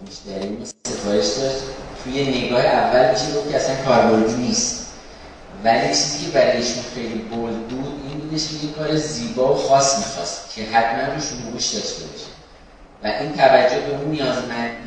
مشتری 0.07 0.57
سفارش 0.87 1.25
داشت 1.25 1.63
توی 2.03 2.45
نگاه 2.45 2.65
اول 2.65 3.11
میشه 3.11 3.25
بود 3.25 3.51
که 3.51 3.55
اصلا 3.55 3.75
کاربردی 3.85 4.33
نیست. 4.33 4.93
ولی 5.63 5.87
چیزی 5.87 6.25
که 6.25 6.31
برای 6.31 6.57
ایشون 6.57 6.83
خیلی 6.95 7.15
بولد 7.15 7.67
بود 7.67 8.01
این 8.09 8.19
بودش 8.19 8.47
که 8.47 8.67
یه 8.67 8.73
کار 8.73 8.95
زیبا 8.95 9.53
و 9.53 9.57
خاص 9.57 9.97
می‌خواست 9.97 10.55
که 10.55 10.63
حتما 10.63 11.13
روش 11.13 11.23
نقوش 11.33 11.73
داشته 11.73 12.03
باشه. 12.05 12.25
و 13.03 13.07
این 13.07 13.33
توجه 13.33 13.79
به 13.79 13.95
اون 13.97 14.11
نیازمندی 14.11 14.83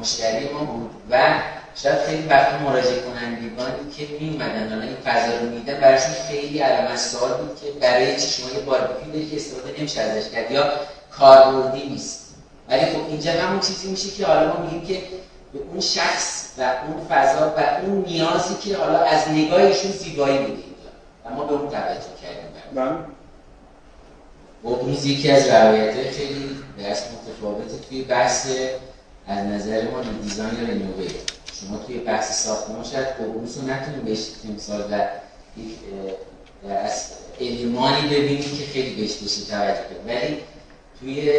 مشتری 0.00 0.48
ما 0.48 0.64
بود. 0.64 0.90
و 1.10 1.40
شاید 1.74 1.98
خیلی 1.98 2.26
وقتا 2.28 2.58
مراجعه 2.58 3.00
کنندگانی 3.00 3.90
که 3.96 4.06
میمدن 4.20 4.68
حالا 4.68 4.82
این 4.82 4.96
فضا 5.04 5.38
رو 5.38 5.48
میدن 5.48 5.80
براشون 5.80 6.14
خیلی 6.28 6.58
علامت 6.58 6.98
سوال 6.98 7.32
بود 7.34 7.60
که 7.60 7.80
برای 7.80 8.20
چی 8.20 8.28
شما 8.28 8.50
یه 8.50 8.60
باربیکیو 8.60 9.12
داری 9.12 9.30
که 9.30 9.36
استفاده 9.36 9.78
نمیشه 9.78 10.00
ازش 10.00 10.30
کرد 10.30 10.50
یا 10.50 10.72
کاربردی 11.10 11.88
نیست. 11.88 12.34
ولی 12.68 12.86
خب 12.86 13.08
اینجا 13.08 13.32
همون 13.32 13.60
چیزی 13.60 13.90
میشه 13.90 14.10
که 14.10 14.26
حالا 14.26 14.48
ما 14.48 14.64
میگیم 14.64 14.86
که 14.86 15.02
به 15.52 15.58
اون 15.70 15.80
شخص 15.80 16.48
و 16.58 16.62
اون 16.62 17.06
فضا 17.08 17.48
و 17.56 17.60
اون 17.86 18.04
نیازی 18.04 18.54
که 18.54 18.76
حالا 18.76 18.98
از 18.98 19.28
نگاهشون 19.28 19.90
زیبایی 19.90 20.38
بوده 20.38 20.62
و 21.24 21.30
ما 21.30 21.44
به 21.44 21.52
اون 21.52 21.70
توجه 21.70 22.00
کردیم. 22.22 23.02
و 24.64 24.68
اون 24.68 24.92
یکی 24.92 25.30
از 25.30 25.48
روایت 25.48 26.10
خیلی 26.10 26.56
دست 26.80 27.06
متفاوته 27.12 27.88
توی 27.88 28.02
بحث 28.02 28.46
از 29.26 29.46
نظر 29.46 29.82
ما 29.90 30.02
دیزاین 30.22 30.70
رنوویت. 30.70 31.41
شما 31.62 31.78
توی 31.78 31.98
بحث 31.98 32.44
ساختمان 32.44 32.84
شاید 32.84 33.06
قربونس 33.06 33.58
رو 33.58 33.64
نتونیم 33.64 34.00
بهش 34.04 34.18
تمثال 34.42 34.80
و 34.80 35.06
یک 35.60 35.78
از 36.68 37.04
الیمانی 37.40 38.06
ببینیم 38.06 38.56
که 38.58 38.64
خیلی 38.72 38.94
بهش 38.94 39.16
بشه 39.16 39.50
توجه 39.50 39.80
کنیم 39.82 40.06
ولی 40.06 40.38
توی 41.00 41.32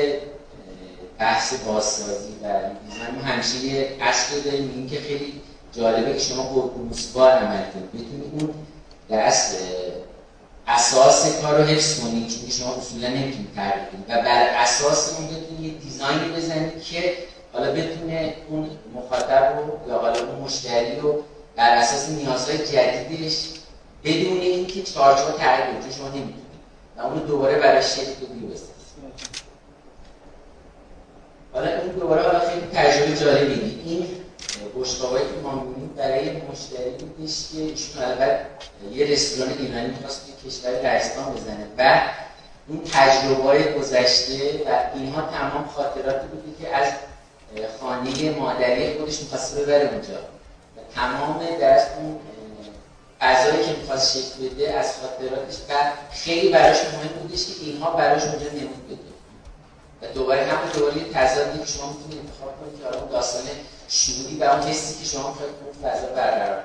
بحث 1.20 1.54
بازسازی 1.54 2.34
و 2.44 2.48
دیزاین 2.88 3.16
ما 3.16 3.22
همیشه 3.22 3.58
یه 3.58 3.98
اصل 4.02 4.40
داریم 4.40 4.64
میگیم 4.64 4.90
که 4.90 5.00
خیلی 5.08 5.42
جالبه 5.76 6.14
که 6.14 6.20
شما 6.20 6.44
قربونس 6.44 7.12
بار 7.12 7.32
عمل 7.32 7.64
کنید. 7.72 7.92
بتونید 7.92 8.32
اون 8.40 8.54
اصل 9.20 9.56
اساس 10.68 11.42
کار 11.42 11.58
رو 11.58 11.64
حفظ 11.64 12.00
کنید 12.00 12.28
چون 12.28 12.50
شما 12.50 12.76
اصولا 12.76 13.08
نمی‌تونید 13.08 13.56
تغییر 13.56 13.88
و 14.10 14.22
بر 14.22 14.48
اساس 14.48 15.14
اون 15.14 15.28
بتونید 15.28 15.60
یه 15.62 15.80
دیزاینی 15.80 16.32
بزنید 16.32 16.84
که 16.84 17.14
حالا 17.54 17.72
بتونه 17.72 18.34
اون 18.50 18.70
مخاطب 18.96 19.58
رو 19.58 19.90
یا 19.90 19.98
حالا 19.98 20.20
اون 20.20 20.40
مشتری 20.46 21.00
رو 21.00 21.24
بر 21.56 21.78
اساس 21.78 22.10
نیازهای 22.10 22.58
جدیدش 22.58 23.50
بدون 24.04 24.38
اینکه 24.38 24.82
چارچوب 24.84 25.38
تغییر 25.38 25.66
کنه 25.66 25.92
شما 25.92 26.08
نمی‌تونید 26.08 26.44
و 26.98 27.02
اون 27.02 27.20
دوباره 27.20 27.60
برای 27.60 27.84
شکل 27.84 28.12
بدی 28.12 28.46
بسازید. 28.46 28.74
حالا 31.54 31.82
این 31.82 31.92
دوباره 31.92 32.22
حالا 32.22 32.40
خیلی 32.40 32.62
تجربه 32.74 33.18
جالبی 33.18 33.82
این 33.86 34.08
بشقابایی 34.82 35.26
که 35.26 35.32
ما 35.44 35.64
می‌بینیم 35.64 35.94
برای 35.98 36.42
مشتری 36.52 36.90
بودش 36.90 37.48
که 37.52 37.62
ایشون 37.62 38.04
البته 38.04 38.46
یه 38.92 39.06
رستوران 39.06 39.54
ایرانی 39.60 39.88
می‌خواست 39.88 40.22
که 40.26 40.50
کشور 40.50 40.72
لهستان 40.72 41.34
بزنه. 41.34 41.68
و 41.78 42.02
این 42.68 42.82
تجربه 42.92 43.74
گذشته 43.80 44.64
و 44.66 44.96
اینها 44.96 45.22
تمام 45.22 45.68
خاطراتی 45.76 46.28
بودی 46.28 46.64
که 46.64 46.76
از 46.76 46.88
خانه 47.80 48.32
مادری 48.32 48.98
خودش 48.98 49.20
می‌خواسته 49.22 49.62
ببره 49.62 49.90
اونجا. 49.90 50.20
و 50.78 50.94
تمام 50.96 51.40
در 51.60 51.80
اون 51.98 52.20
فضایی 53.22 53.66
که 53.66 53.72
می‌خواست 53.82 54.18
شکل 54.18 54.50
بده 54.50 54.74
از 54.74 54.94
خاطراتش 55.02 55.56
و 55.70 55.74
خیلی 56.14 56.50
براش 56.50 56.78
مهم 56.78 57.08
بودش 57.22 57.46
که 57.46 57.66
اینها 57.66 57.92
براش 57.92 58.24
اونجا 58.24 58.50
نمود 58.50 58.88
بده. 58.88 59.14
و 60.02 60.14
دوباره 60.14 60.42
همون 60.46 60.70
دوباره 60.74 60.98
یه 60.98 61.14
تضادی 61.14 61.60
که 61.60 61.66
شما 61.66 61.94
می‌تونید 61.94 62.18
انتخاب 62.18 62.60
کنید 62.60 62.80
که 62.80 63.00
اون 63.00 63.10
داستان 63.10 63.44
شهودی 63.88 64.38
و 64.38 64.44
اون 64.44 64.62
حسی 64.62 65.04
که 65.04 65.10
شما 65.10 65.30
می‌خواید 65.30 65.52
اون 65.66 65.92
فضا 65.92 66.08
برقرار 66.08 66.64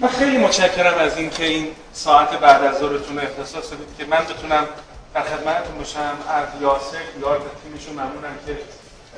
من 0.00 0.08
خیلی 0.08 0.36
متشکرم 0.36 0.98
از 0.98 1.16
اینکه 1.16 1.44
این 1.44 1.74
ساعت 1.92 2.30
بعد 2.30 2.64
از 2.64 2.78
ظهرتون 2.78 3.18
رو 3.18 3.22
اختصاص 3.22 3.70
دادید 3.70 3.96
که 3.98 4.04
من 4.04 4.24
بتونم 4.24 4.66
در 5.14 5.22
خدمتتون 5.22 5.78
باشم. 5.78 6.18
از 6.28 6.48
یاسر 6.60 6.96
یا 7.20 7.38
تیمشون 7.62 7.92
ممنونم 7.92 8.38
که 8.46 8.58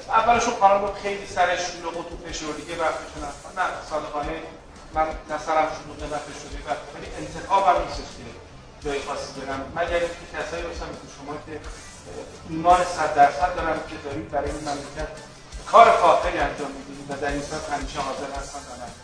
اولشون 0.09 0.55
خانم 0.61 0.85
رو 0.85 0.93
خیلی 1.03 1.27
سرش 1.27 1.61
شلوغ 1.61 1.97
و 1.97 2.03
تو 2.03 2.17
فشار 2.27 2.53
دیگه 2.53 2.75
وقتشون 2.81 3.23
نه 3.57 3.65
صادقانه 3.91 4.43
من 4.95 5.07
نظرم 5.31 5.69
شلوغه 5.79 6.07
نفع 6.15 6.33
شده 6.43 6.59
و 6.67 6.69
ولی 6.95 7.07
انتخاب 7.19 7.67
هم 7.67 7.83
نیستش 7.83 8.11
که 8.17 8.25
جای 8.85 9.01
خاصی 9.01 9.41
برم 9.41 9.73
مگر 9.77 10.01
اینکه 10.05 10.25
کسایی 10.35 10.63
باشم 10.63 10.89
مثل 10.93 11.07
شما 11.17 11.35
که 11.47 11.61
ایمان 12.49 12.85
صد 12.85 13.15
درصد 13.15 13.55
دارم 13.57 13.81
که 13.89 13.97
دارید 14.05 14.31
برای 14.31 14.51
این 14.51 14.61
مملکت 14.61 15.09
کار 15.67 15.91
فاخری 15.91 16.39
انجام 16.39 16.71
می‌دید 16.71 17.11
و 17.11 17.15
در 17.15 17.33
این 17.33 17.43
صورت 17.43 17.71
همیشه 17.71 18.01
حاضر 18.01 18.31
هستم. 18.39 18.59
و 18.59 19.02